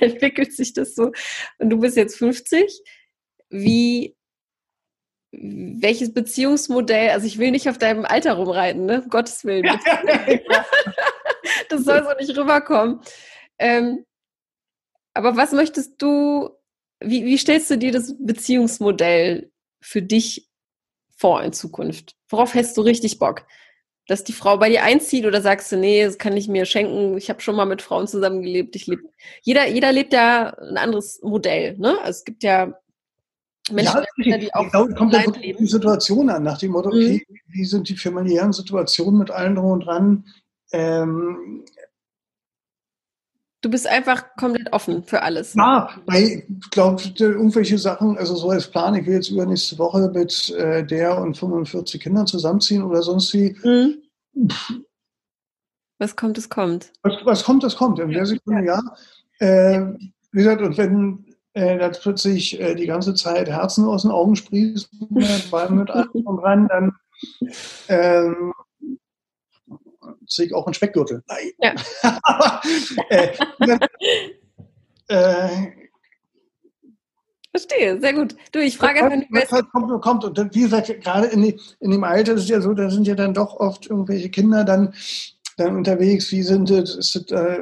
entwickelt 0.00 0.52
sich 0.52 0.72
das 0.72 0.94
so. 0.94 1.12
Und 1.58 1.70
du 1.70 1.78
bist 1.78 1.96
jetzt 1.96 2.16
50. 2.16 2.82
Wie, 3.48 4.16
welches 5.30 6.12
Beziehungsmodell, 6.12 7.10
also 7.10 7.26
ich 7.26 7.38
will 7.38 7.50
nicht 7.50 7.68
auf 7.68 7.78
deinem 7.78 8.04
Alter 8.04 8.34
rumreiten, 8.34 8.86
ne? 8.86 9.02
Um 9.02 9.08
Gottes 9.08 9.44
Willen. 9.44 9.64
das 11.68 11.84
soll 11.84 12.04
so 12.04 12.14
nicht 12.18 12.36
rüberkommen. 12.36 13.00
Ähm, 13.58 14.04
aber 15.14 15.36
was 15.36 15.52
möchtest 15.52 16.02
du, 16.02 16.50
wie, 17.00 17.24
wie 17.24 17.38
stellst 17.38 17.70
du 17.70 17.78
dir 17.78 17.92
das 17.92 18.14
Beziehungsmodell 18.18 19.50
für 19.80 20.02
dich 20.02 20.48
vor 21.16 21.42
in 21.42 21.52
Zukunft? 21.52 22.15
Worauf 22.28 22.54
hättest 22.54 22.76
du 22.76 22.82
richtig 22.82 23.18
Bock? 23.18 23.44
Dass 24.08 24.24
die 24.24 24.32
Frau 24.32 24.58
bei 24.58 24.68
dir 24.68 24.84
einzieht 24.84 25.26
oder 25.26 25.42
sagst 25.42 25.72
du, 25.72 25.76
nee, 25.76 26.04
das 26.04 26.18
kann 26.18 26.36
ich 26.36 26.48
mir 26.48 26.64
schenken, 26.64 27.16
ich 27.16 27.28
habe 27.28 27.40
schon 27.40 27.56
mal 27.56 27.66
mit 27.66 27.82
Frauen 27.82 28.06
zusammengelebt, 28.06 28.76
ich 28.76 28.86
lebe. 28.86 29.02
Jeder, 29.42 29.66
jeder 29.66 29.92
lebt 29.92 30.12
ja 30.12 30.50
ein 30.58 30.76
anderes 30.76 31.20
Modell, 31.22 31.76
ne? 31.78 31.98
Also 31.98 32.18
es 32.18 32.24
gibt 32.24 32.42
ja 32.44 32.78
Menschen, 33.70 34.04
ja, 34.18 34.38
die 34.38 34.54
auch 34.54 34.70
glaube, 34.70 34.94
kommt 34.94 35.12
ja 35.12 35.24
wirklich 35.24 35.56
die 35.56 35.66
Situation 35.66 36.30
an, 36.30 36.44
nach 36.44 36.58
dem 36.58 36.72
Motto, 36.72 36.90
okay, 36.90 37.24
mhm. 37.28 37.36
wie 37.48 37.64
sind 37.64 37.88
die 37.88 37.96
familiären 37.96 38.52
Situationen 38.52 39.18
mit 39.18 39.30
allen 39.30 39.56
drum 39.56 39.72
und 39.72 39.80
dran? 39.80 40.24
Ähm, 40.72 41.64
Du 43.62 43.70
bist 43.70 43.86
einfach 43.86 44.24
komplett 44.36 44.72
offen 44.72 45.02
für 45.02 45.22
alles. 45.22 45.54
Ja, 45.54 45.90
weil 46.04 46.44
ich 46.48 46.70
glaube, 46.70 47.02
irgendwelche 47.18 47.78
Sachen, 47.78 48.16
also 48.18 48.36
so 48.36 48.50
als 48.50 48.70
Plan, 48.70 48.94
ich 48.94 49.06
will 49.06 49.14
jetzt 49.14 49.30
übernächste 49.30 49.78
Woche 49.78 50.10
mit 50.12 50.50
äh, 50.50 50.84
der 50.84 51.18
und 51.18 51.36
45 51.36 52.00
Kindern 52.00 52.26
zusammenziehen 52.26 52.82
oder 52.82 53.02
sonst 53.02 53.32
wie. 53.32 53.56
Mhm. 53.64 54.02
Was 55.98 56.14
kommt, 56.14 56.36
es 56.36 56.48
kommt. 56.48 56.92
Was, 57.02 57.14
was 57.24 57.44
kommt, 57.44 57.64
es 57.64 57.76
kommt. 57.76 57.98
In 57.98 58.10
der 58.10 58.26
Sekunde, 58.26 58.64
ja. 58.64 58.80
Äh, 59.38 59.94
wie 60.32 60.38
gesagt, 60.38 60.60
und 60.60 60.76
wenn 60.76 61.24
äh, 61.54 61.78
da 61.78 61.88
plötzlich 61.88 62.60
äh, 62.60 62.74
die 62.74 62.86
ganze 62.86 63.14
Zeit 63.14 63.48
Herzen 63.48 63.86
aus 63.86 64.02
den 64.02 64.10
Augen 64.10 64.36
sprießen, 64.36 64.88
weil 65.50 65.70
mit 65.70 65.90
allem 65.90 66.26
ran, 66.26 66.68
dann 66.68 66.92
ähm, 67.88 68.52
ziehe 70.28 70.48
ich 70.48 70.54
auch 70.54 70.66
einen 70.66 70.74
Speckgürtel. 70.74 71.22
Nein. 71.26 71.50
Ja. 71.60 72.60
äh, 73.10 73.32
äh, 75.08 75.72
Verstehe, 77.56 77.98
sehr 77.98 78.12
gut. 78.12 78.36
Du, 78.52 78.58
ich 78.58 78.76
frage 78.76 79.02
einfach 79.02 79.16
nur. 79.16 79.40
Halt 79.40 79.72
kommt, 79.72 80.02
kommt. 80.02 80.24
Und 80.38 80.54
wie 80.54 80.60
gesagt, 80.60 80.88
gerade 81.02 81.28
in, 81.28 81.40
die, 81.40 81.58
in 81.80 81.90
dem 81.90 82.04
Alter 82.04 82.34
ist 82.34 82.42
es 82.42 82.48
ja 82.50 82.60
so, 82.60 82.74
da 82.74 82.90
sind 82.90 83.06
ja 83.06 83.14
dann 83.14 83.32
doch 83.32 83.58
oft 83.58 83.86
irgendwelche 83.86 84.28
Kinder 84.28 84.62
dann, 84.62 84.92
dann 85.56 85.74
unterwegs. 85.74 86.30
Wie 86.32 86.42
sind 86.42 86.70
es, 86.70 87.16
äh, 87.30 87.58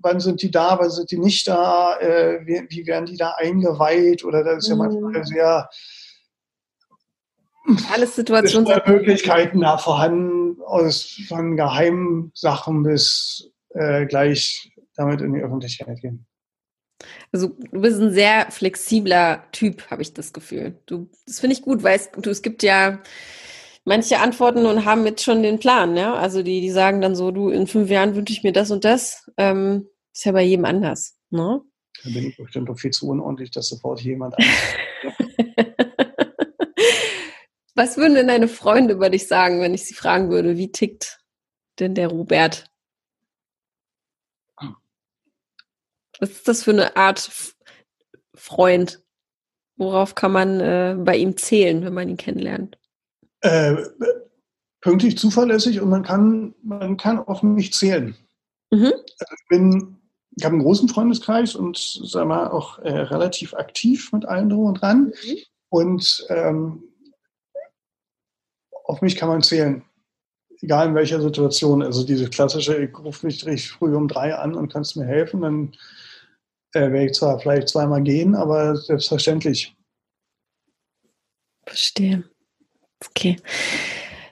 wann 0.00 0.18
sind 0.18 0.42
die 0.42 0.50
da, 0.50 0.76
wann 0.80 0.90
sind 0.90 1.12
die 1.12 1.18
nicht 1.18 1.46
da, 1.46 1.96
äh, 2.00 2.40
wie, 2.44 2.66
wie, 2.70 2.86
werden 2.88 3.06
die 3.06 3.16
da 3.16 3.34
eingeweiht? 3.36 4.24
Oder 4.24 4.42
das 4.42 4.64
ist 4.64 4.68
ja 4.68 4.74
manchmal 4.74 5.12
mhm. 5.12 5.24
sehr 5.24 5.68
alles 7.92 8.16
Situationsmöglichkeiten 8.16 9.60
da 9.60 9.78
vorhanden, 9.78 10.60
aus 10.62 11.20
von 11.28 11.56
geheimen 11.56 12.30
Sachen 12.34 12.82
bis 12.82 13.50
äh, 13.70 14.06
gleich 14.06 14.72
damit 14.96 15.20
in 15.20 15.34
die 15.34 15.40
Öffentlichkeit 15.40 16.00
gehen. 16.00 16.26
Also 17.32 17.48
du 17.48 17.80
bist 17.80 18.00
ein 18.00 18.12
sehr 18.12 18.50
flexibler 18.50 19.44
Typ, 19.52 19.90
habe 19.90 20.02
ich 20.02 20.14
das 20.14 20.32
Gefühl. 20.32 20.78
Du, 20.86 21.10
das 21.26 21.40
finde 21.40 21.54
ich 21.54 21.62
gut, 21.62 21.82
weil 21.82 21.96
es, 21.96 22.10
du, 22.10 22.30
es 22.30 22.42
gibt 22.42 22.62
ja 22.62 23.00
manche 23.84 24.18
Antworten 24.18 24.66
und 24.66 24.84
haben 24.84 25.04
jetzt 25.04 25.22
schon 25.22 25.42
den 25.42 25.58
Plan, 25.58 25.96
ja. 25.96 26.14
Also 26.14 26.42
die, 26.42 26.60
die 26.60 26.70
sagen 26.70 27.00
dann 27.00 27.14
so, 27.14 27.30
du, 27.30 27.50
in 27.50 27.66
fünf 27.66 27.90
Jahren 27.90 28.14
wünsche 28.14 28.32
ich 28.32 28.42
mir 28.42 28.52
das 28.52 28.70
und 28.70 28.84
das. 28.84 29.30
Ähm, 29.36 29.86
ist 30.12 30.24
ja 30.24 30.32
bei 30.32 30.42
jedem 30.42 30.64
anders, 30.64 31.18
ne? 31.30 31.60
Da 32.02 32.10
bin 32.10 32.28
ich 32.28 32.36
bestimmt 32.36 32.68
doch 32.68 32.78
viel 32.78 32.90
zu 32.90 33.08
unordentlich, 33.08 33.50
dass 33.50 33.68
sofort 33.68 34.00
jemand 34.00 34.34
Was 37.76 37.98
würden 37.98 38.14
denn 38.14 38.26
deine 38.26 38.48
Freunde 38.48 38.94
über 38.94 39.10
dich 39.10 39.28
sagen, 39.28 39.60
wenn 39.60 39.74
ich 39.74 39.84
sie 39.84 39.92
fragen 39.92 40.30
würde, 40.30 40.56
wie 40.56 40.72
tickt 40.72 41.20
denn 41.78 41.94
der 41.94 42.08
Robert? 42.08 42.64
Was 46.18 46.30
ist 46.30 46.48
das 46.48 46.62
für 46.64 46.70
eine 46.70 46.96
Art 46.96 47.30
Freund? 48.34 49.02
Worauf 49.76 50.14
kann 50.14 50.32
man 50.32 50.58
äh, 50.58 50.96
bei 50.98 51.18
ihm 51.18 51.36
zählen, 51.36 51.84
wenn 51.84 51.92
man 51.92 52.08
ihn 52.08 52.16
kennenlernt? 52.16 52.78
Äh, 53.40 53.76
pünktlich, 54.80 55.18
zuverlässig 55.18 55.78
und 55.82 55.90
man 55.90 56.02
kann, 56.02 56.54
man 56.62 56.96
kann 56.96 57.18
auf 57.18 57.42
mich 57.42 57.74
zählen. 57.74 58.16
Mhm. 58.70 58.94
Also 58.94 59.34
ich 59.34 59.48
bin, 59.50 59.98
ich 60.34 60.46
habe 60.46 60.54
einen 60.54 60.62
großen 60.62 60.88
Freundeskreis 60.88 61.54
und 61.54 61.76
sag 61.76 62.26
mal 62.26 62.48
auch 62.48 62.78
äh, 62.78 62.90
relativ 62.90 63.52
aktiv 63.52 64.12
mit 64.12 64.24
allen 64.24 64.48
drum 64.48 64.64
und 64.64 64.80
dran. 64.80 65.12
Mhm. 65.26 65.36
Und 65.68 66.26
ähm, 66.30 66.82
auf 68.86 69.02
mich 69.02 69.16
kann 69.16 69.28
man 69.28 69.42
zählen. 69.42 69.82
Egal 70.62 70.88
in 70.88 70.94
welcher 70.94 71.20
Situation. 71.20 71.82
Also 71.82 72.04
diese 72.04 72.30
klassische, 72.30 72.76
ich 72.76 72.98
rufe 72.98 73.26
mich 73.26 73.44
richtig 73.44 73.70
früh 73.70 73.94
um 73.94 74.08
drei 74.08 74.34
an 74.34 74.54
und 74.54 74.72
kannst 74.72 74.96
mir 74.96 75.04
helfen, 75.04 75.42
dann 75.42 75.72
äh, 76.72 76.92
werde 76.92 77.06
ich 77.06 77.12
zwar 77.12 77.38
vielleicht 77.38 77.68
zweimal 77.68 78.02
gehen, 78.02 78.34
aber 78.34 78.76
selbstverständlich. 78.76 79.74
Verstehe. 81.66 82.24
Okay. 83.06 83.36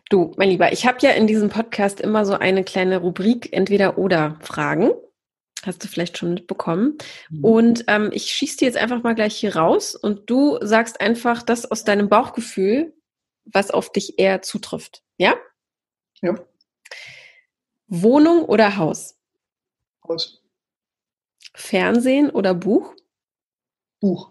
Du, 0.09 0.32
mein 0.36 0.50
Lieber, 0.50 0.72
ich 0.72 0.86
habe 0.86 0.98
ja 1.00 1.11
in 1.11 1.26
diesem 1.26 1.48
Podcast 1.48 2.00
immer 2.00 2.24
so 2.24 2.34
eine 2.34 2.64
kleine 2.64 2.98
Rubrik 2.98 3.52
Entweder-Oder-Fragen. 3.52 4.92
Hast 5.64 5.82
du 5.82 5.88
vielleicht 5.88 6.18
schon 6.18 6.34
mitbekommen. 6.34 6.98
Mhm. 7.30 7.44
Und 7.44 7.84
ähm, 7.88 8.11
ich 8.12 8.26
schieße 8.26 8.59
dir 8.59 8.66
jetzt 8.66 8.76
einfach 8.76 9.02
mal 9.02 9.14
gleich 9.14 9.34
hier 9.34 9.57
raus 9.57 9.94
und 9.94 10.28
du 10.30 10.59
sagst 10.61 11.00
einfach 11.00 11.42
das 11.42 11.70
aus 11.70 11.84
deinem 11.84 12.09
Bauchgefühl, 12.09 12.94
was 13.45 13.70
auf 13.70 13.92
dich 13.92 14.18
eher 14.18 14.42
zutrifft. 14.42 15.03
Ja? 15.18 15.34
Ja. 16.22 16.34
Wohnung 17.86 18.45
oder 18.45 18.76
Haus? 18.76 19.16
Haus. 20.07 20.42
Fernsehen 21.55 22.30
oder 22.30 22.55
Buch? 22.55 22.95
Buch. 24.01 24.30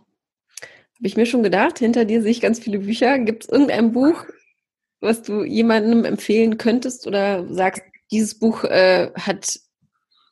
Habe 0.59 1.07
ich 1.07 1.17
mir 1.17 1.25
schon 1.25 1.43
gedacht, 1.43 1.79
hinter 1.79 2.05
dir 2.05 2.21
sehe 2.21 2.31
ich 2.31 2.41
ganz 2.41 2.59
viele 2.59 2.79
Bücher. 2.79 3.19
Gibt 3.19 3.43
es 3.43 3.49
irgendein 3.49 3.91
Buch, 3.91 4.25
was 4.99 5.21
du 5.21 5.43
jemandem 5.43 6.05
empfehlen 6.05 6.57
könntest 6.57 7.07
oder 7.07 7.47
sagst, 7.53 7.83
dieses 8.11 8.37
Buch 8.37 8.63
äh, 8.63 9.11
hat 9.15 9.59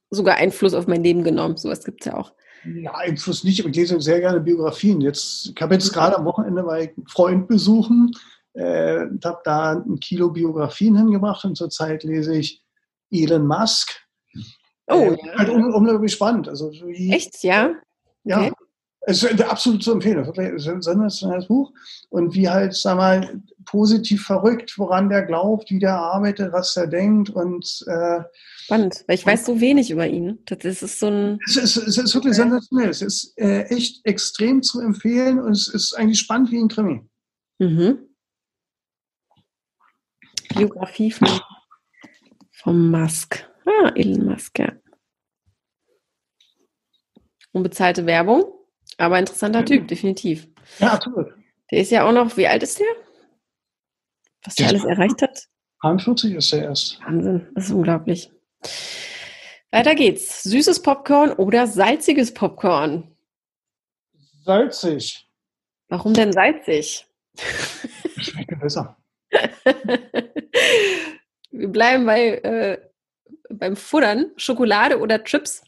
sogar 0.10 0.36
Einfluss 0.36 0.74
auf 0.74 0.88
mein 0.88 1.04
Leben 1.04 1.24
genommen? 1.24 1.58
Sowas 1.58 1.84
gibt 1.84 2.02
es 2.02 2.06
ja 2.06 2.18
auch. 2.18 2.34
Ja, 2.64 2.94
Einfluss 2.94 3.44
nicht, 3.44 3.60
aber 3.60 3.70
ich 3.70 3.76
lese 3.76 4.00
sehr 4.00 4.20
gerne 4.20 4.40
Biografien. 4.40 5.02
Jetzt, 5.02 5.52
ich 5.56 5.62
habe 5.62 5.74
jetzt 5.74 5.92
gerade 5.92 6.18
am 6.18 6.26
Wochenende 6.26 6.62
bei 6.64 6.94
Freund 7.08 7.48
besuchen 7.48 8.12
äh, 8.54 9.06
habe 9.24 9.42
da 9.44 9.72
ein 9.74 10.00
Kilo 10.00 10.30
Biografien 10.30 10.98
hingebracht 10.98 11.46
und 11.46 11.56
zurzeit 11.56 12.04
lese 12.04 12.36
ich 12.36 12.64
Elon 13.12 13.48
Musk. 13.48 13.92
Oh, 14.88 15.12
äh, 15.12 15.18
halt 15.38 15.50
un 15.50 15.74
unglaublich 15.74 16.14
spannend. 16.14 16.50
Also, 16.50 16.72
wie, 16.72 17.12
Echt, 17.12 17.44
ja? 17.44 17.72
Ja. 18.24 18.42
Okay. 18.42 18.52
Es 19.04 19.24
ist 19.24 19.42
absolut 19.42 19.84
zu 19.84 19.94
empfehlen. 19.94 20.20
Es 20.20 20.28
ist 20.28 20.68
ein 20.68 20.82
sensationelles 20.82 21.48
Buch. 21.48 21.74
Und 22.10 22.36
wie 22.36 22.48
halt, 22.48 22.76
sag 22.76 22.98
mal, 22.98 23.42
positiv 23.66 24.24
verrückt, 24.24 24.78
woran 24.78 25.10
der 25.10 25.24
glaubt, 25.24 25.72
wie 25.72 25.80
der 25.80 25.98
arbeitet, 25.98 26.54
was 26.54 26.78
er 26.78 26.86
denkt 26.86 27.30
und 27.32 27.84
äh, 27.88 28.20
Spannend, 28.58 29.04
weil 29.08 29.16
ich 29.16 29.26
weiß 29.26 29.46
so 29.46 29.60
wenig 29.60 29.90
über 29.90 30.08
ihn. 30.08 30.40
Das 30.46 30.84
ist 30.84 31.00
so 31.00 31.08
ein. 31.08 31.40
Es 31.48 31.58
ist, 31.58 31.78
es 31.78 31.98
ist 31.98 32.14
wirklich 32.14 32.34
okay. 32.34 32.44
sensationell. 32.44 32.90
Es 32.90 33.02
ist 33.02 33.34
äh, 33.38 33.64
echt 33.64 34.06
extrem 34.06 34.62
zu 34.62 34.80
empfehlen 34.80 35.40
und 35.40 35.52
es 35.52 35.68
ist 35.68 35.94
eigentlich 35.98 36.20
spannend 36.20 36.52
wie 36.52 36.60
ein 36.60 36.68
Krimi. 36.68 37.02
Mhm. 37.60 37.98
Biografie 40.54 41.12
von, 41.12 41.28
von 42.52 42.92
Musk. 42.92 43.48
Ah, 43.66 43.92
Elon 43.96 44.26
Musk, 44.26 44.60
ja. 44.60 44.72
Unbezahlte 47.52 48.06
Werbung, 48.06 48.46
aber 48.98 49.20
interessanter 49.20 49.66
Typ, 49.66 49.88
definitiv. 49.88 50.48
Ja, 50.80 50.94
absolut. 50.94 51.28
Der 51.70 51.80
ist 51.80 51.92
ja 51.92 52.08
auch 52.08 52.12
noch, 52.12 52.38
wie 52.38 52.48
alt 52.48 52.64
ist 52.64 52.80
der? 52.80 52.88
Was 54.44 54.56
der 54.56 54.70
alles 54.70 54.86
erreicht 54.86 55.22
hat? 55.22 55.48
41 55.82 56.34
ist 56.36 56.54
er 56.54 56.64
erst. 56.64 57.00
Wahnsinn, 57.02 57.48
das 57.56 57.66
ist 57.66 57.72
unglaublich. 57.72 58.32
Weiter 59.72 59.96
geht's. 59.96 60.44
Süßes 60.44 60.82
Popcorn 60.82 61.32
oder 61.32 61.68
salziges 61.68 62.34
Popcorn? 62.34 63.16
Salzig. 64.44 65.28
Warum 65.88 66.14
denn 66.14 66.32
salzig? 66.32 67.08
Schmeckt 68.18 68.60
besser. 68.60 69.01
Wir 71.52 71.68
bleiben 71.68 72.06
bei, 72.06 72.36
äh, 72.38 72.82
beim 73.50 73.76
Futtern. 73.76 74.32
Schokolade 74.38 75.00
oder 75.00 75.24
Chips? 75.24 75.64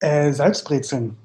Äh, 0.00 0.32
Salzbrezeln. 0.32 1.16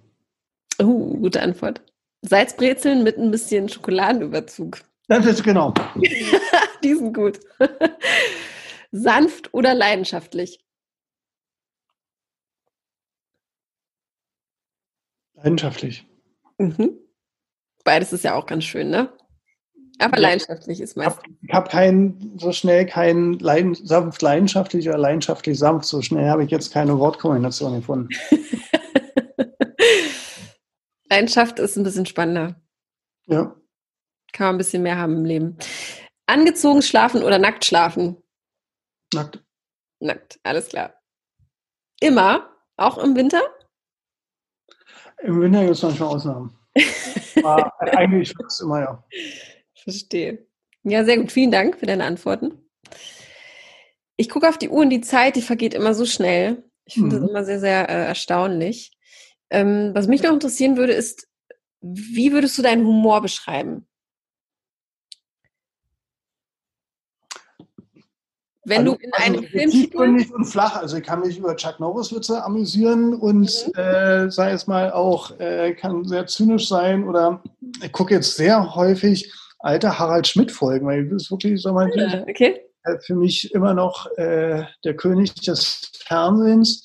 Oh, 0.79 1.17
gute 1.17 1.41
Antwort. 1.41 1.81
Salzbrezeln 2.21 3.03
mit 3.03 3.17
ein 3.17 3.31
bisschen 3.31 3.69
Schokoladenüberzug. 3.69 4.81
Das 5.07 5.25
ist 5.25 5.43
genau. 5.43 5.73
Die 6.83 6.95
sind 6.95 7.13
gut. 7.13 7.39
Sanft 8.91 9.53
oder 9.53 9.73
leidenschaftlich? 9.73 10.63
Leidenschaftlich. 15.33 16.05
Mhm. 16.57 16.99
Beides 17.83 18.13
ist 18.13 18.23
ja 18.23 18.35
auch 18.35 18.45
ganz 18.45 18.65
schön, 18.65 18.89
ne? 18.89 19.11
Aber 19.99 20.17
leidenschaftlich 20.17 20.79
ist 20.79 20.95
meist. 20.95 21.19
Ich 21.41 21.53
habe 21.53 21.69
kein, 21.69 22.33
so 22.37 22.53
schnell 22.53 22.85
kein 22.85 23.33
Leiden, 23.33 23.75
sanft 23.75 24.21
leidenschaftlich 24.21 24.87
oder 24.87 24.97
leidenschaftlich 24.97 25.59
sanft. 25.59 25.85
So 25.85 26.01
schnell 26.01 26.29
habe 26.29 26.43
ich 26.43 26.51
jetzt 26.51 26.71
keine 26.71 26.97
Wortkombination 26.97 27.75
gefunden. 27.75 28.07
Leidenschaft 31.09 31.59
ist 31.59 31.75
ein 31.75 31.83
bisschen 31.83 32.05
spannender. 32.05 32.55
Ja. 33.25 33.55
Kann 34.31 34.47
man 34.47 34.55
ein 34.55 34.59
bisschen 34.59 34.83
mehr 34.83 34.97
haben 34.97 35.17
im 35.17 35.25
Leben. 35.25 35.57
Angezogen 36.27 36.81
schlafen 36.81 37.23
oder 37.23 37.37
nackt 37.37 37.65
schlafen? 37.65 38.17
Nackt. 39.13 39.43
Nackt, 39.99 40.39
alles 40.43 40.69
klar. 40.69 40.93
Immer? 41.99 42.55
Auch 42.77 42.97
im 42.99 43.15
Winter? 43.15 43.41
Im 45.23 45.41
Winter 45.41 45.61
gibt 45.61 45.71
es 45.71 45.81
manchmal 45.81 46.09
Ausnahmen. 46.09 46.57
Aber 47.43 47.73
eigentlich 47.97 48.33
fast 48.33 48.61
immer, 48.61 48.79
ja. 48.79 49.03
Verstehe. 49.83 50.45
Ja, 50.83 51.03
sehr 51.03 51.17
gut. 51.17 51.31
Vielen 51.31 51.51
Dank 51.51 51.79
für 51.79 51.85
deine 51.85 52.05
Antworten. 52.05 52.53
Ich 54.17 54.29
gucke 54.29 54.49
auf 54.49 54.57
die 54.57 54.69
Uhr 54.69 54.81
und 54.81 54.89
die 54.89 55.01
Zeit, 55.01 55.35
die 55.35 55.41
vergeht 55.41 55.73
immer 55.73 55.93
so 55.93 56.05
schnell. 56.05 56.63
Ich 56.85 56.95
finde 56.95 57.15
mhm. 57.15 57.21
das 57.21 57.29
immer 57.29 57.45
sehr, 57.45 57.59
sehr 57.59 57.89
äh, 57.89 58.05
erstaunlich. 58.05 58.91
Ähm, 59.49 59.91
was 59.93 60.07
mich 60.07 60.21
noch 60.23 60.33
interessieren 60.33 60.77
würde, 60.77 60.93
ist, 60.93 61.27
wie 61.81 62.31
würdest 62.31 62.57
du 62.57 62.61
deinen 62.61 62.85
Humor 62.85 63.21
beschreiben? 63.21 63.87
Wenn 68.65 68.81
also, 68.81 68.95
du 68.95 69.03
in 69.03 69.13
einem 69.13 69.35
also 69.39 69.47
Film 69.47 69.69
tiefgründig 69.71 70.31
und 70.31 70.45
flach, 70.45 70.75
also 70.75 70.97
ich 70.97 71.03
kann 71.03 71.21
mich 71.21 71.37
über 71.37 71.55
Chuck 71.55 71.79
Norris 71.79 72.13
Witze 72.13 72.43
amüsieren 72.43 73.15
und 73.15 73.67
mhm. 73.67 73.79
äh, 73.79 74.29
sei 74.29 74.51
es 74.51 74.67
mal 74.67 74.91
auch, 74.91 75.39
äh, 75.39 75.73
kann 75.73 76.05
sehr 76.05 76.27
zynisch 76.27 76.67
sein 76.67 77.07
oder 77.07 77.41
ich 77.81 77.91
gucke 77.91 78.13
jetzt 78.13 78.35
sehr 78.35 78.75
häufig 78.75 79.31
alte 79.59 79.99
Harald 79.99 80.27
Schmidt 80.27 80.51
Folgen, 80.51 80.87
weil 80.87 81.07
das 81.09 81.23
ist 81.23 81.31
wirklich 81.31 81.61
so 81.61 81.73
mein 81.73 81.91
ja, 81.93 82.23
okay. 82.23 82.61
Äh, 82.83 82.97
für 82.99 83.15
mich 83.15 83.53
immer 83.53 83.73
noch 83.73 84.07
äh, 84.17 84.63
der 84.83 84.95
König 84.95 85.33
des 85.35 85.91
Fernsehens 86.05 86.83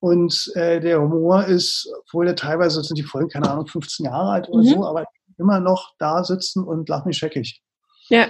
und 0.00 0.52
äh, 0.54 0.80
der 0.80 1.00
Humor 1.00 1.44
ist, 1.44 1.88
obwohl 2.00 2.26
der 2.26 2.36
teilweise 2.36 2.82
sind 2.82 2.98
die 2.98 3.04
Folgen 3.04 3.28
keine 3.28 3.50
Ahnung 3.50 3.66
15 3.66 4.06
Jahre 4.06 4.30
alt 4.30 4.48
oder 4.48 4.62
mhm. 4.62 4.68
so, 4.68 4.86
aber 4.86 5.06
immer 5.38 5.60
noch 5.60 5.94
da 5.98 6.24
sitzen 6.24 6.64
und 6.64 6.88
lach 6.88 7.04
mich 7.04 7.18
scheckig. 7.18 7.62
Ja. 8.08 8.26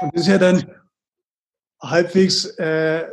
Und 0.00 0.14
das 0.14 0.22
ist 0.22 0.28
ja 0.28 0.38
dann 0.38 0.64
halbwegs, 1.80 2.46
äh, 2.58 3.06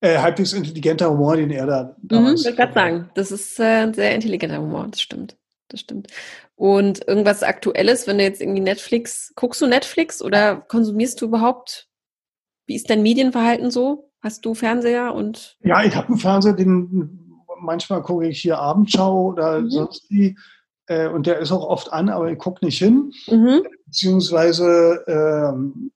äh, 0.00 0.18
halbwegs 0.18 0.52
intelligenter 0.52 1.10
Humor, 1.10 1.36
den 1.36 1.50
er 1.50 1.66
da 1.66 1.96
damals. 2.02 2.30
Mhm, 2.30 2.36
ich 2.36 2.44
wollte 2.44 2.56
gerade 2.56 2.74
sagen, 2.74 3.10
das 3.14 3.32
ist 3.32 3.58
äh, 3.58 3.82
ein 3.82 3.94
sehr 3.94 4.14
intelligenter 4.14 4.58
Humor, 4.58 4.86
das 4.90 5.00
stimmt. 5.00 5.36
Das 5.74 5.80
stimmt. 5.80 6.06
Und 6.54 7.08
irgendwas 7.08 7.42
Aktuelles, 7.42 8.06
wenn 8.06 8.18
du 8.18 8.22
jetzt 8.22 8.40
irgendwie 8.40 8.60
Netflix, 8.60 9.32
guckst 9.34 9.60
du 9.60 9.66
Netflix 9.66 10.22
oder 10.22 10.54
konsumierst 10.54 11.20
du 11.20 11.26
überhaupt? 11.26 11.88
Wie 12.66 12.76
ist 12.76 12.88
dein 12.90 13.02
Medienverhalten 13.02 13.72
so? 13.72 14.12
Hast 14.20 14.44
du 14.44 14.54
Fernseher 14.54 15.12
und? 15.12 15.58
Ja, 15.64 15.82
ich 15.82 15.96
habe 15.96 16.06
einen 16.06 16.18
Fernseher, 16.18 16.52
den 16.52 17.42
manchmal 17.58 18.02
gucke 18.02 18.28
ich 18.28 18.40
hier 18.40 18.60
Abendschau 18.60 19.32
oder 19.32 19.62
mhm. 19.62 19.70
sonst 19.70 20.08
wie. 20.10 20.38
Äh, 20.86 21.08
und 21.08 21.26
der 21.26 21.40
ist 21.40 21.50
auch 21.50 21.66
oft 21.66 21.92
an, 21.92 22.08
aber 22.08 22.30
ich 22.30 22.38
gucke 22.38 22.64
nicht 22.64 22.78
hin. 22.78 23.12
Mhm. 23.26 23.66
Beziehungsweise 23.86 25.02
ähm, 25.08 25.90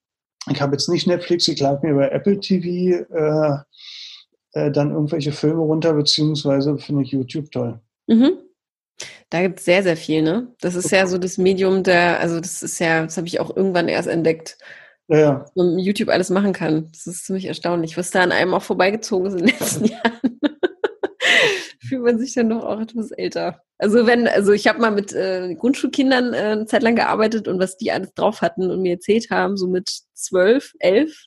ich 0.50 0.60
habe 0.60 0.72
jetzt 0.72 0.88
nicht 0.88 1.06
Netflix, 1.06 1.46
ich 1.46 1.60
lade 1.60 1.86
mir 1.86 1.92
über 1.92 2.10
Apple 2.10 2.40
TV 2.40 3.04
äh, 3.14 3.58
äh, 4.54 4.72
dann 4.72 4.90
irgendwelche 4.90 5.30
Filme 5.30 5.60
runter, 5.60 5.92
beziehungsweise 5.92 6.78
finde 6.78 7.04
ich 7.04 7.12
YouTube 7.12 7.52
toll. 7.52 7.78
Mhm. 8.08 8.38
Da 9.30 9.42
gibt 9.42 9.58
es 9.58 9.66
sehr, 9.66 9.82
sehr 9.82 9.96
viel, 9.96 10.22
ne? 10.22 10.54
Das 10.60 10.74
ist 10.74 10.90
ja 10.90 11.06
so 11.06 11.18
das 11.18 11.36
Medium 11.36 11.82
der, 11.82 12.18
also 12.20 12.40
das 12.40 12.62
ist 12.62 12.78
ja, 12.78 13.04
das 13.04 13.16
habe 13.16 13.26
ich 13.26 13.40
auch 13.40 13.54
irgendwann 13.54 13.88
erst 13.88 14.08
entdeckt. 14.08 14.56
Ja, 15.08 15.18
ja. 15.18 15.40
Was 15.40 15.54
man 15.54 15.78
YouTube 15.78 16.08
alles 16.08 16.30
machen 16.30 16.52
kann. 16.52 16.88
Das 16.92 17.06
ist 17.06 17.26
ziemlich 17.26 17.46
erstaunlich, 17.46 17.96
was 17.96 18.10
da 18.10 18.22
an 18.22 18.32
einem 18.32 18.54
auch 18.54 18.62
vorbeigezogen 18.62 19.26
ist 19.26 19.34
in 19.34 19.46
den 19.46 19.58
letzten 19.58 19.84
Jahren. 19.86 20.40
Fühlt 21.80 22.02
man 22.02 22.18
sich 22.18 22.34
dann 22.34 22.50
doch 22.50 22.64
auch 22.64 22.80
etwas 22.80 23.10
älter. 23.10 23.62
Also 23.78 24.06
wenn, 24.06 24.28
also 24.28 24.52
ich 24.52 24.66
habe 24.66 24.80
mal 24.80 24.90
mit 24.90 25.12
äh, 25.12 25.54
Grundschulkindern 25.54 26.34
äh, 26.34 26.36
eine 26.38 26.66
Zeit 26.66 26.82
lang 26.82 26.96
gearbeitet 26.96 27.48
und 27.48 27.58
was 27.58 27.76
die 27.76 27.92
alles 27.92 28.12
drauf 28.14 28.42
hatten 28.42 28.70
und 28.70 28.82
mir 28.82 28.92
erzählt 28.92 29.30
haben, 29.30 29.56
so 29.56 29.68
mit 29.68 29.88
zwölf, 30.12 30.74
elf. 30.78 31.26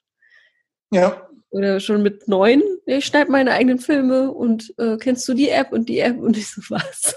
Ja. 0.92 1.28
Oder 1.50 1.80
schon 1.80 2.04
mit 2.04 2.28
neun, 2.28 2.62
ich 2.86 3.06
schneide 3.06 3.32
meine 3.32 3.52
eigenen 3.52 3.80
Filme 3.80 4.32
und 4.32 4.74
äh, 4.78 4.98
kennst 4.98 5.28
du 5.28 5.34
die 5.34 5.50
App 5.50 5.72
und 5.72 5.90
die 5.90 6.00
App 6.00 6.18
und 6.18 6.38
ich 6.38 6.50
so 6.50 6.62
was. 6.70 7.16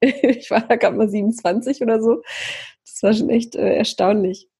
Ich 0.00 0.50
war 0.50 0.60
da 0.60 0.76
gerade 0.76 0.96
mal 0.96 1.08
27 1.08 1.80
oder 1.80 2.02
so. 2.02 2.22
Das 2.84 3.02
war 3.02 3.14
schon 3.14 3.30
echt 3.30 3.56
äh, 3.56 3.76
erstaunlich. 3.76 4.50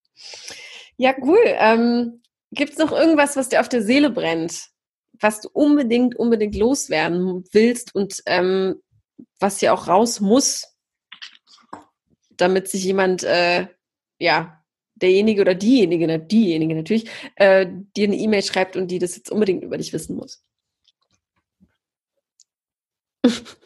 Ja, 0.97 1.15
cool. 1.21 1.37
Ähm, 1.45 2.23
Gibt 2.51 2.73
es 2.73 2.79
noch 2.79 2.93
irgendwas, 2.93 3.37
was 3.37 3.51
dir 3.51 3.61
auf 3.61 3.69
der 3.69 3.83
Seele 3.83 4.09
brennt? 4.09 4.71
was 5.21 5.41
du 5.41 5.49
unbedingt, 5.53 6.17
unbedingt 6.17 6.57
loswerden 6.57 7.45
willst 7.53 7.95
und 7.95 8.23
ähm, 8.27 8.77
was 9.39 9.61
ja 9.61 9.73
auch 9.73 9.89
raus 9.89 10.21
muss, 10.21 10.77
damit 12.37 12.69
sich 12.69 12.85
jemand, 12.85 13.23
äh, 13.23 13.69
ja, 14.19 14.61
derjenige 14.97 15.43
oder 15.43 15.55
diejenige, 15.55 16.19
diejenige 16.19 16.75
natürlich, 16.75 17.09
äh, 17.37 17.67
dir 17.97 18.09
eine 18.09 18.17
E-Mail 18.17 18.43
schreibt 18.43 18.77
und 18.77 18.89
die 18.89 18.99
das 18.99 19.17
jetzt 19.17 19.31
unbedingt 19.31 19.63
über 19.65 19.79
dich 19.79 19.93
wissen 19.93 20.17
muss. 20.17 20.45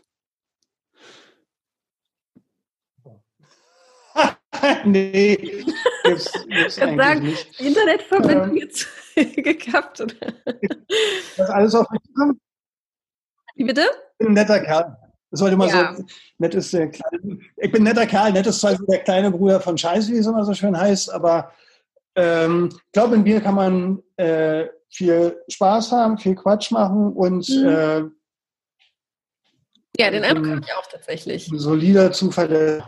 nee, 4.84 5.64
jetzt, 6.04 6.46
jetzt 6.48 6.82
eigentlich 6.82 6.96
sagen, 6.96 7.22
nicht. 7.22 7.60
Internetverbindung 7.60 8.50
ähm, 8.50 8.56
jetzt 8.56 8.86
gekappt, 9.14 10.00
oder? 10.00 10.14
Das 11.36 11.50
alles 11.50 11.74
auf 11.74 11.86
mich? 11.90 12.00
Wie 13.54 13.64
bitte? 13.64 13.82
Ich 13.82 14.18
bin 14.18 14.28
ein 14.28 14.34
netter 14.34 14.60
Kerl. 14.60 14.96
Das 15.30 15.40
sollte 15.40 15.56
mal 15.56 15.68
ja. 15.68 15.94
so, 15.94 16.04
nett 16.38 16.54
ist 16.54 16.72
der 16.72 16.90
kleine, 16.90 17.38
ich 17.56 17.70
bin 17.70 17.82
ein 17.82 17.84
netter 17.84 18.06
Kerl, 18.06 18.32
nett 18.32 18.46
ist 18.46 18.60
zwar 18.60 18.76
so 18.76 18.86
der 18.86 19.00
kleine 19.00 19.30
Bruder 19.30 19.60
von 19.60 19.76
Scheiße, 19.76 20.12
wie 20.12 20.18
es 20.18 20.26
immer 20.26 20.44
so 20.44 20.54
schön 20.54 20.78
heißt, 20.78 21.12
aber 21.12 21.52
ähm, 22.14 22.70
ich 22.72 22.92
glaube, 22.92 23.16
in 23.16 23.22
mir 23.22 23.40
kann 23.40 23.54
man 23.54 24.02
äh, 24.16 24.66
viel 24.88 25.38
Spaß 25.48 25.92
haben, 25.92 26.16
viel 26.16 26.34
Quatsch 26.34 26.70
machen 26.70 27.12
und 27.12 27.48
mhm. 27.48 27.68
äh, 27.68 28.02
ja, 30.00 30.10
den 30.12 30.22
Eindruck 30.22 30.46
habe 30.46 30.60
ich 30.64 30.72
auch 30.74 30.86
tatsächlich. 30.86 31.50
Ein 31.50 31.58
solider 31.58 32.12
Zufall 32.12 32.84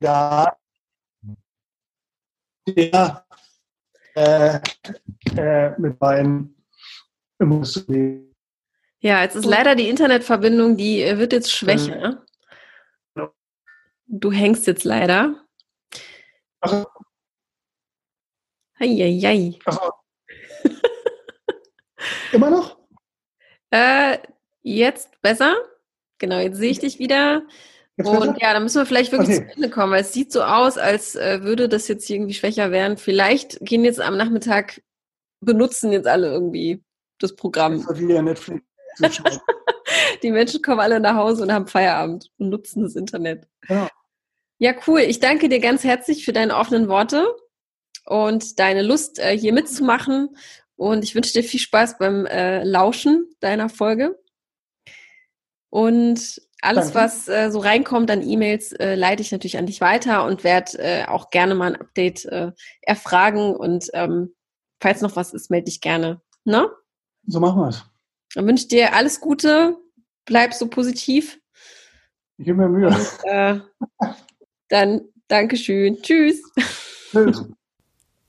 da, 0.00 0.56
der 2.74 3.24
äh, 4.14 4.60
äh, 5.36 5.78
mit 5.78 6.00
meinen 6.00 6.54
Emotionen 7.38 8.28
ja, 9.00 9.22
jetzt 9.22 9.36
ist 9.36 9.44
leider 9.44 9.76
die 9.76 9.88
Internetverbindung, 9.88 10.76
die 10.76 11.02
äh, 11.02 11.18
wird 11.18 11.32
jetzt 11.32 11.52
schwächer. 11.52 12.24
Du 14.06 14.32
hängst 14.32 14.66
jetzt 14.66 14.84
leider. 14.84 15.44
Also, 16.60 16.86
Eieiei. 18.80 19.58
Immer 22.32 22.50
noch? 22.50 22.78
Äh, 23.70 24.18
jetzt 24.62 25.20
besser. 25.20 25.54
Genau, 26.18 26.38
jetzt 26.38 26.56
sehe 26.56 26.70
ich 26.70 26.78
dich 26.80 26.98
wieder. 26.98 27.42
Und 28.04 28.40
ja, 28.40 28.52
dann 28.52 28.62
müssen 28.62 28.80
wir 28.80 28.86
vielleicht 28.86 29.12
wirklich 29.12 29.38
okay. 29.38 29.48
zum 29.48 29.56
Ende 29.56 29.70
kommen, 29.70 29.92
weil 29.92 30.02
es 30.02 30.12
sieht 30.12 30.32
so 30.32 30.42
aus, 30.42 30.78
als 30.78 31.16
äh, 31.16 31.42
würde 31.42 31.68
das 31.68 31.88
jetzt 31.88 32.08
irgendwie 32.08 32.34
schwächer 32.34 32.70
werden. 32.70 32.96
Vielleicht 32.96 33.58
gehen 33.60 33.84
jetzt 33.84 34.00
am 34.00 34.16
Nachmittag, 34.16 34.80
benutzen 35.40 35.90
jetzt 35.92 36.06
alle 36.06 36.28
irgendwie 36.28 36.82
das 37.18 37.34
Programm. 37.34 37.84
Die 40.22 40.30
Menschen 40.30 40.62
kommen 40.62 40.80
alle 40.80 41.00
nach 41.00 41.16
Hause 41.16 41.42
und 41.42 41.52
haben 41.52 41.66
Feierabend 41.66 42.30
und 42.38 42.50
nutzen 42.50 42.82
das 42.82 42.94
Internet. 42.94 43.48
Ja. 43.68 43.88
ja, 44.58 44.74
cool. 44.86 45.00
Ich 45.00 45.18
danke 45.20 45.48
dir 45.48 45.60
ganz 45.60 45.82
herzlich 45.84 46.24
für 46.24 46.32
deine 46.32 46.56
offenen 46.56 46.88
Worte 46.88 47.26
und 48.04 48.58
deine 48.58 48.82
Lust, 48.82 49.18
äh, 49.18 49.36
hier 49.36 49.52
mitzumachen. 49.52 50.36
Und 50.76 51.04
ich 51.04 51.14
wünsche 51.14 51.32
dir 51.32 51.42
viel 51.42 51.60
Spaß 51.60 51.98
beim 51.98 52.26
äh, 52.26 52.62
Lauschen 52.62 53.28
deiner 53.40 53.68
Folge. 53.68 54.18
Und 55.70 56.40
alles, 56.60 56.92
Danke. 56.92 56.98
was 56.98 57.28
äh, 57.28 57.50
so 57.50 57.60
reinkommt 57.60 58.10
an 58.10 58.22
E-Mails, 58.22 58.72
äh, 58.72 58.94
leite 58.94 59.22
ich 59.22 59.30
natürlich 59.30 59.58
an 59.58 59.66
dich 59.66 59.80
weiter 59.80 60.24
und 60.24 60.42
werde 60.44 60.78
äh, 60.78 61.04
auch 61.06 61.30
gerne 61.30 61.54
mal 61.54 61.74
ein 61.74 61.80
Update 61.80 62.24
äh, 62.26 62.52
erfragen. 62.82 63.54
Und 63.54 63.88
ähm, 63.94 64.34
falls 64.80 65.00
noch 65.00 65.16
was 65.16 65.32
ist, 65.32 65.50
melde 65.50 65.66
dich 65.66 65.80
gerne. 65.80 66.20
Ne? 66.44 66.68
So 67.26 67.40
machen 67.40 67.60
wir 67.60 67.68
es. 67.68 67.84
Dann 68.34 68.46
wünsche 68.46 68.62
ich 68.62 68.68
dir 68.68 68.94
alles 68.94 69.20
Gute, 69.20 69.76
bleib 70.24 70.52
so 70.52 70.68
positiv. 70.68 71.40
Ich 72.38 72.46
gebe 72.46 72.58
mir 72.58 72.68
Mühe. 72.68 72.88
Und, 72.88 73.24
äh, 73.24 73.60
dann 74.68 75.02
Dankeschön. 75.28 76.00
Tschüss. 76.02 76.42
Tschüss. 77.10 77.44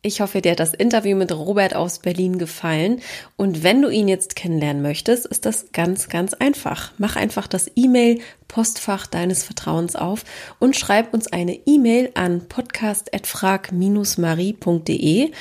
Ich 0.01 0.21
hoffe, 0.21 0.39
dir 0.39 0.51
hat 0.51 0.61
das 0.61 0.73
Interview 0.73 1.17
mit 1.17 1.33
Robert 1.33 1.75
aus 1.75 1.99
Berlin 1.99 2.37
gefallen. 2.37 3.01
Und 3.35 3.63
wenn 3.63 3.81
du 3.81 3.89
ihn 3.89 4.07
jetzt 4.07 4.37
kennenlernen 4.37 4.81
möchtest, 4.81 5.25
ist 5.25 5.45
das 5.45 5.73
ganz, 5.73 6.07
ganz 6.07 6.33
einfach. 6.33 6.93
Mach 6.97 7.17
einfach 7.17 7.47
das 7.47 7.69
E-Mail-Postfach 7.75 9.07
deines 9.07 9.43
Vertrauens 9.43 9.97
auf 9.97 10.23
und 10.57 10.77
schreib 10.77 11.13
uns 11.13 11.27
eine 11.27 11.59
E-Mail 11.65 12.11
an 12.13 12.47
podcast.frag-marie.de. 12.47 15.31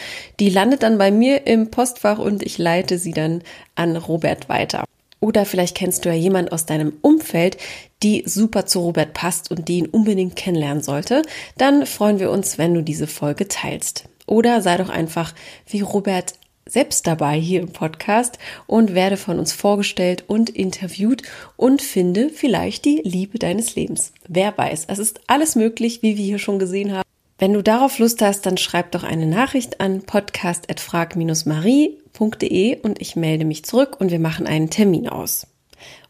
Die 0.41 0.51
landet 0.51 0.83
dann 0.83 0.99
bei 0.99 1.13
mir 1.13 1.47
im 1.47 1.71
Postfach 1.71 2.19
und 2.19 2.43
ich 2.43 2.59
leite 2.59 2.99
sie 2.99 3.13
dann 3.13 3.45
an 3.77 3.97
Robert 3.97 4.49
weiter. 4.49 4.83
Oder 5.21 5.45
vielleicht 5.45 5.77
kennst 5.77 6.05
du 6.05 6.09
ja 6.09 6.17
jemand 6.17 6.51
aus 6.51 6.67
deinem 6.67 6.95
Umfeld, 7.01 7.59
die 8.03 8.25
super 8.27 8.67
zu 8.67 8.81
Robert 8.81 9.15
passt 9.15 9.53
und 9.53 9.69
die 9.69 9.79
ihn 9.79 9.87
unbedingt 9.87 10.35
kennenlernen 10.35 10.83
sollte. 10.83 11.23
Dann 11.59 11.87
freuen 11.87 12.19
wir 12.19 12.33
uns, 12.33 12.59
wenn 12.59 12.75
du 12.75 12.83
diese 12.83 13.07
Folge 13.07 13.47
teilst. 13.47 14.09
Oder 14.29 14.63
sei 14.63 14.77
doch 14.77 14.89
einfach 14.89 15.35
wie 15.67 15.81
Robert 15.81 16.35
selbst 16.69 17.07
dabei 17.07 17.39
hier 17.39 17.61
im 17.61 17.73
Podcast 17.73 18.39
und 18.67 18.95
werde 18.95 19.17
von 19.17 19.39
uns 19.39 19.53
vorgestellt 19.53 20.25
und 20.27 20.51
interviewt 20.51 21.23
und 21.57 21.81
finde 21.83 22.29
vielleicht 22.29 22.85
die 22.85 23.01
Liebe 23.05 23.39
deines 23.39 23.75
Lebens. 23.75 24.13
Wer 24.29 24.57
weiß, 24.57 24.85
es 24.89 24.99
ist 24.99 25.21
alles 25.27 25.57
möglich, 25.57 26.03
wie 26.03 26.19
wir 26.19 26.25
hier 26.25 26.39
schon 26.39 26.59
gesehen 26.59 26.93
haben. 26.93 27.03
Wenn 27.39 27.53
du 27.53 27.63
darauf 27.63 28.01
Lust 28.01 28.21
hast, 28.21 28.45
dann 28.47 28.59
schreib 28.59 28.91
doch 28.93 29.05
eine 29.05 29.27
Nachricht 29.27 29.81
an 29.81 30.03
podcast.frag-marie.de 30.03 32.81
und 32.81 33.01
ich 33.01 33.17
melde 33.17 33.45
mich 33.45 33.65
zurück 33.65 34.01
und 34.01 34.11
wir 34.11 34.19
machen 34.19 34.47
einen 34.47 34.71
Termin 34.71 35.09
aus. 35.09 35.47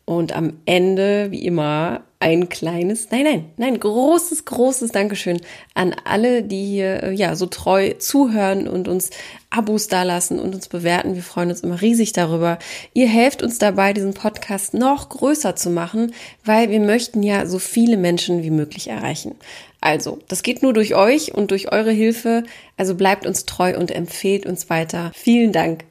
Und 0.09 0.35
am 0.35 0.55
Ende, 0.65 1.31
wie 1.33 1.45
immer, 1.45 2.01
ein 2.19 2.49
kleines, 2.49 3.11
nein, 3.11 3.25
nein, 3.25 3.45
nein, 3.59 3.79
großes, 3.79 4.47
großes 4.47 4.91
Dankeschön 4.91 5.39
an 5.75 5.95
alle, 6.07 6.43
die 6.43 6.65
hier 6.65 7.03
äh, 7.03 7.13
ja 7.13 7.37
so 7.37 7.45
treu 7.45 7.93
zuhören 7.99 8.69
und 8.69 8.89
uns 8.89 9.11
Abos 9.51 9.87
dalassen 9.89 10.39
und 10.39 10.55
uns 10.55 10.69
bewerten. 10.69 11.15
Wir 11.15 11.23
freuen 11.23 11.51
uns 11.51 11.61
immer 11.61 11.83
riesig 11.83 12.15
darüber. 12.15 12.59
Ihr 12.95 13.07
helft 13.07 13.43
uns 13.43 13.59
dabei, 13.59 13.93
diesen 13.93 14.15
Podcast 14.15 14.73
noch 14.73 15.11
größer 15.11 15.57
zu 15.57 15.69
machen, 15.69 16.15
weil 16.43 16.71
wir 16.71 16.81
möchten 16.81 17.23
ja 17.23 17.45
so 17.45 17.59
viele 17.59 17.99
Menschen 17.99 18.43
wie 18.43 18.51
möglich 18.51 18.89
erreichen. 18.89 19.35
Also, 19.83 20.21
das 20.29 20.43
geht 20.43 20.63
nur 20.63 20.73
durch 20.73 20.95
euch 20.95 21.35
und 21.35 21.51
durch 21.51 21.71
eure 21.71 21.93
Hilfe. 21.93 22.45
Also 22.79 22.95
bleibt 22.95 23.27
uns 23.27 23.45
treu 23.45 23.77
und 23.77 23.91
empfehlt 23.91 24.47
uns 24.47 24.71
weiter. 24.71 25.13
Vielen 25.15 25.53
Dank. 25.53 25.85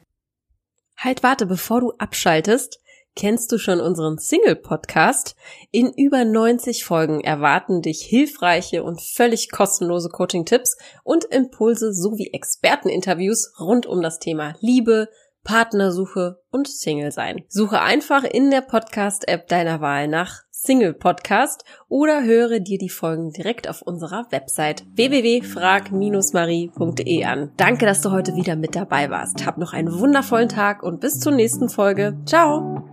Halt, 0.96 1.22
warte, 1.22 1.46
bevor 1.46 1.80
du 1.80 1.92
abschaltest. 1.98 2.80
Kennst 3.18 3.50
du 3.50 3.58
schon 3.58 3.80
unseren 3.80 4.16
Single-Podcast? 4.16 5.34
In 5.72 5.92
über 5.92 6.24
90 6.24 6.84
Folgen 6.84 7.20
erwarten 7.20 7.82
dich 7.82 8.02
hilfreiche 8.02 8.84
und 8.84 9.02
völlig 9.02 9.50
kostenlose 9.50 10.08
Coaching-Tipps 10.08 10.76
und 11.02 11.24
Impulse 11.24 11.92
sowie 11.92 12.30
Experteninterviews 12.32 13.54
rund 13.58 13.86
um 13.86 14.02
das 14.02 14.20
Thema 14.20 14.54
Liebe, 14.60 15.08
Partnersuche 15.42 16.40
und 16.52 16.68
Single-Sein. 16.68 17.42
Suche 17.48 17.80
einfach 17.80 18.22
in 18.22 18.52
der 18.52 18.60
Podcast-App 18.60 19.48
deiner 19.48 19.80
Wahl 19.80 20.06
nach 20.06 20.42
Single 20.52 20.94
Podcast 20.94 21.64
oder 21.88 22.22
höre 22.22 22.60
dir 22.60 22.78
die 22.78 22.88
Folgen 22.88 23.32
direkt 23.32 23.68
auf 23.68 23.82
unserer 23.82 24.28
Website 24.30 24.84
www.frag-marie.de 24.94 27.24
an. 27.24 27.50
Danke, 27.56 27.84
dass 27.84 28.00
du 28.00 28.12
heute 28.12 28.36
wieder 28.36 28.54
mit 28.54 28.76
dabei 28.76 29.10
warst. 29.10 29.44
Hab 29.44 29.58
noch 29.58 29.72
einen 29.72 29.98
wundervollen 29.98 30.48
Tag 30.48 30.84
und 30.84 31.00
bis 31.00 31.18
zur 31.18 31.32
nächsten 31.32 31.68
Folge. 31.68 32.16
Ciao! 32.24 32.84